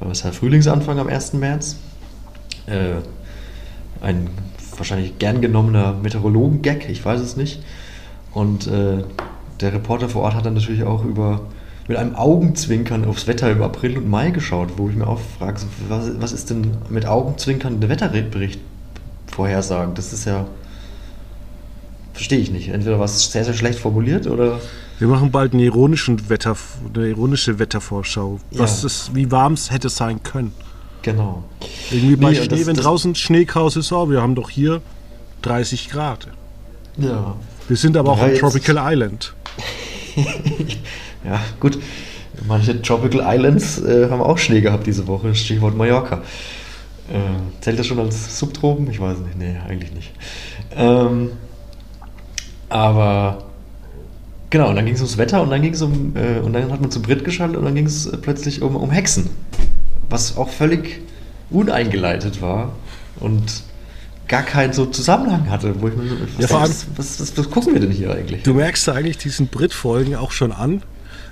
Weil 0.00 0.12
es 0.12 0.22
ja 0.22 0.32
Frühlingsanfang 0.32 0.98
am 0.98 1.08
1. 1.08 1.34
März. 1.34 1.76
Äh, 2.66 2.96
ein 4.00 4.28
wahrscheinlich 4.76 5.18
gern 5.18 5.40
genommener 5.40 5.92
Meteorologen-Gag, 5.92 6.88
ich 6.88 7.04
weiß 7.04 7.20
es 7.20 7.36
nicht. 7.36 7.62
Und 8.32 8.66
äh, 8.66 9.02
der 9.60 9.72
Reporter 9.72 10.08
vor 10.08 10.22
Ort 10.22 10.34
hat 10.34 10.46
dann 10.46 10.54
natürlich 10.54 10.84
auch 10.84 11.04
über 11.04 11.40
mit 11.88 11.96
einem 11.96 12.14
Augenzwinkern 12.14 13.06
aufs 13.06 13.26
Wetter 13.26 13.50
im 13.50 13.62
April 13.62 13.96
und 13.96 14.08
Mai 14.08 14.30
geschaut, 14.30 14.74
wo 14.76 14.90
ich 14.90 14.94
mir 14.94 15.06
auch 15.06 15.20
frage, 15.38 15.62
was, 15.88 16.20
was 16.20 16.32
ist 16.32 16.50
denn 16.50 16.72
mit 16.90 17.06
Augenzwinkern 17.06 17.80
der 17.80 17.88
Wetterbericht 17.88 18.60
vorhersagen? 19.26 19.94
Das 19.94 20.12
ist 20.12 20.26
ja. 20.26 20.46
Verstehe 22.12 22.40
ich 22.40 22.50
nicht. 22.50 22.68
Entweder 22.68 23.00
was 23.00 23.32
sehr, 23.32 23.44
sehr 23.44 23.54
schlecht 23.54 23.78
formuliert 23.78 24.26
oder. 24.26 24.60
Wir 24.98 25.06
machen 25.08 25.30
bald 25.30 25.52
einen 25.52 25.62
ironischen 25.62 26.28
Wetter, 26.28 26.56
eine 26.94 27.08
ironische 27.08 27.58
Wettervorschau. 27.58 28.40
Was 28.52 28.82
Ja. 28.82 28.86
es, 28.86 29.10
wie 29.14 29.30
warm 29.30 29.52
es 29.52 29.70
hätte 29.70 29.88
sein 29.88 30.22
können. 30.22 30.52
Genau. 31.02 31.44
Irgendwie 31.90 32.16
bei 32.16 32.30
Nee, 32.30 32.36
Schnee, 32.36 32.46
das- 32.48 32.66
wenn 32.66 32.74
das- 32.76 32.84
draußen 32.84 33.14
Schneechaos 33.14 33.76
ist, 33.76 33.92
oh, 33.92 34.10
wir 34.10 34.20
haben 34.20 34.34
doch 34.34 34.50
hier 34.50 34.82
30 35.42 35.88
Grad. 35.88 36.26
Ja. 36.96 37.36
Wir 37.68 37.76
sind 37.76 37.96
aber 37.96 38.12
auch 38.12 38.18
Ja, 38.18 38.28
jetzt- 38.28 38.40
Tropical 38.40 38.76
Island. 38.92 39.34
Ja, 41.24 41.40
gut. 41.60 41.78
Manche 42.46 42.80
Tropical 42.80 43.20
Islands 43.36 43.80
äh, 43.82 44.08
haben 44.08 44.20
auch 44.22 44.38
Schnee 44.38 44.60
gehabt 44.60 44.86
diese 44.86 45.06
Woche. 45.06 45.34
Stichwort 45.34 45.76
Mallorca. 45.76 46.22
Äh, 47.12 47.18
zählt 47.60 47.78
das 47.78 47.86
schon 47.86 47.98
als 47.98 48.38
Subtropen? 48.38 48.88
Ich 48.90 49.00
weiß 49.00 49.18
nicht. 49.18 49.36
Nee, 49.36 49.56
eigentlich 49.68 49.92
nicht. 49.92 50.12
Ähm, 50.76 51.30
aber 52.68 53.47
Genau, 54.50 54.70
und 54.70 54.76
dann 54.76 54.86
ging 54.86 54.94
es 54.94 55.00
ums 55.00 55.18
Wetter 55.18 55.42
und 55.42 55.50
dann 55.50 55.60
ging 55.60 55.74
es 55.74 55.82
um, 55.82 56.14
äh, 56.16 56.38
und 56.40 56.52
dann 56.54 56.72
hat 56.72 56.80
man 56.80 56.90
zu 56.90 57.02
Brit 57.02 57.24
geschaltet 57.24 57.56
und 57.58 57.64
dann 57.64 57.74
ging 57.74 57.86
es 57.86 58.10
plötzlich 58.22 58.62
um, 58.62 58.76
um 58.76 58.90
Hexen. 58.90 59.28
Was 60.08 60.36
auch 60.38 60.48
völlig 60.48 61.00
uneingeleitet 61.50 62.40
war 62.40 62.72
und 63.20 63.62
gar 64.26 64.42
keinen 64.42 64.72
so 64.72 64.86
Zusammenhang 64.86 65.50
hatte, 65.50 65.80
wo 65.80 65.88
ich 65.88 65.96
mir 65.96 66.08
so, 66.08 66.14
was, 66.20 66.28
Ja, 66.38 66.46
vor 66.48 66.60
allem- 66.60 66.70
was, 66.70 66.86
was, 66.96 67.20
was, 67.20 67.36
was 67.38 67.50
gucken 67.50 67.74
wir 67.74 67.80
denn 67.80 67.90
hier 67.90 68.12
eigentlich? 68.12 68.42
Du 68.42 68.54
merkst 68.54 68.86
da 68.88 68.92
eigentlich 68.94 69.18
diesen 69.18 69.48
Brit-Folgen 69.48 70.14
auch 70.14 70.30
schon 70.32 70.52
an, 70.52 70.82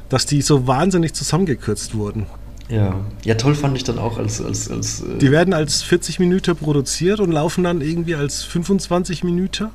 dass 0.09 0.26
die 0.26 0.42
so 0.42 0.66
wahnsinnig 0.66 1.14
zusammengekürzt 1.14 1.94
wurden. 1.94 2.26
Ja. 2.68 2.96
ja, 3.24 3.35
toll 3.37 3.55
fand 3.55 3.76
ich 3.76 3.85
dann 3.85 3.98
auch 3.98 4.18
als, 4.18 4.42
als, 4.42 4.68
als 4.70 5.00
äh, 5.00 5.18
Die 5.18 5.31
werden 5.31 5.55
als 5.55 5.83
40 5.83 6.18
Minuten 6.18 6.57
produziert 6.57 7.20
und 7.20 7.31
laufen 7.31 7.62
dann 7.62 7.81
irgendwie 7.81 8.16
als 8.16 8.42
25 8.42 9.22
Minuten. 9.22 9.68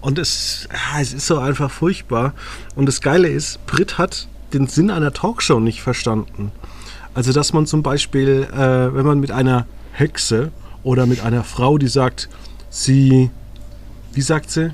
Und 0.00 0.18
es, 0.18 0.68
ja, 0.72 1.00
es 1.00 1.12
ist 1.12 1.26
so 1.26 1.38
einfach 1.38 1.70
furchtbar. 1.70 2.32
Und 2.74 2.86
das 2.86 3.00
Geile 3.00 3.28
ist, 3.28 3.64
Brit 3.66 3.98
hat 3.98 4.28
den 4.52 4.66
Sinn 4.66 4.90
einer 4.90 5.12
Talkshow 5.12 5.60
nicht 5.60 5.82
verstanden. 5.82 6.52
Also, 7.14 7.32
dass 7.32 7.52
man 7.52 7.66
zum 7.66 7.82
Beispiel, 7.82 8.48
äh, 8.52 8.94
wenn 8.94 9.04
man 9.04 9.20
mit 9.20 9.30
einer 9.30 9.66
Hexe 9.92 10.52
oder 10.82 11.06
mit 11.06 11.20
einer 11.20 11.44
Frau, 11.44 11.76
die 11.76 11.88
sagt, 11.88 12.28
sie, 12.70 13.30
wie 14.12 14.22
sagt 14.22 14.50
sie? 14.50 14.72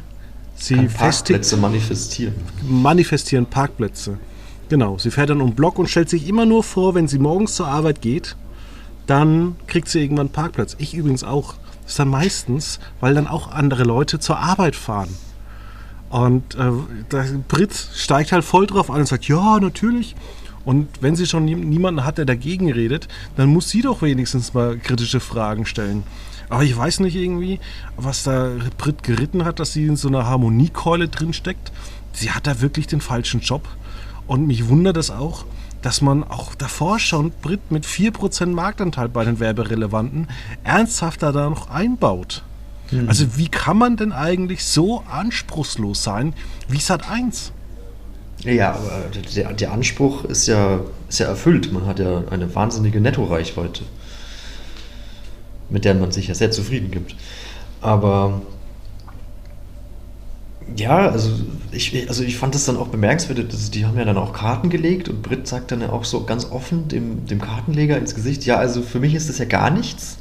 Sie 0.54 0.74
kann 0.74 0.88
festigt, 0.88 1.40
Parkplätze 1.40 1.56
manifestieren. 1.56 2.34
manifestieren 2.62 3.46
Parkplätze. 3.46 4.18
Genau, 4.68 4.98
sie 4.98 5.10
fährt 5.10 5.30
dann 5.30 5.40
um 5.40 5.54
Block 5.54 5.78
und 5.78 5.88
stellt 5.88 6.08
sich 6.08 6.28
immer 6.28 6.46
nur 6.46 6.62
vor, 6.62 6.94
wenn 6.94 7.08
sie 7.08 7.18
morgens 7.18 7.54
zur 7.54 7.68
Arbeit 7.68 8.00
geht, 8.00 8.36
dann 9.06 9.56
kriegt 9.66 9.88
sie 9.88 10.00
irgendwann 10.00 10.26
einen 10.26 10.32
Parkplatz. 10.32 10.76
Ich 10.78 10.94
übrigens 10.94 11.24
auch. 11.24 11.54
Das 11.87 11.92
ist 11.92 11.99
dann 12.01 12.09
meistens, 12.09 12.81
weil 13.01 13.14
dann 13.14 13.29
auch 13.29 13.53
andere 13.53 13.85
Leute 13.85 14.18
zur 14.18 14.38
Arbeit 14.40 14.75
fahren. 14.75 15.09
Und 16.11 16.57
äh, 16.57 16.72
der 17.12 17.22
Brit 17.46 17.72
steigt 17.94 18.33
halt 18.33 18.44
voll 18.44 18.66
drauf 18.66 18.90
an 18.90 19.01
und 19.01 19.07
sagt, 19.07 19.29
ja, 19.29 19.61
natürlich. 19.61 20.16
Und 20.64 20.88
wenn 21.01 21.14
sie 21.14 21.27
schon 21.27 21.44
nie- 21.44 21.55
niemanden 21.55 22.05
hat, 22.05 22.18
der 22.18 22.25
dagegen 22.25 22.72
redet, 22.72 23.07
dann 23.37 23.51
muss 23.51 23.70
sie 23.70 23.83
doch 23.83 24.03
wenigstens 24.03 24.53
mal 24.53 24.77
kritische 24.77 25.20
Fragen 25.20 25.64
stellen. 25.64 26.03
Aber 26.49 26.64
ich 26.64 26.77
weiß 26.77 27.01
nicht 27.01 27.14
irgendwie, 27.14 27.61
was 27.96 28.25
da 28.25 28.51
Brit 28.79 29.05
geritten 29.05 29.44
hat, 29.44 29.61
dass 29.61 29.72
sie 29.72 29.87
in 29.87 29.96
so 29.96 30.09
einer 30.09 30.27
Harmoniekeule 30.27 31.09
drin 31.09 31.33
steckt. 31.33 31.70
Sie 32.12 32.33
hat 32.33 32.49
da 32.49 32.61
wirklich 32.61 32.88
den 32.88 33.01
falschen 33.01 33.40
Job. 33.40 33.68
Und 34.27 34.49
mich 34.49 34.68
wundert 34.68 34.96
es 34.96 35.12
auch, 35.12 35.44
dass 35.82 36.00
man 36.00 36.24
auch 36.24 36.54
davor 36.54 36.98
schon 36.98 37.30
Brit 37.42 37.70
mit 37.70 37.84
4% 37.84 38.46
Marktanteil 38.46 39.08
bei 39.08 39.24
den 39.24 39.40
Werberelevanten 39.40 40.28
ernsthafter 40.64 41.32
da 41.32 41.48
noch 41.48 41.70
einbaut. 41.70 42.42
Also 43.08 43.36
wie 43.36 43.48
kann 43.48 43.78
man 43.78 43.96
denn 43.96 44.12
eigentlich 44.12 44.64
so 44.64 45.02
anspruchslos 45.10 46.02
sein 46.02 46.34
wie 46.68 46.78
Sat 46.78 47.10
1? 47.10 47.52
Ja, 48.44 48.74
aber 48.74 49.04
der, 49.34 49.52
der 49.54 49.72
Anspruch 49.72 50.24
ist 50.24 50.46
ja, 50.46 50.80
ist 51.08 51.18
ja 51.18 51.26
erfüllt. 51.26 51.72
Man 51.72 51.86
hat 51.86 51.98
ja 51.98 52.22
eine 52.30 52.54
wahnsinnige 52.54 53.00
Nettoreichweite, 53.00 53.82
mit 55.68 55.84
der 55.84 55.94
man 55.94 56.12
sich 56.12 56.28
ja 56.28 56.34
sehr 56.34 56.50
zufrieden 56.50 56.90
gibt. 56.90 57.16
Aber 57.80 58.42
ja, 60.74 61.09
also 61.09 61.31
ich, 61.70 62.09
also 62.09 62.24
ich 62.24 62.37
fand 62.37 62.55
es 62.55 62.64
dann 62.64 62.76
auch 62.76 62.88
bemerkenswert, 62.88 63.52
dass 63.52 63.70
die 63.70 63.87
haben 63.87 63.96
ja 63.96 64.05
dann 64.05 64.16
auch 64.16 64.33
Karten 64.33 64.70
gelegt 64.70 65.09
und 65.09 65.22
Britt 65.22 65.46
sagt 65.46 65.70
dann 65.70 65.81
ja 65.81 65.90
auch 65.90 66.05
so 66.05 66.24
ganz 66.24 66.50
offen 66.50 66.88
dem, 66.88 67.26
dem 67.26 67.40
Kartenleger 67.40 67.96
ins 67.96 68.14
Gesicht, 68.14 68.44
ja, 68.46 68.57
also 68.57 68.83
für 68.83 68.98
mich 68.98 69.14
ist 69.14 69.29
das 69.29 69.38
ja 69.38 69.44
gar 69.44 69.70
nichts. 69.70 70.18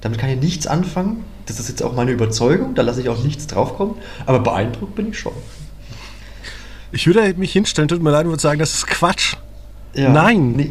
Damit 0.00 0.18
kann 0.18 0.30
ich 0.30 0.38
nichts 0.38 0.68
anfangen. 0.68 1.24
Das 1.46 1.58
ist 1.58 1.68
jetzt 1.68 1.82
auch 1.82 1.92
meine 1.92 2.12
Überzeugung, 2.12 2.74
da 2.76 2.82
lasse 2.82 3.00
ich 3.00 3.08
auch 3.08 3.22
nichts 3.24 3.48
draufkommen. 3.48 3.96
Aber 4.26 4.38
beeindruckt 4.38 4.94
bin 4.94 5.08
ich 5.08 5.18
schon. 5.18 5.32
Ich 6.92 7.06
würde 7.06 7.34
mich 7.34 7.52
hinstellen, 7.52 7.88
tut 7.88 8.02
mir 8.02 8.10
leid, 8.10 8.24
und 8.24 8.30
würde 8.30 8.42
sagen, 8.42 8.60
das 8.60 8.74
ist 8.74 8.86
Quatsch. 8.86 9.36
Ja, 9.94 10.10
Nein. 10.10 10.52
Nee. 10.52 10.70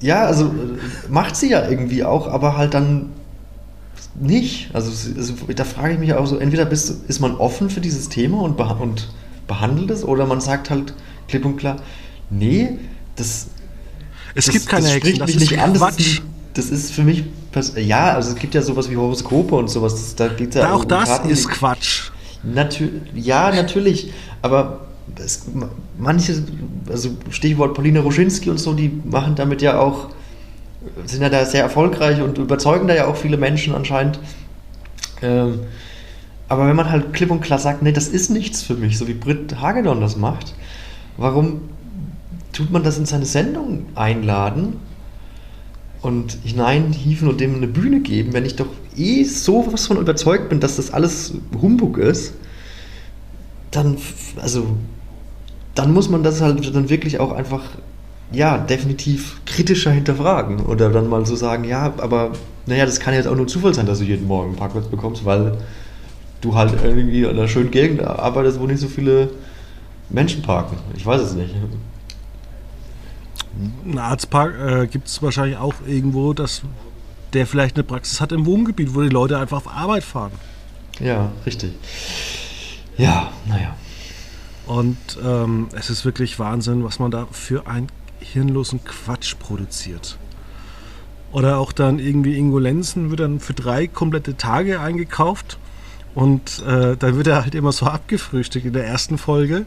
Ja, 0.00 0.24
also 0.24 0.46
äh, 0.46 1.10
macht 1.10 1.36
sie 1.36 1.50
ja 1.50 1.68
irgendwie 1.68 2.04
auch, 2.04 2.28
aber 2.28 2.56
halt 2.56 2.74
dann 2.74 3.10
nicht. 4.20 4.70
Also, 4.74 4.90
also 5.16 5.34
da 5.54 5.64
frage 5.64 5.94
ich 5.94 5.98
mich 6.00 6.14
auch 6.14 6.26
so, 6.26 6.38
entweder 6.38 6.64
bist, 6.64 6.90
ist 7.08 7.20
man 7.20 7.34
offen 7.36 7.70
für 7.70 7.80
dieses 7.80 8.08
Thema 8.08 8.40
und, 8.42 8.56
beha 8.56 8.72
und 8.74 9.08
behandelt 9.46 9.90
es, 9.90 10.04
oder 10.04 10.26
man 10.26 10.40
sagt 10.40 10.70
halt 10.70 10.94
klipp 11.28 11.44
und 11.44 11.56
klar, 11.56 11.76
nee, 12.30 12.78
das, 13.16 13.48
Es 14.34 14.46
das, 14.46 14.54
gibt 14.54 14.66
keine 14.66 14.84
das 14.84 14.94
Hexen, 14.94 15.08
spricht 15.16 15.20
das 15.20 15.26
mich 15.28 15.36
ist 15.36 15.50
nicht 15.50 15.60
an. 15.60 15.74
Das 15.74 15.98
ist, 15.98 16.22
das 16.54 16.70
ist 16.70 16.92
für 16.92 17.02
mich, 17.02 17.24
ja, 17.76 18.14
also 18.14 18.30
es 18.30 18.36
gibt 18.36 18.54
ja 18.54 18.62
sowas 18.62 18.90
wie 18.90 18.96
Horoskope 18.96 19.54
und 19.54 19.68
sowas, 19.68 19.94
das, 19.94 20.14
da 20.16 20.28
geht 20.28 20.54
ja 20.54 20.62
Da 20.62 20.72
auch 20.74 20.82
um 20.82 20.88
das 20.88 21.08
Karten- 21.08 21.30
ist 21.30 21.48
Quatsch. 21.48 22.10
Natür 22.42 22.88
ja, 23.14 23.52
natürlich, 23.54 24.12
aber 24.42 24.86
es, 25.16 25.46
manche, 25.98 26.42
also 26.88 27.10
Stichwort 27.30 27.74
Paulina 27.74 28.00
Roschinski 28.00 28.50
und 28.50 28.58
so, 28.58 28.72
die 28.74 28.90
machen 29.04 29.34
damit 29.34 29.62
ja 29.62 29.78
auch, 29.78 30.08
sind 31.04 31.22
ja 31.22 31.28
da 31.28 31.44
sehr 31.44 31.62
erfolgreich 31.62 32.20
und 32.20 32.38
überzeugen 32.38 32.88
da 32.88 32.94
ja 32.94 33.06
auch 33.06 33.16
viele 33.16 33.36
Menschen 33.36 33.74
anscheinend. 33.74 34.18
Ähm, 35.22 35.60
aber 36.48 36.68
wenn 36.68 36.76
man 36.76 36.90
halt 36.90 37.12
klipp 37.12 37.30
und 37.30 37.40
klar 37.40 37.58
sagt, 37.58 37.82
nee, 37.82 37.92
das 37.92 38.08
ist 38.08 38.30
nichts 38.30 38.62
für 38.62 38.74
mich, 38.74 38.98
so 38.98 39.08
wie 39.08 39.14
Britt 39.14 39.60
Hagedorn 39.60 40.00
das 40.00 40.16
macht, 40.16 40.54
warum 41.16 41.62
tut 42.52 42.70
man 42.70 42.82
das 42.82 42.98
in 42.98 43.06
seine 43.06 43.26
Sendung 43.26 43.86
einladen 43.94 44.74
und 46.02 46.38
hineinhieven 46.44 47.28
und 47.28 47.40
dem 47.40 47.56
eine 47.56 47.66
Bühne 47.66 48.00
geben, 48.00 48.32
wenn 48.32 48.44
ich 48.44 48.56
doch 48.56 48.68
eh 48.96 49.24
so 49.24 49.66
was 49.70 49.86
von 49.86 49.98
überzeugt 49.98 50.48
bin, 50.48 50.60
dass 50.60 50.76
das 50.76 50.92
alles 50.92 51.34
Humbug 51.60 51.98
ist, 51.98 52.34
dann, 53.70 53.98
also, 54.40 54.76
dann 55.74 55.92
muss 55.92 56.08
man 56.08 56.22
das 56.22 56.40
halt 56.40 56.74
dann 56.74 56.88
wirklich 56.88 57.18
auch 57.18 57.32
einfach, 57.32 57.62
ja, 58.32 58.58
definitiv 58.58 59.40
kritischer 59.46 59.90
hinterfragen 59.90 60.60
oder 60.60 60.90
dann 60.90 61.08
mal 61.08 61.24
so 61.26 61.36
sagen, 61.36 61.64
ja, 61.64 61.92
aber, 61.98 62.32
naja, 62.66 62.84
das 62.84 63.00
kann 63.00 63.14
jetzt 63.14 63.26
auch 63.26 63.36
nur 63.36 63.46
Zufall 63.46 63.74
sein, 63.74 63.86
dass 63.86 63.98
du 63.98 64.04
jeden 64.04 64.26
Morgen 64.26 64.48
einen 64.48 64.56
Parkplatz 64.56 64.86
bekommst, 64.86 65.24
weil 65.24 65.58
du 66.40 66.54
halt 66.54 66.74
irgendwie 66.82 67.22
in 67.22 67.30
einer 67.30 67.48
schönen 67.48 67.70
Gegend 67.70 68.02
arbeitest, 68.02 68.60
wo 68.60 68.66
nicht 68.66 68.80
so 68.80 68.88
viele 68.88 69.30
Menschen 70.08 70.42
parken. 70.42 70.76
Ich 70.96 71.06
weiß 71.06 71.20
es 71.20 71.34
nicht. 71.34 71.54
Ein 73.86 73.98
Arztpark 73.98 74.54
äh, 74.58 74.86
gibt 74.86 75.08
es 75.08 75.22
wahrscheinlich 75.22 75.56
auch 75.56 75.74
irgendwo, 75.86 76.32
dass 76.34 76.62
der 77.32 77.46
vielleicht 77.46 77.76
eine 77.76 77.84
Praxis 77.84 78.20
hat 78.20 78.32
im 78.32 78.44
Wohngebiet, 78.44 78.94
wo 78.94 79.02
die 79.02 79.08
Leute 79.08 79.38
einfach 79.38 79.58
auf 79.58 79.68
Arbeit 79.68 80.04
fahren. 80.04 80.32
Ja, 81.00 81.32
richtig. 81.44 81.72
Ja, 82.96 83.30
naja. 83.48 83.74
Und 84.66 84.96
ähm, 85.24 85.68
es 85.72 85.90
ist 85.90 86.04
wirklich 86.04 86.38
Wahnsinn, 86.38 86.84
was 86.84 86.98
man 86.98 87.10
da 87.10 87.26
für 87.30 87.66
einen 87.66 87.88
hirnlosen 88.20 88.84
Quatsch 88.84 89.36
produziert. 89.38 90.18
Oder 91.32 91.58
auch 91.58 91.72
dann 91.72 91.98
irgendwie 91.98 92.36
Ingo 92.36 92.58
Lenzen 92.58 93.10
wird 93.10 93.20
dann 93.20 93.40
für 93.40 93.54
drei 93.54 93.86
komplette 93.86 94.36
Tage 94.36 94.80
eingekauft 94.80 95.58
und 96.14 96.62
äh, 96.66 96.96
dann 96.96 97.16
wird 97.16 97.26
er 97.26 97.42
halt 97.42 97.54
immer 97.54 97.72
so 97.72 97.86
abgefrühstückt. 97.86 98.64
In 98.64 98.72
der 98.72 98.86
ersten 98.86 99.18
Folge 99.18 99.66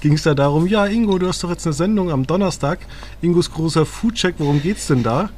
ging 0.00 0.14
es 0.14 0.22
da 0.22 0.34
darum, 0.34 0.66
ja 0.66 0.86
Ingo, 0.86 1.18
du 1.18 1.28
hast 1.28 1.44
doch 1.44 1.50
jetzt 1.50 1.66
eine 1.66 1.74
Sendung 1.74 2.10
am 2.10 2.26
Donnerstag. 2.26 2.78
Ingos 3.20 3.50
großer 3.50 3.84
Foodcheck, 3.84 4.36
worum 4.38 4.62
geht's 4.62 4.86
denn 4.86 5.02
da? 5.02 5.30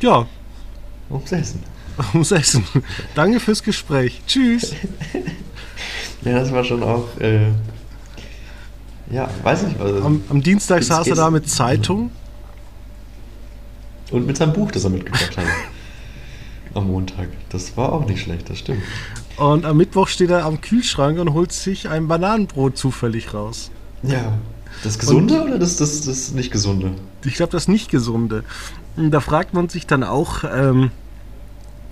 Ja, 0.00 0.26
Ums 1.10 1.32
Essen. 1.32 1.62
ums 2.12 2.32
Essen. 2.32 2.64
Danke 3.14 3.40
fürs 3.40 3.62
Gespräch. 3.62 4.22
Tschüss. 4.26 4.74
Ja, 6.22 6.40
das 6.40 6.50
war 6.50 6.64
schon 6.64 6.82
auch, 6.82 7.04
äh, 7.20 7.52
ja, 9.10 9.28
weiß 9.42 9.64
nicht. 9.64 9.80
Also, 9.80 10.02
Am, 10.04 10.22
am 10.28 10.42
Dienstag 10.42 10.82
saß 10.82 11.06
er 11.08 11.16
da 11.16 11.30
mit 11.30 11.48
Zeitung 11.48 12.10
und 14.10 14.26
mit 14.26 14.36
seinem 14.36 14.52
Buch, 14.52 14.70
das 14.70 14.84
er 14.84 14.90
mitgebracht 14.90 15.36
hat. 15.36 15.44
Am 16.74 16.88
Montag. 16.88 17.28
Das 17.50 17.76
war 17.76 17.92
auch 17.92 18.06
nicht 18.06 18.20
schlecht, 18.20 18.50
das 18.50 18.58
stimmt. 18.58 18.82
Und 19.36 19.64
am 19.64 19.76
Mittwoch 19.76 20.08
steht 20.08 20.30
er 20.30 20.44
am 20.44 20.60
Kühlschrank 20.60 21.18
und 21.18 21.32
holt 21.32 21.52
sich 21.52 21.88
ein 21.88 22.08
Bananenbrot 22.08 22.76
zufällig 22.76 23.34
raus. 23.34 23.70
Ja. 24.02 24.34
Das 24.82 24.98
Gesunde 24.98 25.42
oder 25.42 25.58
das, 25.58 25.76
das, 25.76 26.02
das 26.02 26.32
nicht 26.32 26.52
Gesunde? 26.52 26.92
Ich 27.24 27.34
glaube, 27.34 27.52
das 27.52 27.66
nicht 27.66 27.90
gesunde. 27.90 28.44
Und 28.96 29.10
da 29.10 29.20
fragt 29.20 29.54
man 29.54 29.68
sich 29.68 29.86
dann 29.86 30.04
auch, 30.04 30.44
ähm, 30.44 30.90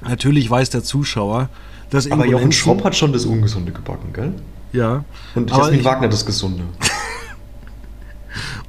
natürlich 0.03 0.51
weiß 0.51 0.71
der 0.71 0.83
Zuschauer, 0.85 1.49
dass 1.91 2.11
Aber 2.11 2.27
Jochen 2.27 2.53
Schropp 2.53 2.85
hat 2.85 2.95
schon 2.95 3.13
das 3.13 3.25
Ungesunde 3.25 3.73
gebacken, 3.73 4.13
gell? 4.13 4.33
ja. 4.73 5.05
Und 5.35 5.51
Jasmin 5.51 5.85
Wagner 5.85 6.09
das 6.09 6.27
Gesunde. 6.27 6.65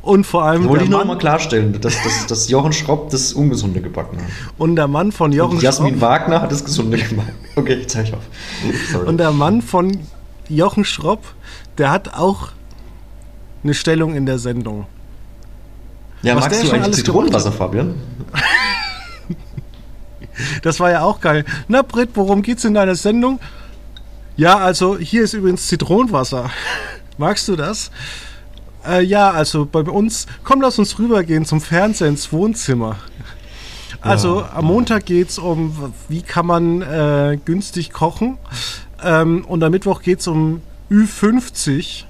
Und 0.05 0.23
vor 0.23 0.43
allem 0.43 0.69
wollte 0.69 0.83
ich 0.83 0.89
noch 0.91 1.03
mal 1.03 1.17
klarstellen, 1.17 1.73
dass, 1.81 1.95
dass, 2.03 2.27
dass 2.27 2.47
Jochen 2.47 2.73
Schropp 2.73 3.09
das 3.09 3.33
Ungesunde 3.33 3.81
gebacken 3.81 4.19
hat. 4.19 4.27
und 4.59 4.75
der 4.75 4.87
Mann 4.87 5.11
von 5.11 5.31
Jochen 5.31 5.55
Und 5.55 5.63
Jasmin 5.63 5.93
Schropp, 5.93 6.01
Wagner 6.01 6.41
hat 6.43 6.51
das 6.51 6.63
Gesunde 6.63 6.97
gemacht. 6.99 7.33
Okay, 7.55 7.83
ich 7.87 8.13
auf. 8.13 8.19
Sorry. 8.91 9.07
und 9.07 9.17
der 9.17 9.31
Mann 9.31 9.63
von 9.63 9.97
Jochen 10.47 10.85
Schropp, 10.85 11.23
der 11.79 11.89
hat 11.89 12.13
auch 12.13 12.49
eine 13.63 13.73
Stellung 13.73 14.13
in 14.13 14.27
der 14.27 14.37
Sendung. 14.37 14.85
ja, 16.21 16.35
was 16.35 16.43
magst 16.43 16.63
du 16.63 16.69
eigentlich 16.69 16.83
alles 16.83 16.97
Zitronenwasser, 16.97 17.51
Fabian? 17.51 17.95
Das 20.61 20.81
war 20.81 20.91
ja 20.91 21.01
auch 21.01 21.21
geil. 21.21 21.45
Na 21.69 21.81
Britt, 21.81 22.09
worum 22.15 22.41
geht's 22.41 22.65
in 22.65 22.73
deiner 22.73 22.95
Sendung? 22.95 23.39
Ja, 24.35 24.57
also 24.57 24.97
hier 24.97 25.23
ist 25.23 25.33
übrigens 25.33 25.67
Zitronenwasser. 25.67 26.51
Magst 27.17 27.47
du 27.47 27.55
das? 27.55 27.89
Äh, 28.87 29.01
ja, 29.03 29.31
also 29.31 29.65
bei 29.69 29.81
uns, 29.81 30.25
komm, 30.43 30.61
lass 30.61 30.77
uns 30.79 30.97
rübergehen 30.99 31.45
zum 31.45 31.61
Fernseher 31.61 32.07
ins 32.07 32.31
Wohnzimmer. 32.31 32.97
Also 34.01 34.41
Ja. 34.41 34.51
am 34.55 34.65
Montag 34.65 35.05
geht 35.05 35.29
es 35.29 35.39
um, 35.39 35.93
wie 36.09 36.21
kann 36.21 36.45
man 36.45 36.81
äh, 36.81 37.37
günstig 37.43 37.91
kochen. 37.91 38.37
Ähm, 39.03 39.43
und 39.47 39.63
am 39.63 39.71
Mittwoch 39.71 40.01
geht 40.01 40.19
es 40.19 40.27
um 40.27 40.61
Ü50. 40.91 42.03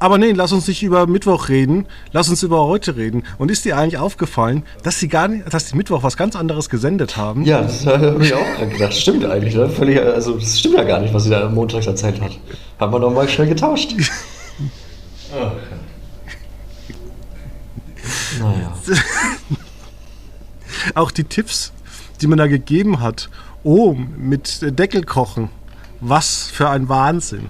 Aber 0.00 0.18
nee, 0.18 0.32
lass 0.32 0.52
uns 0.52 0.66
nicht 0.68 0.82
über 0.82 1.06
Mittwoch 1.06 1.48
reden, 1.48 1.86
lass 2.12 2.28
uns 2.28 2.42
über 2.42 2.64
heute 2.66 2.96
reden. 2.96 3.22
Und 3.38 3.50
ist 3.50 3.64
dir 3.64 3.78
eigentlich 3.78 3.98
aufgefallen, 3.98 4.64
dass 4.82 4.98
sie 5.00 5.08
gar 5.08 5.28
nicht, 5.28 5.52
dass 5.52 5.66
die 5.66 5.76
Mittwoch 5.76 6.02
was 6.02 6.16
ganz 6.16 6.36
anderes 6.36 6.68
gesendet 6.68 7.16
haben? 7.16 7.44
Ja, 7.44 7.62
das 7.62 7.86
habe 7.86 8.18
ich 8.22 8.34
auch 8.34 8.56
dran 8.58 8.70
gedacht. 8.70 8.92
Stimmt 8.92 9.24
eigentlich, 9.24 9.54
ne? 9.54 9.68
Völlig, 9.70 10.00
also 10.00 10.34
das 10.34 10.58
stimmt 10.58 10.74
ja 10.74 10.84
gar 10.84 11.00
nicht, 11.00 11.14
was 11.14 11.24
sie 11.24 11.30
da 11.30 11.46
am 11.46 11.54
Montag 11.54 11.86
erzählt 11.86 12.20
hat. 12.20 12.32
Haben 12.78 12.92
wir 12.92 12.98
nochmal 12.98 13.28
schnell 13.28 13.48
getauscht. 13.48 13.94
naja. 18.40 18.74
Auch 20.94 21.10
die 21.10 21.24
Tipps, 21.24 21.72
die 22.20 22.26
man 22.26 22.38
da 22.38 22.46
gegeben 22.46 23.00
hat. 23.00 23.30
Oh, 23.62 23.94
mit 23.94 24.78
Deckel 24.78 25.04
kochen. 25.04 25.48
Was 26.00 26.48
für 26.48 26.68
ein 26.68 26.88
Wahnsinn. 26.88 27.48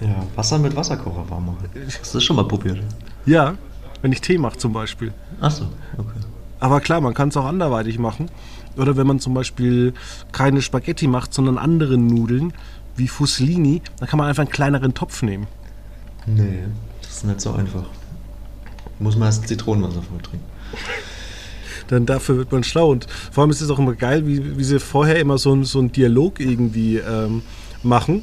Ja, 0.00 0.26
Wasser 0.34 0.58
mit 0.58 0.74
Wasserkocher 0.76 1.28
warm 1.30 1.46
machen. 1.46 1.68
Hast 2.00 2.12
du 2.12 2.18
das 2.18 2.24
schon 2.24 2.36
mal 2.36 2.46
probiert? 2.46 2.80
Ja, 3.24 3.54
wenn 4.02 4.12
ich 4.12 4.20
Tee 4.20 4.36
mache 4.36 4.58
zum 4.58 4.72
Beispiel. 4.72 5.12
Achso, 5.40 5.66
okay. 5.96 6.18
Aber 6.60 6.80
klar, 6.80 7.00
man 7.00 7.14
kann 7.14 7.28
es 7.28 7.36
auch 7.36 7.46
anderweitig 7.46 7.98
machen. 7.98 8.28
Oder 8.76 8.96
wenn 8.96 9.06
man 9.06 9.20
zum 9.20 9.34
Beispiel 9.34 9.94
keine 10.32 10.62
Spaghetti 10.62 11.06
macht, 11.06 11.32
sondern 11.32 11.58
andere 11.58 11.98
Nudeln, 11.98 12.52
wie 12.96 13.08
Fuslini, 13.08 13.82
dann 13.98 14.08
kann 14.08 14.18
man 14.18 14.28
einfach 14.28 14.42
einen 14.42 14.50
kleineren 14.50 14.94
Topf 14.94 15.22
nehmen. 15.22 15.46
Nee, 16.26 16.64
das 17.12 17.18
ist 17.18 17.24
nicht 17.24 17.40
so 17.42 17.52
einfach. 17.52 17.84
Muss 18.98 19.16
man 19.16 19.26
erst 19.28 19.46
Zitronenwasser 19.46 20.00
voll 20.02 20.20
trinken. 20.22 20.46
Dann 21.88 22.06
dafür 22.06 22.38
wird 22.38 22.52
man 22.52 22.64
schlau. 22.64 22.88
Und 22.90 23.06
vor 23.30 23.42
allem 23.42 23.50
ist 23.50 23.60
es 23.60 23.68
auch 23.68 23.78
immer 23.78 23.94
geil, 23.94 24.26
wie, 24.26 24.56
wie 24.56 24.64
sie 24.64 24.80
vorher 24.80 25.16
immer 25.20 25.36
so, 25.36 25.52
ein- 25.54 25.64
so 25.64 25.78
einen 25.78 25.92
Dialog 25.92 26.40
irgendwie 26.40 26.96
ähm, 26.98 27.42
machen. 27.82 28.22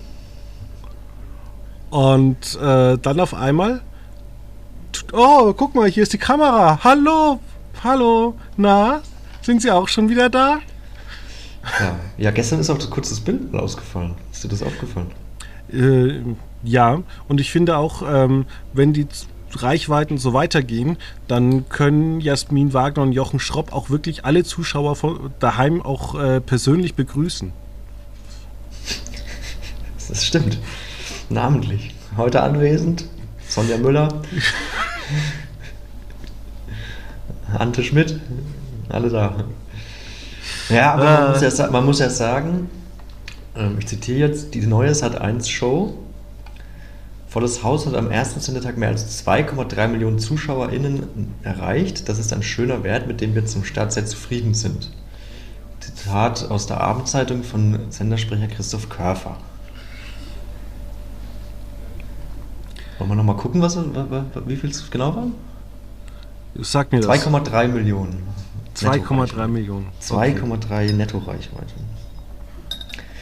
Und 1.91 2.56
äh, 2.62 2.97
dann 2.97 3.19
auf 3.19 3.34
einmal, 3.34 3.82
oh, 5.13 5.54
guck 5.54 5.75
mal, 5.75 5.88
hier 5.89 6.04
ist 6.04 6.13
die 6.13 6.17
Kamera. 6.17 6.80
Hallo, 6.84 7.39
hallo, 7.84 8.36
na, 8.58 9.02
sind 9.41 9.62
Sie 9.62 9.69
auch 9.71 9.88
schon 9.88 10.10
wieder 10.10 10.30
da? 10.30 10.60
Ja. 11.80 11.95
ja, 12.17 12.32
gestern 12.32 12.60
ist 12.60 12.69
auch 12.69 12.78
das 12.78 12.89
kurzes 12.89 13.19
Bild 13.19 13.52
mal 13.52 13.60
ausgefallen. 13.62 14.15
Ist 14.32 14.43
dir 14.43 14.47
das 14.47 14.63
aufgefallen? 14.63 15.12
Äh, 15.71 16.21
ja, 16.63 17.01
und 17.27 17.39
ich 17.39 17.51
finde 17.51 17.77
auch, 17.77 18.01
ähm, 18.05 18.45
wenn 18.73 18.93
die 18.93 19.07
Reichweiten 19.55 20.17
so 20.17 20.33
weitergehen, 20.33 20.97
dann 21.27 21.67
können 21.69 22.21
Jasmin 22.21 22.73
Wagner 22.73 23.03
und 23.03 23.13
Jochen 23.13 23.39
Schropp 23.39 23.73
auch 23.73 23.89
wirklich 23.89 24.25
alle 24.25 24.43
Zuschauer 24.43 24.95
von 24.95 25.33
daheim 25.39 25.81
auch 25.81 26.19
äh, 26.19 26.39
persönlich 26.41 26.93
begrüßen. 26.95 27.51
Das 30.07 30.25
stimmt. 30.25 30.59
Namentlich. 31.29 31.93
Heute 32.17 32.41
anwesend 32.41 33.05
Sonja 33.47 33.77
Müller, 33.77 34.21
Ante 37.57 37.83
Schmidt, 37.83 38.19
alle 38.89 39.09
da. 39.09 39.35
Ja, 40.69 40.93
aber 40.93 41.03
man, 41.03 41.23
Äh. 41.23 41.29
muss 41.45 41.57
ja, 41.57 41.69
man 41.71 41.85
muss 41.85 41.99
ja 41.99 42.09
sagen, 42.09 42.69
ähm, 43.55 43.77
ich 43.79 43.87
zitiere 43.87 44.19
jetzt, 44.19 44.53
die 44.53 44.65
neue 44.65 44.93
Sat 44.93 45.19
1 45.19 45.49
Show. 45.49 45.97
Volles 47.29 47.63
Haus 47.63 47.85
hat 47.85 47.93
am 47.93 48.09
ersten 48.09 48.39
Sendetag 48.39 48.77
mehr 48.77 48.89
als 48.89 49.23
2,3 49.25 49.87
Millionen 49.87 50.17
ZuschauerInnen 50.17 51.33
erreicht. 51.43 52.09
Das 52.09 52.17
ist 52.17 52.33
ein 52.33 52.41
schöner 52.41 52.83
Wert, 52.83 53.07
mit 53.07 53.21
dem 53.21 53.35
wir 53.35 53.45
zum 53.45 53.63
Start 53.63 53.93
sehr 53.93 54.05
zufrieden 54.07 54.55
sind. 54.55 54.89
Zitat 55.79 56.49
aus 56.49 56.65
der 56.65 56.81
Abendzeitung 56.81 57.43
von 57.43 57.79
Sendersprecher 57.91 58.47
Christoph 58.47 58.89
Körfer. 58.89 59.37
Wollen 62.97 63.11
wir 63.11 63.15
nochmal 63.15 63.37
gucken, 63.37 63.61
was, 63.61 63.77
wa- 63.77 63.83
wa- 64.09 64.25
wie 64.45 64.55
viel 64.55 64.71
es 64.71 64.89
genau 64.89 65.15
waren? 65.15 65.33
Sag 66.55 66.91
mir 66.91 66.99
das. 66.99 67.09
2,3 67.25 67.67
Millionen. 67.67 68.23
2,3 68.75 69.47
Millionen. 69.47 69.87
2,3 70.01 70.93
Netto-Reichweite. 70.93 71.73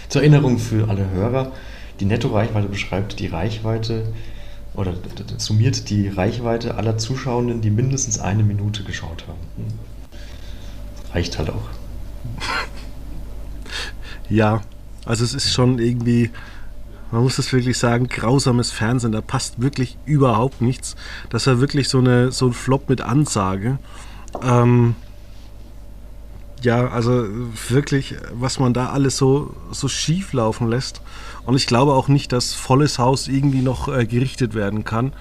Zur 0.10 0.22
Erinnerung 0.22 0.58
für 0.58 0.90
alle 0.90 1.10
Hörer, 1.10 1.52
die 2.00 2.06
Netto-Reichweite 2.06 2.68
beschreibt 2.68 3.20
die 3.20 3.28
Reichweite 3.28 4.14
oder 4.74 4.94
summiert 5.38 5.90
die 5.90 6.08
Reichweite 6.08 6.76
aller 6.76 6.98
Zuschauenden, 6.98 7.62
die 7.62 7.72
mindestens 7.72 8.20
eine 8.20 8.44
Minute 8.44 8.84
geschaut 8.84 9.26
haben. 9.28 9.40
Reicht 11.14 11.38
halt 11.38 11.50
auch. 11.50 11.70
Ja, 14.30 14.62
also 15.06 15.24
es 15.24 15.34
ist 15.34 15.52
schon 15.52 15.80
irgendwie, 15.80 16.30
man 17.12 17.24
muss 17.24 17.40
es 17.40 17.52
wirklich 17.54 17.78
sagen, 17.78 18.08
grausames 18.08 18.72
Fernsehen. 18.72 19.14
Da 19.14 19.22
passt 19.22 19.62
wirklich 19.62 19.98
überhaupt 20.06 20.62
nichts. 20.62 20.96
Das 21.30 21.48
war 21.48 21.60
wirklich 21.60 21.90
so, 21.90 22.00
eine, 22.00 22.32
so 22.32 22.48
ein 22.48 22.54
Flop 22.54 22.90
mit 22.90 23.02
Ansage. 23.02 23.80
Ähm, 24.44 24.96
ja, 26.62 26.88
also 26.90 27.26
wirklich, 27.70 28.16
was 28.34 28.60
man 28.60 28.74
da 28.74 28.90
alles 28.90 29.18
so, 29.18 29.56
so 29.72 29.88
schief 29.88 30.34
laufen 30.34 30.68
lässt. 30.68 31.02
Und 31.48 31.56
ich 31.56 31.66
glaube 31.66 31.94
auch 31.94 32.10
nicht, 32.10 32.34
dass 32.34 32.54
volles 32.54 33.00
Haus 33.00 33.30
irgendwie 33.30 33.62
noch 33.62 33.88
äh, 33.88 34.06
gerichtet 34.06 34.54
werden 34.54 34.84
kann. 34.84 35.14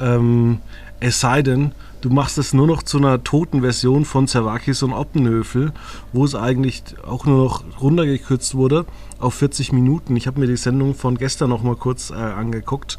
Ähm, 0.00 0.58
es 1.00 1.20
sei 1.20 1.42
denn, 1.42 1.72
du 2.00 2.08
machst 2.08 2.38
es 2.38 2.54
nur 2.54 2.66
noch 2.66 2.82
zu 2.82 2.96
einer 2.96 3.22
toten 3.22 3.60
Version 3.60 4.06
von 4.06 4.26
Zerwakis 4.26 4.82
und 4.82 4.94
Oppenhöfel, 4.94 5.72
wo 6.14 6.24
es 6.24 6.34
eigentlich 6.34 6.82
auch 7.06 7.26
nur 7.26 7.44
noch 7.44 7.64
runtergekürzt 7.78 8.54
wurde 8.54 8.86
auf 9.18 9.34
40 9.34 9.72
Minuten. 9.72 10.16
Ich 10.16 10.26
habe 10.26 10.40
mir 10.40 10.46
die 10.46 10.56
Sendung 10.56 10.94
von 10.94 11.18
gestern 11.18 11.50
noch 11.50 11.62
mal 11.62 11.76
kurz 11.76 12.08
äh, 12.08 12.14
angeguckt, 12.14 12.98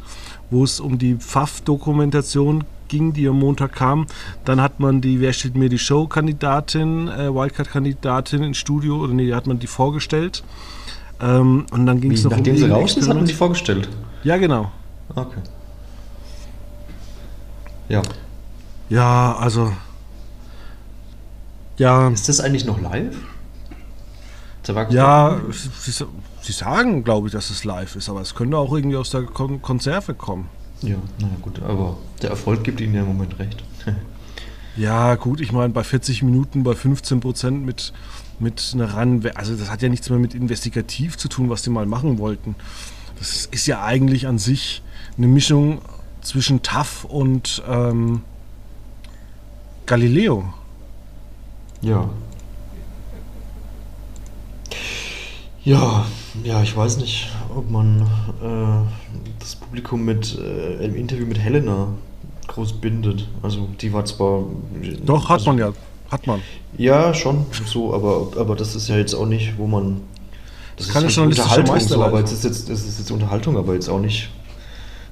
wo 0.50 0.62
es 0.62 0.78
um 0.78 0.98
die 0.98 1.16
Pfaff-Dokumentation 1.16 2.62
ging, 2.86 3.12
die 3.12 3.26
am 3.26 3.40
Montag 3.40 3.72
kam. 3.72 4.06
Dann 4.44 4.60
hat 4.60 4.78
man 4.78 5.00
die 5.00 5.20
Wer 5.20 5.32
steht 5.32 5.56
mir 5.56 5.68
die 5.68 5.80
Show-Kandidatin, 5.80 7.08
äh, 7.08 7.34
Wildcard-Kandidatin 7.34 8.44
ins 8.44 8.58
Studio, 8.58 8.98
oder 8.98 9.14
nee, 9.14 9.34
hat 9.34 9.48
man 9.48 9.58
die 9.58 9.66
vorgestellt. 9.66 10.44
Ähm, 11.22 11.66
und 11.70 11.86
dann 11.86 12.00
ging 12.00 12.12
es 12.12 12.24
noch 12.24 12.32
nachdem 12.32 12.56
sie 12.56 12.62
irgendein 12.62 12.82
raus 12.82 12.96
ist, 12.96 13.08
hat 13.08 13.16
man 13.16 13.26
sie 13.26 13.32
vorgestellt. 13.32 13.88
Ja, 14.24 14.36
genau. 14.36 14.70
Okay. 15.14 15.40
Ja. 17.88 18.02
Ja, 18.88 19.36
also. 19.36 19.72
Ja, 21.78 22.08
Ist 22.08 22.28
das 22.28 22.40
eigentlich 22.40 22.64
noch 22.64 22.80
live? 22.80 23.16
Ja, 24.90 25.40
sie, 25.50 26.04
sie 26.40 26.52
sagen, 26.52 27.02
glaube 27.02 27.26
ich, 27.26 27.32
dass 27.32 27.50
es 27.50 27.64
live 27.64 27.96
ist, 27.96 28.08
aber 28.08 28.20
es 28.20 28.34
könnte 28.34 28.56
auch 28.56 28.72
irgendwie 28.72 28.96
aus 28.96 29.10
der 29.10 29.22
Kon 29.22 29.60
Konserve 29.60 30.14
kommen. 30.14 30.48
Ja, 30.82 30.96
naja, 31.18 31.34
gut, 31.40 31.60
aber 31.62 31.96
der 32.20 32.30
Erfolg 32.30 32.62
gibt 32.62 32.80
ihnen 32.80 32.94
ja 32.94 33.00
im 33.02 33.08
Moment 33.08 33.38
recht. 33.38 33.62
Ja, 34.76 35.16
gut, 35.16 35.40
ich 35.40 35.52
meine, 35.52 35.72
bei 35.72 35.84
40 35.84 36.22
Minuten, 36.22 36.62
bei 36.62 36.74
15 36.74 37.20
Prozent 37.20 37.64
mit, 37.64 37.92
mit 38.38 38.72
einer 38.74 38.94
Ran. 38.94 39.22
Also, 39.34 39.54
das 39.54 39.70
hat 39.70 39.82
ja 39.82 39.88
nichts 39.88 40.08
mehr 40.08 40.18
mit 40.18 40.34
investigativ 40.34 41.18
zu 41.18 41.28
tun, 41.28 41.50
was 41.50 41.62
die 41.62 41.70
mal 41.70 41.86
machen 41.86 42.18
wollten. 42.18 42.54
Das 43.18 43.46
ist 43.46 43.66
ja 43.66 43.84
eigentlich 43.84 44.26
an 44.26 44.38
sich 44.38 44.82
eine 45.16 45.28
Mischung 45.28 45.80
zwischen 46.22 46.62
TAF 46.62 47.04
und 47.04 47.62
ähm, 47.68 48.22
Galileo. 49.86 50.52
Ja. 51.82 52.08
Ja, 55.64 56.06
ja, 56.42 56.62
ich 56.62 56.76
weiß 56.76 56.96
nicht, 56.96 57.30
ob 57.54 57.70
man 57.70 58.00
äh, 58.42 59.38
das 59.38 59.54
Publikum 59.54 60.04
mit 60.04 60.36
äh, 60.36 60.84
im 60.84 60.96
Interview 60.96 61.26
mit 61.26 61.38
Helena 61.38 61.88
groß 62.48 62.74
bindet. 62.74 63.28
Also 63.42 63.68
die 63.80 63.92
war 63.92 64.04
zwar. 64.04 64.44
Doch, 65.04 65.28
hat 65.28 65.38
also, 65.38 65.50
man 65.50 65.58
ja. 65.58 65.72
Hat 66.10 66.26
man. 66.26 66.40
Ja, 66.76 67.14
schon 67.14 67.46
so, 67.66 67.94
aber, 67.94 68.28
aber 68.38 68.54
das 68.54 68.74
ist 68.74 68.88
ja 68.88 68.96
jetzt 68.96 69.14
auch 69.14 69.26
nicht, 69.26 69.58
wo 69.58 69.66
man. 69.66 70.02
Das 70.76 70.88
Keine 70.88 71.06
halt 71.06 71.14
journalistische 71.14 71.60
Unterhaltung 71.60 71.88
so, 71.88 72.02
aber 72.02 72.20
es 72.22 72.32
ist 72.32 72.44
jetzt, 72.44 72.68
es 72.68 72.86
ist 72.86 72.98
jetzt 72.98 73.10
Unterhaltung, 73.10 73.56
aber 73.56 73.74
jetzt 73.74 73.88
auch 73.88 74.00
nicht, 74.00 74.30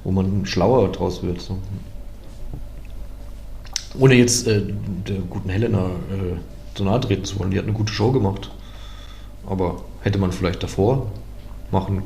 wo 0.03 0.11
man 0.11 0.45
schlauer 0.45 0.91
draus 0.91 1.21
wird. 1.23 1.39
So. 1.41 1.57
Ohne 3.99 4.15
jetzt 4.15 4.47
äh, 4.47 4.61
der 5.07 5.17
guten 5.29 5.49
Helena 5.49 5.87
äh, 5.87 6.37
zu 6.75 6.83
nahe 6.83 6.99
treten 6.99 7.25
zu 7.25 7.39
wollen, 7.39 7.51
die 7.51 7.57
hat 7.57 7.65
eine 7.65 7.73
gute 7.73 7.93
Show 7.93 8.11
gemacht. 8.11 8.51
Aber 9.47 9.81
hätte 10.01 10.19
man 10.19 10.31
vielleicht 10.31 10.63
davor 10.63 11.11
machen, 11.71 12.03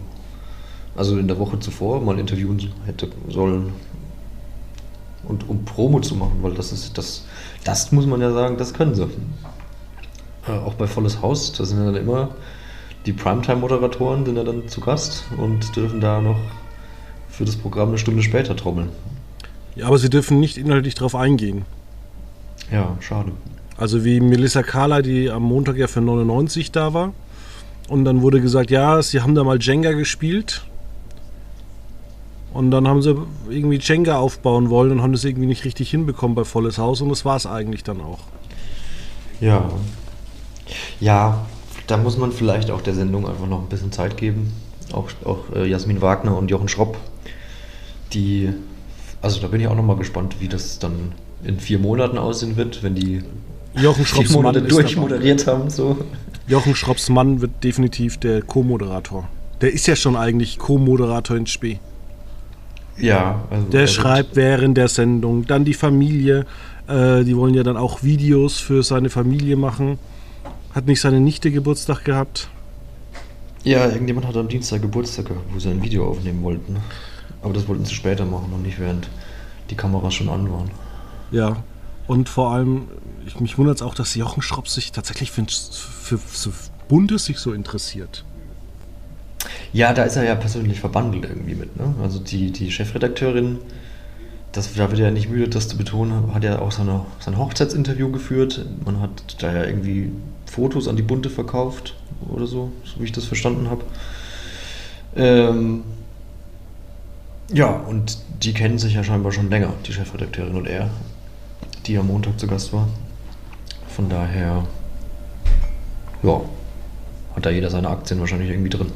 also 0.96 1.18
in 1.18 1.28
der 1.28 1.40
Woche 1.40 1.60
zuvor 1.60 2.02
mal 2.02 2.18
interviewen 2.20 2.72
hätte 2.86 3.10
sollen. 3.30 3.74
Und 5.28 5.50
um 5.50 5.66
Promo 5.66 6.00
zu 6.00 6.16
machen, 6.16 6.38
weil 6.42 6.54
das 6.54 6.72
ist 6.72 6.98
das, 6.98 7.26
das 7.64 7.92
muss 7.92 8.06
man 8.06 8.22
ja 8.22 8.32
sagen, 8.32 8.58
das 8.58 8.74
können 8.74 8.96
sie. 8.96 9.08
Äh, 10.48 10.52
auch 10.52 10.76
bei 10.76 10.88
Volles 10.88 11.22
Haus, 11.22 11.52
da 11.54 11.66
sind 11.66 11.80
ja 11.80 11.86
dann 11.86 11.96
immer 11.96 12.30
die 13.06 13.14
Primetime-Moderatoren 13.14 14.26
sind 14.26 14.36
ja 14.36 14.44
dann 14.44 14.68
zu 14.68 14.82
Gast 14.82 15.26
und 15.38 15.76
dürfen 15.76 16.02
da 16.02 16.22
noch 16.22 16.40
für 17.30 17.46
das 17.46 17.56
Programm 17.56 17.90
eine 17.90 17.98
Stunde 17.98 18.24
später 18.24 18.56
trommeln. 18.56 18.90
Ja, 19.76 19.88
aber 19.88 19.98
sie 19.98 20.10
dürfen 20.10 20.40
nicht 20.40 20.58
inhaltlich 20.58 20.96
drauf 20.96 21.16
eingehen. 21.16 21.66
Ja, 22.72 22.98
schade. 23.02 23.32
Also 23.78 24.06
wie 24.06 24.22
Melissa 24.22 24.64
Carla, 24.64 25.02
die 25.02 25.30
am 25.30 25.44
Montag 25.44 25.78
ja 25.78 25.88
für 25.88 26.02
99 26.02 26.72
da 26.72 26.94
war. 26.94 27.14
Und 27.90 28.06
dann 28.06 28.22
wurde 28.22 28.42
gesagt, 28.42 28.72
ja, 28.72 29.02
sie 29.04 29.22
haben 29.22 29.36
da 29.36 29.44
mal 29.44 29.60
Jenga 29.62 29.92
gespielt. 29.92 30.66
Und 32.56 32.72
dann 32.72 32.88
haben 32.88 33.02
sie 33.02 33.18
irgendwie 33.50 33.80
Jenga 33.82 34.18
aufbauen 34.18 34.70
wollen 34.70 34.94
und 34.94 35.02
haben 35.02 35.12
das 35.12 35.26
irgendwie 35.26 35.46
nicht 35.46 35.66
richtig 35.66 35.90
hinbekommen 35.90 36.36
bei 36.36 36.46
Volles 36.46 36.78
Haus. 36.78 37.02
Und 37.02 37.10
das 37.10 37.26
war 37.26 37.36
es 37.36 37.46
eigentlich 37.46 37.84
dann 37.84 38.00
auch. 38.00 38.20
Ja. 39.42 39.70
Ja, 41.02 41.46
da 41.88 41.98
muss 41.98 42.18
man 42.18 42.32
vielleicht 42.32 42.72
auch 42.72 42.80
der 42.80 42.94
Sendung 42.94 43.28
einfach 43.28 43.46
noch 43.46 43.60
ein 43.60 43.68
bisschen 43.68 43.92
Zeit 43.92 44.16
geben. 44.16 44.54
Auch, 44.94 45.10
auch 45.26 45.54
äh, 45.54 45.68
Jasmin 45.68 46.02
Wagner 46.02 46.38
und 46.38 46.50
Jochen 46.50 46.70
Schropp, 46.70 46.98
die, 48.14 48.54
also 49.22 49.42
da 49.42 49.48
bin 49.48 49.60
ich 49.60 49.68
auch 49.68 49.76
nochmal 49.76 49.98
gespannt, 49.98 50.38
wie 50.40 50.48
das 50.48 50.80
dann 50.80 51.12
in 51.44 51.60
vier 51.60 51.80
Monaten 51.80 52.18
aussehen 52.18 52.56
wird, 52.56 52.84
wenn 52.84 52.96
die 52.96 53.22
Jochen 53.76 54.06
Schropps 54.06 54.30
vier 54.30 54.38
Monate 54.38 54.62
Mann 54.62 54.70
durchmoderiert 54.70 55.46
haben. 55.46 55.70
So. 55.70 55.98
Jochen 56.48 56.74
Schropps 56.74 57.10
Mann 57.10 57.42
wird 57.42 57.66
definitiv 57.66 58.18
der 58.18 58.44
Co-Moderator. 58.44 59.28
Der 59.60 59.74
ist 59.74 59.88
ja 59.88 59.98
schon 59.98 60.16
eigentlich 60.16 60.58
Co-Moderator 60.58 61.36
in 61.36 61.48
Spee. 61.48 61.80
Ja, 62.98 63.44
also 63.50 63.68
Der 63.68 63.82
er 63.82 63.88
schreibt 63.88 64.36
während 64.36 64.78
der 64.78 64.88
Sendung. 64.88 65.46
Dann 65.46 65.66
die 65.66 65.74
Familie. 65.74 66.46
Äh, 66.88 67.24
die 67.24 67.36
wollen 67.36 67.54
ja 67.54 67.64
dann 67.64 67.78
auch 67.78 68.04
Videos 68.04 68.60
für 68.60 68.84
seine 68.84 69.10
Familie 69.10 69.56
machen. 69.56 70.00
Hat 70.74 70.86
nicht 70.86 71.02
seine 71.02 71.20
Nichte 71.20 71.52
Geburtstag 71.52 72.06
gehabt. 72.06 72.50
Wird, 73.64 73.76
ja, 73.76 73.88
irgendjemand 73.88 74.28
hat 74.28 74.38
am 74.38 74.48
Dienstag 74.48 74.82
Geburtstag 74.82 75.26
gehabt, 75.26 75.46
wo 75.52 75.60
sie 75.60 75.70
ein 75.70 75.82
Video 75.82 76.08
aufnehmen 76.08 76.44
wollten. 76.44 76.78
Aber 77.42 77.54
das 77.54 77.68
wollten 77.68 77.86
sie 77.86 77.96
später 77.96 78.26
machen 78.26 78.52
und 78.54 78.64
nicht 78.64 78.80
während 78.80 79.10
die 79.70 79.76
Kameras 79.76 80.14
schon 80.14 80.30
an 80.30 80.52
waren. 80.52 80.70
Ja. 81.32 81.58
Und 82.08 82.30
vor 82.30 82.52
allem, 82.52 82.88
ich, 83.26 83.40
mich 83.40 83.58
wundert 83.58 83.78
es 83.78 83.82
auch, 83.82 83.96
dass 83.96 84.14
Jochen 84.14 84.44
Schropp 84.44 84.68
sich 84.68 84.92
tatsächlich 84.92 85.32
für, 85.32 85.46
für, 85.48 86.18
für 86.20 86.52
Bundes 86.88 87.26
sich 87.26 87.40
so 87.40 87.52
interessiert. 87.52 88.24
Ja, 89.76 89.92
da 89.92 90.04
ist 90.04 90.16
er 90.16 90.24
ja 90.24 90.36
persönlich 90.36 90.80
verbandelt 90.80 91.26
irgendwie 91.26 91.54
mit. 91.54 91.76
Ne? 91.76 91.94
Also 92.02 92.20
die, 92.20 92.50
die 92.52 92.72
Chefredakteurin, 92.72 93.58
das, 94.54 94.74
da 94.74 94.90
wird 94.90 95.02
ja 95.02 95.12
nicht 95.12 95.30
müde, 95.30 95.50
das 95.50 95.68
zu 95.68 95.76
betonen, 95.76 96.34
hat 96.34 96.46
ja 96.46 96.60
auch 96.60 96.72
seine, 96.72 97.06
sein 97.20 97.38
Hochzeitsinterview 97.38 98.10
geführt. 98.10 98.66
Man 98.86 99.02
hat 99.02 99.36
da 99.40 99.54
ja 99.54 99.66
irgendwie 99.66 100.14
Fotos 100.46 100.88
an 100.88 100.96
die 100.96 101.02
Bunte 101.02 101.30
verkauft 101.30 101.94
oder 102.30 102.48
so, 102.48 102.72
so 102.86 103.02
wie 103.02 103.04
ich 103.04 103.12
das 103.12 103.26
verstanden 103.26 103.70
habe. 103.70 103.84
Ähm, 105.18 105.84
ja, 107.52 107.68
und 107.68 108.18
die 108.44 108.54
kennen 108.54 108.80
sich 108.80 108.94
ja 108.94 109.04
scheinbar 109.04 109.34
schon 109.34 109.50
länger, 109.50 109.74
die 109.86 109.92
Chefredakteurin 109.92 110.56
und 110.56 110.68
er, 110.68 110.90
die 111.86 111.98
am 111.98 112.08
Montag 112.08 112.40
zu 112.40 112.48
Gast 112.48 112.72
war. 112.72 112.88
Von 113.90 114.08
daher, 114.08 114.66
ja, 116.24 116.42
hat 117.36 117.46
da 117.46 117.50
jeder 117.50 117.70
seine 117.70 117.90
Aktien 117.90 118.22
wahrscheinlich 118.22 118.52
irgendwie 118.52 118.70
drin. 118.70 118.94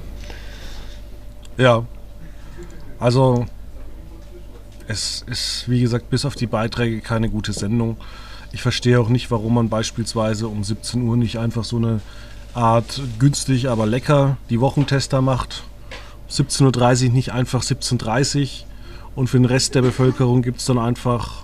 Ja. 1.60 1.84
Also, 3.00 3.46
es 4.88 5.26
ist, 5.28 5.66
wie 5.68 5.82
gesagt, 5.82 6.10
bis 6.10 6.24
auf 6.24 6.36
die 6.36 6.48
Beiträge 6.48 7.02
keine 7.02 7.30
gute 7.30 7.52
Sendung. 7.52 7.98
Ich 8.54 8.62
verstehe 8.62 9.00
auch 9.00 9.10
nicht, 9.10 9.30
warum 9.30 9.56
man 9.56 9.68
beispielsweise 9.68 10.48
um 10.48 10.64
17 10.64 11.04
Uhr 11.04 11.18
nicht 11.18 11.38
einfach 11.38 11.66
so 11.66 11.76
eine 11.76 12.00
Art 12.54 13.02
günstig, 13.20 13.70
aber 13.70 13.86
lecker 13.86 14.38
die 14.50 14.62
Wochentester 14.62 15.22
macht. 15.22 15.64
17.30 16.32 17.08
Uhr 17.08 17.12
nicht 17.12 17.34
einfach 17.34 17.62
17.30 17.62 18.42
Uhr. 18.42 18.48
Und 19.16 19.28
für 19.28 19.38
den 19.38 19.46
Rest 19.46 19.76
der 19.76 19.82
Bevölkerung 19.82 20.42
gibt 20.42 20.60
es 20.60 20.66
dann 20.66 20.80
einfach 20.80 21.44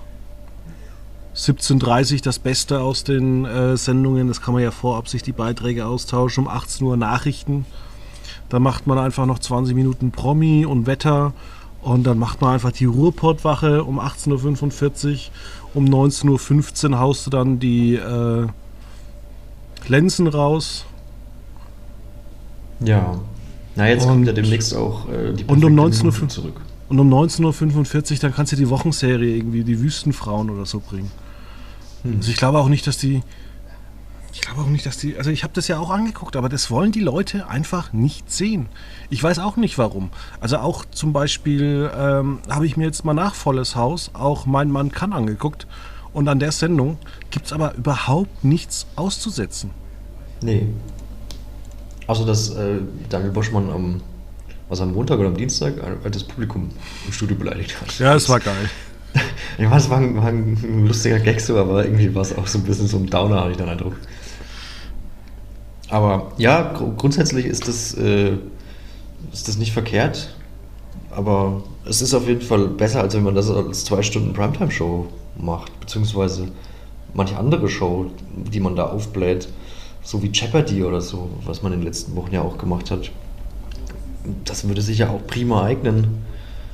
17.30 1.36 2.14
Uhr 2.14 2.22
das 2.22 2.40
Beste 2.40 2.80
aus 2.80 3.04
den 3.04 3.44
äh, 3.44 3.76
Sendungen. 3.76 4.30
Das 4.30 4.42
kann 4.42 4.54
man 4.54 4.64
ja 4.64 4.72
vorab 4.72 5.10
sich 5.10 5.24
die 5.24 5.34
Beiträge 5.34 5.86
austauschen. 5.86 6.46
Um 6.46 6.50
18 6.50 6.88
Uhr 6.88 6.96
Nachrichten. 6.96 7.66
Dann 8.50 8.62
macht 8.64 8.88
man 8.88 8.98
einfach 8.98 9.26
noch 9.26 9.40
20 9.40 9.76
Minuten 9.76 10.12
Promi 10.12 10.66
und 10.66 10.88
Wetter. 10.88 11.34
Und 11.82 12.04
dann 12.06 12.18
macht 12.18 12.42
man 12.42 12.54
einfach 12.54 12.72
die 12.72 12.86
Ruhrpottwache 12.86 13.84
um 13.84 14.00
18.45 14.00 15.14
Uhr. 15.14 15.20
Um 15.76 15.86
19.15 15.86 16.92
Uhr 16.92 17.00
haust 17.00 17.26
du 17.26 17.30
dann 17.30 17.60
die 17.60 17.96
äh, 17.96 18.48
Lenzen 19.88 20.28
raus. 20.28 20.86
Ja. 22.80 23.20
Na, 23.76 23.88
jetzt 23.90 24.04
Und- 24.04 24.10
kommt 24.10 24.28
ja 24.28 24.34
demnächst 24.34 24.76
auch 24.76 25.08
äh, 25.10 25.34
die 25.34 25.44
Und 25.46 25.64
um 25.64 25.76
perfekte 25.76 26.02
19.05 26.02 26.12
Minute 26.14 26.28
zurück. 26.28 26.62
Und 26.88 27.00
um 27.00 27.12
19.45 27.14 28.12
Uhr, 28.14 28.18
dann 28.20 28.34
kannst 28.34 28.52
du 28.52 28.56
die 28.56 28.70
Wochenserie 28.70 29.36
irgendwie, 29.36 29.64
die 29.64 29.80
Wüstenfrauen 29.82 30.50
oder 30.50 30.66
so 30.66 30.80
bringen. 30.80 31.12
Hm. 32.04 32.18
Also 32.18 32.30
ich 32.32 32.38
glaube 32.38 32.60
auch 32.60 32.70
nicht, 32.70 32.86
dass 32.88 32.98
die. 32.98 33.22
Ich 34.36 34.42
glaube 34.42 34.62
auch 34.64 34.68
nicht, 34.68 34.86
dass 34.86 34.98
die. 34.98 35.18
Also 35.18 35.30
ich 35.32 35.44
habe 35.44 35.54
das 35.54 35.70
ja 35.70 35.80
auch 35.80 35.90
angeguckt, 35.90 36.36
aber 36.36 36.50
das 36.50 36.70
wollen 36.70 36.92
die 36.92 37.00
Leute 37.00 37.48
einfach 37.48 37.94
nicht 37.94 38.30
sehen. 38.32 38.68
Ich 39.10 39.24
weiß 39.24 39.40
auch 39.40 39.56
nicht 39.56 39.78
warum. 39.78 40.10
Also 40.42 40.58
auch 40.58 40.84
zum 40.92 41.14
Beispiel 41.14 41.90
ähm, 41.98 42.40
habe 42.50 42.66
ich 42.66 42.76
mir 42.76 42.84
jetzt 42.84 43.06
mal 43.06 43.14
nach 43.14 43.34
Volles 43.34 43.78
Haus 43.78 44.12
auch 44.14 44.46
Mein 44.46 44.70
Mann 44.72 44.92
kann 44.92 45.14
angeguckt. 45.14 45.68
Und 46.12 46.28
an 46.28 46.40
der 46.40 46.52
Sendung 46.52 46.98
gibt 47.32 47.46
es 47.48 47.54
aber 47.54 47.76
überhaupt 47.76 48.44
nichts 48.44 48.86
auszusetzen. 48.98 49.72
Nee. 50.42 50.68
Also, 52.08 52.26
dass 52.26 52.50
äh, 52.52 52.80
Daniel 53.10 53.32
Boschmann 53.32 53.70
am, 53.70 54.02
was 54.70 54.80
am 54.82 54.94
Montag 54.94 55.18
oder 55.20 55.30
am 55.30 55.38
Dienstag 55.38 55.76
äh, 55.78 56.10
das 56.10 56.24
Publikum 56.26 56.70
im 57.06 57.12
Studio 57.14 57.36
beleidigt 57.38 57.80
hat. 57.82 57.98
Ja, 58.00 58.16
es 58.16 58.28
war 58.30 58.40
geil. 58.42 58.70
Ja, 59.58 59.74
es 59.78 59.90
war, 59.90 60.00
ein- 60.00 60.18
war 60.18 60.26
ein 60.28 60.86
lustiger 60.88 61.20
Gag 61.20 61.40
so, 61.40 61.58
aber 61.58 61.86
irgendwie 61.86 62.14
war 62.14 62.22
es 62.24 62.38
auch 62.38 62.46
so 62.48 62.58
ein 62.58 62.66
bisschen 62.66 62.88
so 62.88 62.98
ein 62.98 63.06
Downer, 63.10 63.38
habe 63.40 63.52
ich 63.52 63.58
den 63.58 63.70
Eindruck. 63.70 63.96
Aber 65.90 66.32
ja, 66.38 66.74
gru- 66.74 66.94
grundsätzlich 66.98 67.46
ist 67.46 67.68
das, 67.68 67.94
äh, 67.96 68.34
ist 69.32 69.48
das 69.48 69.58
nicht 69.58 69.72
verkehrt. 69.74 70.36
Aber 71.12 71.64
es 71.86 72.02
ist 72.02 72.14
auf 72.14 72.28
jeden 72.28 72.42
Fall 72.42 72.68
besser, 72.68 73.02
als 73.02 73.14
wenn 73.16 73.24
man 73.24 73.36
das 73.36 73.50
als 73.50 73.86
zwei 73.86 74.02
Stunden 74.02 74.34
Primetime-Show 74.34 75.08
macht. 75.38 75.80
Beziehungsweise 75.80 76.48
manche 77.14 77.38
andere 77.38 77.70
Show, 77.70 78.08
die 78.36 78.60
man 78.60 78.76
da 78.76 78.88
aufbläht. 78.88 79.48
So 80.04 80.22
wie 80.22 80.28
Jeopardy 80.32 80.84
oder 80.84 81.02
so, 81.02 81.30
was 81.46 81.64
man 81.64 81.74
in 81.74 81.80
den 81.80 81.86
letzten 81.86 82.16
Wochen 82.16 82.34
ja 82.34 82.42
auch 82.42 82.58
gemacht 82.58 82.92
hat. 82.92 83.12
Das 84.44 84.68
würde 84.68 84.82
sich 84.82 85.00
ja 85.00 85.10
auch 85.10 85.26
prima 85.28 85.64
eignen 85.64 86.26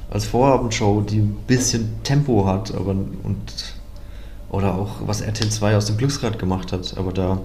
als 0.10 0.26
Vorabendshow, 0.26 1.02
die 1.02 1.20
ein 1.20 1.38
bisschen 1.48 2.04
Tempo 2.04 2.46
hat, 2.46 2.74
aber 2.76 2.92
und 2.92 3.76
oder 4.50 4.76
auch 4.76 4.96
was 5.06 5.22
RTL 5.22 5.50
2 5.50 5.78
aus 5.78 5.86
dem 5.86 5.96
Glücksrad 5.96 6.38
gemacht 6.38 6.74
hat, 6.74 6.98
aber 6.98 7.14
da 7.14 7.40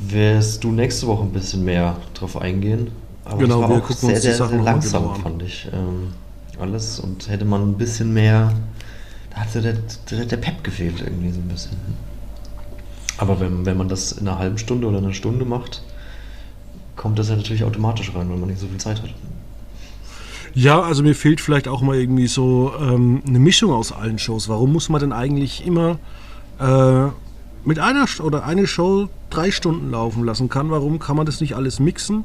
wirst 0.00 0.64
du 0.64 0.72
nächste 0.72 1.06
Woche 1.06 1.22
ein 1.24 1.32
bisschen 1.32 1.64
mehr 1.64 1.96
drauf 2.14 2.40
eingehen. 2.40 2.90
Aber 3.24 3.38
Genau, 3.38 3.60
das 3.60 3.70
war 3.70 3.76
wir 3.76 3.82
auch 3.82 3.86
gucken 3.88 3.96
sehr, 4.00 4.08
uns 4.10 4.20
die 4.20 4.26
sehr, 4.28 4.36
Sachen 4.36 4.50
sehr 4.56 4.62
langsam, 4.62 5.02
genauer 5.02 5.14
an. 5.16 5.22
fand 5.22 5.42
ich. 5.42 5.68
Ähm, 5.72 6.12
alles 6.60 7.00
und 7.00 7.28
hätte 7.28 7.44
man 7.44 7.70
ein 7.70 7.74
bisschen 7.74 8.12
mehr, 8.14 8.52
da 9.30 9.36
hat 9.38 9.50
so 9.50 9.60
der, 9.60 9.74
der, 10.10 10.24
der 10.24 10.36
Pep 10.36 10.64
gefehlt 10.64 11.00
irgendwie 11.00 11.30
so 11.30 11.38
ein 11.40 11.48
bisschen. 11.48 11.76
Aber 13.18 13.40
wenn, 13.40 13.64
wenn 13.66 13.76
man 13.76 13.88
das 13.88 14.12
in 14.12 14.28
einer 14.28 14.38
halben 14.38 14.58
Stunde 14.58 14.86
oder 14.86 14.98
einer 14.98 15.12
Stunde 15.12 15.44
macht, 15.44 15.82
kommt 16.96 17.18
das 17.18 17.28
ja 17.28 17.36
natürlich 17.36 17.64
automatisch 17.64 18.14
rein, 18.14 18.28
weil 18.30 18.36
man 18.36 18.48
nicht 18.48 18.60
so 18.60 18.66
viel 18.66 18.78
Zeit 18.78 19.02
hat. 19.02 19.10
Ja, 20.54 20.80
also 20.80 21.02
mir 21.02 21.14
fehlt 21.14 21.40
vielleicht 21.42 21.68
auch 21.68 21.82
mal 21.82 21.96
irgendwie 21.96 22.26
so 22.26 22.72
ähm, 22.80 23.22
eine 23.26 23.38
Mischung 23.38 23.72
aus 23.72 23.92
allen 23.92 24.18
Shows. 24.18 24.48
Warum 24.48 24.72
muss 24.72 24.88
man 24.88 25.00
denn 25.00 25.12
eigentlich 25.12 25.66
immer 25.66 25.98
äh, 26.58 27.08
mit 27.66 27.78
einer 27.78 28.06
oder 28.22 28.44
eine 28.44 28.66
Show 28.66 29.08
drei 29.28 29.50
Stunden 29.50 29.90
laufen 29.90 30.24
lassen 30.24 30.48
kann? 30.48 30.70
Warum 30.70 30.98
kann 30.98 31.16
man 31.16 31.26
das 31.26 31.40
nicht 31.40 31.54
alles 31.54 31.78
mixen? 31.78 32.24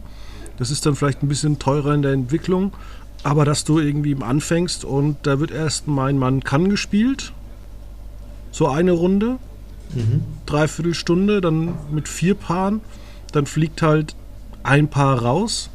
Das 0.58 0.72
ist 0.72 0.86
dann 0.86 0.96
vielleicht 0.96 1.24
ein 1.24 1.28
bisschen 1.28 1.60
teurer 1.60 1.94
in 1.94 2.02
der 2.02 2.14
Entwicklung, 2.14 2.74
aber 3.24 3.44
dass 3.44 3.64
du 3.64 3.80
irgendwie 3.80 4.16
anfängst 4.22 4.86
und 4.86 5.18
da 5.24 5.40
wird 5.40 5.52
erst 5.52 5.88
mein 5.88 6.18
Mann 6.18 6.44
kann 6.44 6.70
gespielt, 6.70 7.34
so 8.52 8.68
eine 8.68 8.92
Runde, 8.92 9.38
dreiviertel 10.46 10.94
Stunde, 10.94 11.42
dann 11.42 11.74
mit 11.92 12.08
vier 12.08 12.36
Paaren, 12.36 12.82
dann 13.32 13.46
fliegt 13.46 13.82
halt 13.82 14.16
ein 14.64 14.90
Paar 14.90 15.20
raus, 15.20 15.70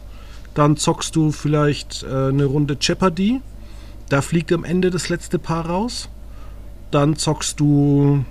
dann 0.56 0.78
zockst 0.78 1.14
du 1.14 1.32
vielleicht 1.32 2.02
äh, 2.02 2.28
eine 2.28 2.46
Runde 2.46 2.78
Jeopardy. 2.80 3.42
Da 4.08 4.22
fliegt 4.22 4.50
am 4.52 4.64
Ende 4.64 4.90
das 4.90 5.10
letzte 5.10 5.38
Paar 5.38 5.66
raus. 5.66 6.08
Dann 6.90 7.16
zockst 7.16 7.60
du. 7.60 8.24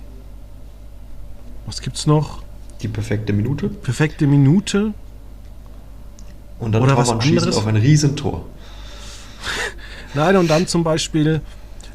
Was 1.66 1.80
gibt's 1.80 2.06
noch? 2.06 2.42
Die 2.82 2.88
perfekte 2.88 3.32
Minute. 3.32 3.68
Perfekte 3.68 4.26
Minute. 4.26 4.92
Und 6.58 6.72
dann 6.72 6.82
Oder 6.82 6.92
kann 6.92 7.02
was 7.02 7.08
man 7.08 7.20
schießen 7.20 7.38
anderes? 7.38 7.56
auf 7.56 7.66
ein 7.66 7.76
Riesentor. 7.76 8.46
Nein, 10.14 10.36
und 10.36 10.48
dann 10.48 10.66
zum 10.66 10.84
Beispiel 10.84 11.40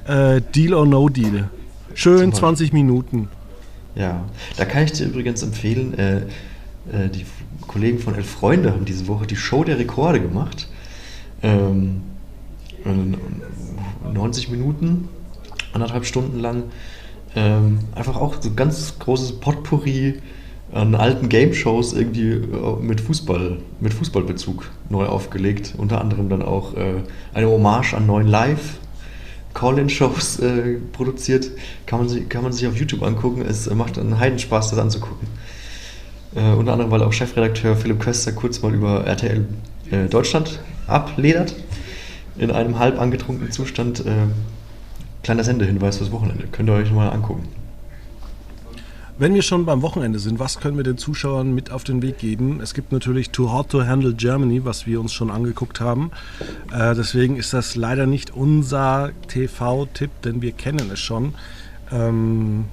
äh, 0.05 0.41
Deal 0.53 0.74
or 0.74 0.86
No 0.86 1.09
Deal. 1.09 1.49
Schön 1.93 2.17
Zum 2.17 2.32
Beispiel. 2.32 2.39
20 2.39 2.74
Minuten. 2.74 3.30
Ja, 3.95 4.24
da 4.57 4.65
kann 4.65 4.84
ich 4.84 4.93
dir 4.93 5.05
übrigens 5.07 5.43
empfehlen, 5.43 5.97
äh, 5.97 6.17
äh, 6.91 7.09
die 7.09 7.26
Kollegen 7.67 7.99
von 7.99 8.15
Elf 8.15 8.30
Freunde 8.30 8.72
haben 8.72 8.86
diese 8.86 9.07
Woche 9.07 9.28
die 9.28 9.36
Show 9.36 9.63
der 9.63 9.78
Rekorde 9.78 10.22
gemacht. 10.22 10.67
Ähm, 11.43 12.03
äh, 12.86 14.09
90 14.13 14.49
Minuten 14.49 15.09
anderthalb 15.74 16.05
Stunden 16.05 16.39
lang. 16.39 16.63
Ähm, 17.36 17.79
einfach 17.95 18.17
auch 18.17 18.36
so 18.41 18.51
ganz 18.53 18.99
großes 18.99 19.39
Potpourri 19.39 20.19
an 20.73 20.95
alten 20.95 21.29
Game-Shows 21.29 21.93
irgendwie 21.93 22.32
äh, 22.32 22.75
mit 22.82 23.01
Fußball, 23.01 23.57
mit 23.79 23.93
Fußballbezug 23.93 24.69
neu 24.89 25.05
aufgelegt. 25.05 25.73
Unter 25.77 26.01
anderem 26.01 26.29
dann 26.29 26.41
auch 26.41 26.75
äh, 26.75 27.03
eine 27.34 27.47
Hommage 27.47 27.93
an 27.93 28.05
neuen 28.05 28.27
Live. 28.27 28.77
Call-In-Shows 29.53 30.39
äh, 30.39 30.77
produziert, 30.93 31.51
kann 31.86 31.99
man, 31.99 32.07
sich, 32.07 32.29
kann 32.29 32.43
man 32.43 32.53
sich 32.53 32.67
auf 32.67 32.77
YouTube 32.77 33.03
angucken. 33.03 33.41
Es 33.41 33.69
macht 33.73 33.99
einen 33.99 34.17
Heidenspaß, 34.17 34.69
das 34.69 34.79
anzugucken. 34.79 35.27
Äh, 36.36 36.53
unter 36.53 36.71
anderem, 36.71 36.91
weil 36.91 37.03
auch 37.03 37.11
Chefredakteur 37.11 37.75
Philipp 37.75 37.99
Köster 37.99 38.32
kurz 38.32 38.61
mal 38.61 38.73
über 38.73 39.05
RTL 39.05 39.45
äh, 39.91 40.07
Deutschland 40.07 40.59
abledert. 40.88 41.53
In 42.38 42.49
einem 42.49 42.79
halb 42.79 42.99
angetrunkenen 42.99 43.51
Zustand. 43.51 44.03
Kleiner 45.24 45.43
Sendehinweis 45.43 45.97
fürs 45.97 46.11
Wochenende. 46.11 46.47
Könnt 46.51 46.69
ihr 46.69 46.74
euch 46.74 46.91
mal 46.91 47.09
angucken. 47.09 47.47
Wenn 49.17 49.36
wir 49.36 49.43
schon 49.43 49.65
beim 49.65 49.84
Wochenende 49.84 50.17
sind, 50.17 50.39
was 50.39 50.59
können 50.59 50.78
wir 50.78 50.84
den 50.84 50.97
Zuschauern 50.97 51.53
mit 51.53 51.69
auf 51.69 51.84
den 51.84 52.01
Weg 52.01 52.17
geben? 52.17 52.59
Es 52.59 52.74
gibt 52.74 52.91
natürlich 52.91 53.30
Too 53.30 53.51
Hot 53.51 53.69
to 53.69 53.86
Handle 53.86 54.15
Germany, 54.15 54.65
was 54.65 54.88
wir 54.88 54.99
uns 54.99 55.13
schon 55.13 55.30
angeguckt 55.30 55.80
haben. 55.80 56.09
Äh, 56.74 56.95
deswegen 56.95 57.38
ist 57.38 57.53
das 57.53 57.76
leider 57.76 58.07
nicht 58.07 58.32
unser 58.32 59.11
TV-Tipp, 59.28 60.09
denn 60.24 60.41
wir 60.41 60.53
kennen 60.53 60.89
es 60.91 60.99
schon. 60.99 61.36
Ähm, 61.91 62.65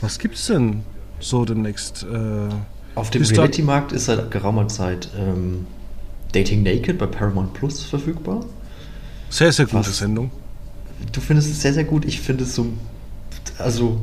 was 0.00 0.18
gibt 0.18 0.34
es 0.34 0.46
denn 0.46 0.82
so 1.20 1.44
demnächst? 1.44 2.02
Äh, 2.02 2.48
auf 2.96 3.10
dem 3.10 3.22
Reality-Markt 3.22 3.92
ist 3.92 4.06
seit 4.06 4.32
geraumer 4.32 4.66
Zeit 4.66 5.08
ähm, 5.16 5.66
Dating 6.32 6.64
Naked 6.64 6.98
bei 6.98 7.06
Paramount 7.06 7.54
Plus 7.54 7.84
verfügbar. 7.84 8.44
Sehr, 9.30 9.52
sehr 9.52 9.66
gute 9.66 9.86
was, 9.86 9.98
Sendung. 9.98 10.32
Du 11.12 11.20
findest 11.20 11.50
es 11.50 11.62
sehr, 11.62 11.72
sehr 11.72 11.84
gut. 11.84 12.04
Ich 12.04 12.20
finde 12.20 12.44
es 12.44 12.54
so, 12.54 12.66
also 13.58 14.00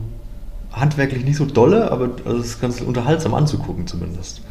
handwerklich 0.72 1.24
nicht 1.24 1.38
so 1.38 1.46
dolle, 1.46 1.92
aber 1.92 2.12
also 2.26 2.40
es 2.40 2.48
ist 2.48 2.62
ganz 2.62 2.82
unterhaltsam 2.82 3.34
anzugucken 3.34 3.88
zumindest. 3.88 4.42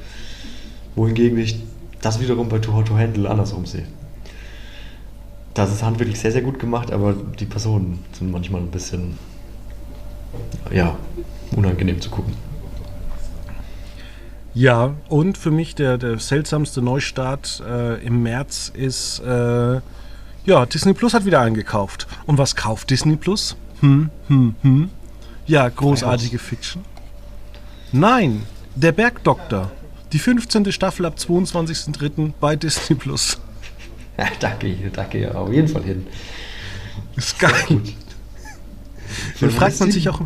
Wohingegen 0.95 1.38
ich 1.38 1.62
das 2.01 2.20
wiederum 2.20 2.49
bei 2.49 2.59
Too 2.59 2.72
Hot 2.72 2.86
to 2.86 2.97
Handle 2.97 3.28
andersrum 3.28 3.66
sehe. 3.66 3.86
Das 5.55 5.72
ist 5.72 5.82
handwerklich 5.82 6.18
sehr, 6.18 6.32
sehr 6.32 6.42
gut 6.42 6.59
gemacht, 6.59 6.90
aber 6.90 7.14
die 7.14 7.45
Personen 7.45 8.01
sind 8.12 8.30
manchmal 8.30 8.61
ein 8.61 8.70
bisschen, 8.70 9.18
ja, 10.72 10.97
unangenehm 11.55 12.01
zu 12.01 12.11
gucken. 12.11 12.34
Ja, 14.53 14.95
und 15.09 15.36
für 15.36 15.51
mich 15.51 15.74
der, 15.74 15.99
der 15.99 16.18
seltsamste 16.18 16.80
Neustart 16.80 17.62
äh, 17.66 18.05
im 18.05 18.22
März 18.22 18.70
ist, 18.74 19.20
äh, 19.20 19.80
ja, 20.45 20.66
Disney 20.66 20.92
Plus 20.92 21.14
hat 21.14 21.24
wieder 21.24 21.40
eingekauft. 21.40 22.07
Und 22.26 22.38
was 22.38 22.55
kauft 22.55 22.90
Disney 22.90 23.16
Plus? 23.16 23.57
Hm, 23.80 24.11
hm, 24.28 24.55
hm. 24.62 24.90
Ja, 25.47 25.68
großartige 25.68 26.38
Fiction. 26.38 26.84
Nein, 27.92 28.42
der 28.74 28.92
Bergdoktor. 28.92 29.70
Die 30.12 30.18
15. 30.18 30.70
Staffel 30.72 31.07
ab 31.07 31.16
22.03. 31.18 32.32
bei 32.40 32.57
Disney 32.57 32.97
Plus. 32.97 33.38
Ja, 34.16 34.26
danke, 34.38 34.74
danke, 34.92 35.34
auf 35.34 35.53
jeden 35.53 35.68
Fall 35.68 35.82
hin. 35.82 36.07
Ist 37.16 37.38
geil. 37.38 37.53
Dann 39.40 39.51
fragt 39.51 39.80
man 39.80 39.90
sich 39.90 40.09
auch, 40.09 40.20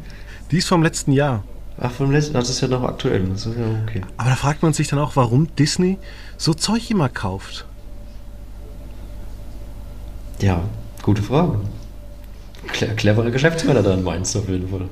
die 0.50 0.58
ist 0.58 0.68
vom 0.68 0.82
letzten 0.82 1.12
Jahr. 1.12 1.44
Ach, 1.80 1.90
vom 1.90 2.10
letzten, 2.10 2.34
das 2.34 2.50
ist 2.50 2.60
ja 2.60 2.68
noch 2.68 2.82
aktuell, 2.82 3.24
das 3.28 3.46
ist 3.46 3.56
ja 3.56 3.64
okay. 3.82 4.02
Aber 4.16 4.30
da 4.30 4.36
fragt 4.36 4.62
man 4.62 4.72
sich 4.72 4.88
dann 4.88 4.98
auch, 4.98 5.14
warum 5.14 5.54
Disney 5.56 5.98
so 6.36 6.54
Zeug 6.54 6.90
immer 6.90 7.08
kauft. 7.08 7.66
Ja, 10.40 10.62
gute 11.02 11.22
Frage 11.22 11.60
clevere 12.68 13.30
Geschäftsmänner 13.30 13.82
dann 13.82 14.02
meinst 14.02 14.34
du 14.34 14.40
auf 14.40 14.48
jeden 14.48 14.68
Fall. 14.68 14.88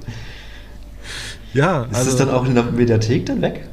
Ja, 1.54 1.84
ist 1.84 1.94
also, 1.94 2.10
das 2.10 2.18
dann 2.18 2.30
auch 2.30 2.44
in 2.44 2.54
der 2.54 2.64
Mediathek 2.64 3.26
dann 3.26 3.40
weg? 3.40 3.68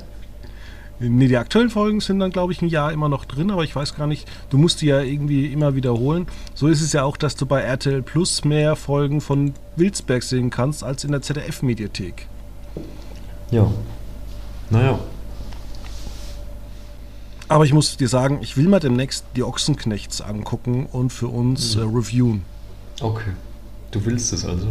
Nee, 0.99 1.27
die 1.27 1.37
aktuellen 1.37 1.69
Folgen 1.69 1.99
sind 1.99 2.19
dann, 2.19 2.31
glaube 2.31 2.53
ich, 2.53 2.61
ein 2.61 2.69
Jahr 2.69 2.93
immer 2.93 3.09
noch 3.09 3.25
drin, 3.25 3.51
aber 3.51 3.63
ich 3.63 3.75
weiß 3.75 3.95
gar 3.95 4.07
nicht, 4.07 4.29
du 4.49 4.57
musst 4.57 4.81
die 4.81 4.85
ja 4.85 5.01
irgendwie 5.01 5.47
immer 5.47 5.75
wiederholen. 5.75 6.27
So 6.53 6.67
ist 6.67 6.81
es 6.81 6.93
ja 6.93 7.03
auch, 7.03 7.17
dass 7.17 7.35
du 7.35 7.45
bei 7.45 7.61
RTL 7.61 8.01
Plus 8.01 8.45
mehr 8.45 8.75
Folgen 8.75 9.19
von 9.19 9.53
Wilsberg 9.75 10.23
sehen 10.23 10.49
kannst 10.49 10.83
als 10.83 11.03
in 11.03 11.11
der 11.11 11.21
ZDF-Mediathek. 11.21 12.27
Ja. 13.51 13.69
Naja. 14.69 14.99
Aber 17.53 17.65
ich 17.65 17.73
muss 17.73 17.95
dir 17.97 18.07
sagen, 18.07 18.39
ich 18.41 18.57
will 18.57 18.67
mal 18.67 18.79
demnächst 18.79 19.25
die 19.35 19.43
Ochsenknechts 19.43 20.21
angucken 20.21 20.87
und 20.91 21.13
für 21.13 21.27
uns 21.27 21.75
mhm. 21.75 21.81
äh, 21.83 21.85
reviewen. 21.85 22.45
Okay. 22.99 23.29
Du 23.91 24.03
willst 24.05 24.33
es 24.33 24.43
also? 24.43 24.69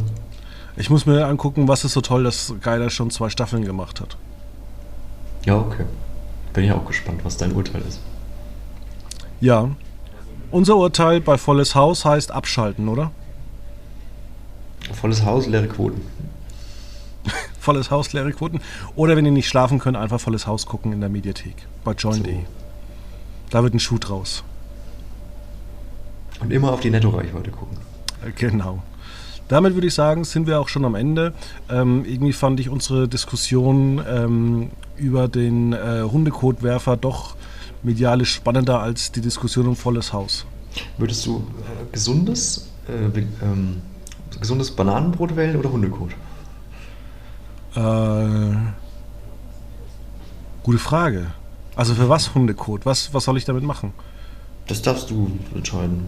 Ich 0.77 0.91
muss 0.91 1.07
mir 1.07 1.29
angucken, 1.29 1.69
was 1.69 1.85
ist 1.85 1.93
so 1.93 2.01
toll, 2.01 2.25
dass 2.25 2.53
Geiler 2.61 2.91
schon 2.91 3.13
zwei 3.13 3.31
Staffeln 3.31 3.65
gemacht 3.65 4.01
hat. 4.01 4.17
Ja, 5.45 5.59
okay. 5.59 5.85
Bin 6.55 6.65
ich 6.65 6.73
auch 6.73 6.85
gespannt, 6.85 7.21
was 7.23 7.37
dein 7.37 7.53
Urteil 7.53 7.83
ist. 7.83 8.01
Ja. 9.41 9.71
Unser 10.51 10.77
Urteil 10.77 11.21
bei 11.21 11.39
Volles 11.39 11.77
Haus 11.77 12.05
heißt 12.05 12.33
abschalten, 12.33 12.89
oder? 12.89 13.13
Volles 14.93 15.25
Haus, 15.25 15.47
leere 15.47 15.69
Quoten. 15.69 16.01
volles 17.61 17.93
Haus, 17.93 18.13
leere 18.13 18.33
Quoten. 18.33 18.61
Oder 18.97 19.17
wenn 19.17 19.25
ihr 19.25 19.31
nicht 19.31 19.47
schlafen 19.47 19.79
könnt, 19.79 19.97
einfach 19.97 20.21
volles 20.21 20.49
Haus 20.49 20.67
gucken 20.67 20.93
in 20.93 20.99
der 20.99 21.11
Mediathek. 21.11 21.55
Bei 21.85 21.93
Join.de. 21.93 22.35
So. 22.35 22.62
Da 23.53 23.63
wird 23.63 23.75
ein 23.75 23.81
Schuh 23.81 23.99
draus. 23.99 24.43
Und 26.41 26.51
immer 26.53 26.73
auf 26.73 26.81
die 26.81 26.91
Netto-Reichweite 26.91 27.51
gucken. 27.51 27.77
Genau. 28.37 28.83
Damit 29.49 29.75
würde 29.75 29.89
ich 29.89 29.95
sagen, 29.95 30.25
sind 30.25 30.47
wir 30.47 30.59
auch 30.59 30.69
schon 30.69 30.87
am 30.87 30.95
Ende. 30.95 31.35
Ähm, 31.69 32.07
irgendwie 32.07 32.33
fand 32.33 32.59
ich 32.61 32.71
unsere 32.71 33.09
Diskussion 33.09 34.03
ähm, 34.09 34.71
über 34.97 35.29
den 35.29 35.75
äh, 35.75 36.03
Hundekotwerfer 36.11 36.97
doch 36.97 37.37
medialisch 37.83 38.33
spannender 38.33 38.81
als 38.81 39.13
die 39.13 39.21
Diskussion 39.21 39.69
um 39.69 39.77
volles 39.77 40.15
Haus. 40.15 40.47
Würdest 40.97 41.27
du 41.27 41.45
äh, 41.61 41.93
gesundes, 41.93 42.71
äh, 42.89 43.19
ähm, 43.45 43.83
gesundes 44.41 44.71
Bananenbrot 44.71 45.37
wählen 45.37 45.57
oder 45.57 45.71
Hundekot? 45.71 46.13
Äh, 47.75 48.57
gute 50.63 50.79
Frage. 50.79 51.27
Also 51.75 51.95
für 51.95 52.09
was 52.09 52.35
Hundekot? 52.35 52.85
Was, 52.85 53.15
was 53.15 53.25
soll 53.25 53.37
ich 53.39 53.45
damit 53.45 53.63
machen? 53.63 53.93
Das 54.67 54.83
darfst 54.83 55.11
du 55.11 55.31
entscheiden. 55.55 56.07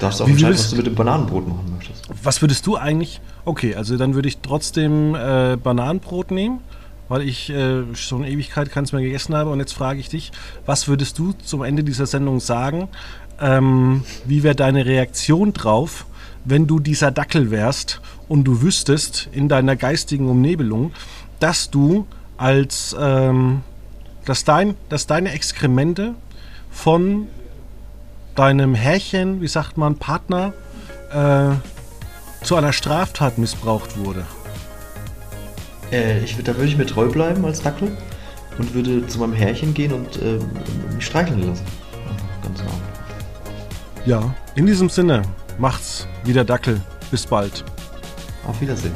Darfst 0.00 0.20
auch 0.20 0.28
entscheiden, 0.28 0.54
was 0.54 0.70
du 0.70 0.76
mit 0.76 0.86
dem 0.86 0.94
Bananenbrot 0.94 1.48
machen 1.48 1.72
möchtest. 1.74 2.08
Was 2.22 2.42
würdest 2.42 2.66
du 2.66 2.76
eigentlich? 2.76 3.20
Okay, 3.44 3.74
also 3.74 3.96
dann 3.96 4.14
würde 4.14 4.28
ich 4.28 4.38
trotzdem 4.38 5.14
äh, 5.14 5.56
Bananenbrot 5.56 6.30
nehmen, 6.30 6.60
weil 7.08 7.22
ich 7.22 7.48
äh, 7.50 7.94
schon 7.94 8.24
Ewigkeit 8.24 8.70
keins 8.70 8.92
mehr 8.92 9.00
gegessen 9.00 9.34
habe. 9.34 9.50
Und 9.50 9.60
jetzt 9.60 9.72
frage 9.72 10.00
ich 10.00 10.08
dich, 10.08 10.32
was 10.66 10.88
würdest 10.88 11.18
du 11.18 11.32
zum 11.32 11.62
Ende 11.62 11.82
dieser 11.82 12.06
Sendung 12.06 12.40
sagen? 12.40 12.88
Ähm, 13.40 14.02
wie 14.24 14.42
wäre 14.42 14.54
deine 14.54 14.84
Reaktion 14.84 15.52
drauf, 15.52 16.06
wenn 16.44 16.66
du 16.66 16.78
dieser 16.78 17.10
Dackel 17.10 17.50
wärst 17.50 18.00
und 18.28 18.44
du 18.44 18.62
wüsstest 18.62 19.28
in 19.32 19.48
deiner 19.48 19.76
geistigen 19.76 20.28
Umnebelung, 20.28 20.92
dass 21.40 21.70
du 21.70 22.06
als 22.36 22.94
ähm, 22.98 23.62
dass, 24.26 24.44
dein, 24.44 24.74
dass 24.90 25.06
deine 25.06 25.32
Exkremente 25.32 26.14
von 26.70 27.28
deinem 28.34 28.74
Härchen, 28.74 29.40
wie 29.40 29.48
sagt 29.48 29.78
man, 29.78 29.96
Partner 29.96 30.52
äh, 31.10 32.44
zu 32.44 32.56
einer 32.56 32.72
Straftat 32.72 33.38
missbraucht 33.38 33.96
wurde? 33.96 34.26
Äh, 35.90 36.22
ich, 36.22 36.36
da 36.36 36.54
würde 36.54 36.68
ich 36.68 36.76
mir 36.76 36.86
treu 36.86 37.08
bleiben 37.08 37.44
als 37.44 37.62
Dackel 37.62 37.96
und 38.58 38.74
würde 38.74 39.06
zu 39.06 39.18
meinem 39.18 39.32
Härchen 39.32 39.72
gehen 39.72 39.92
und 39.92 40.20
äh, 40.20 40.38
mich 40.94 41.06
streicheln 41.06 41.46
lassen. 41.46 41.64
Ganz 42.42 42.58
normal. 42.58 42.80
Ja, 44.04 44.34
in 44.54 44.66
diesem 44.66 44.88
Sinne, 44.88 45.22
macht's 45.58 46.06
wieder 46.24 46.44
Dackel. 46.44 46.80
Bis 47.10 47.26
bald. 47.26 47.64
Auf 48.46 48.60
Wiedersehen. 48.60 48.94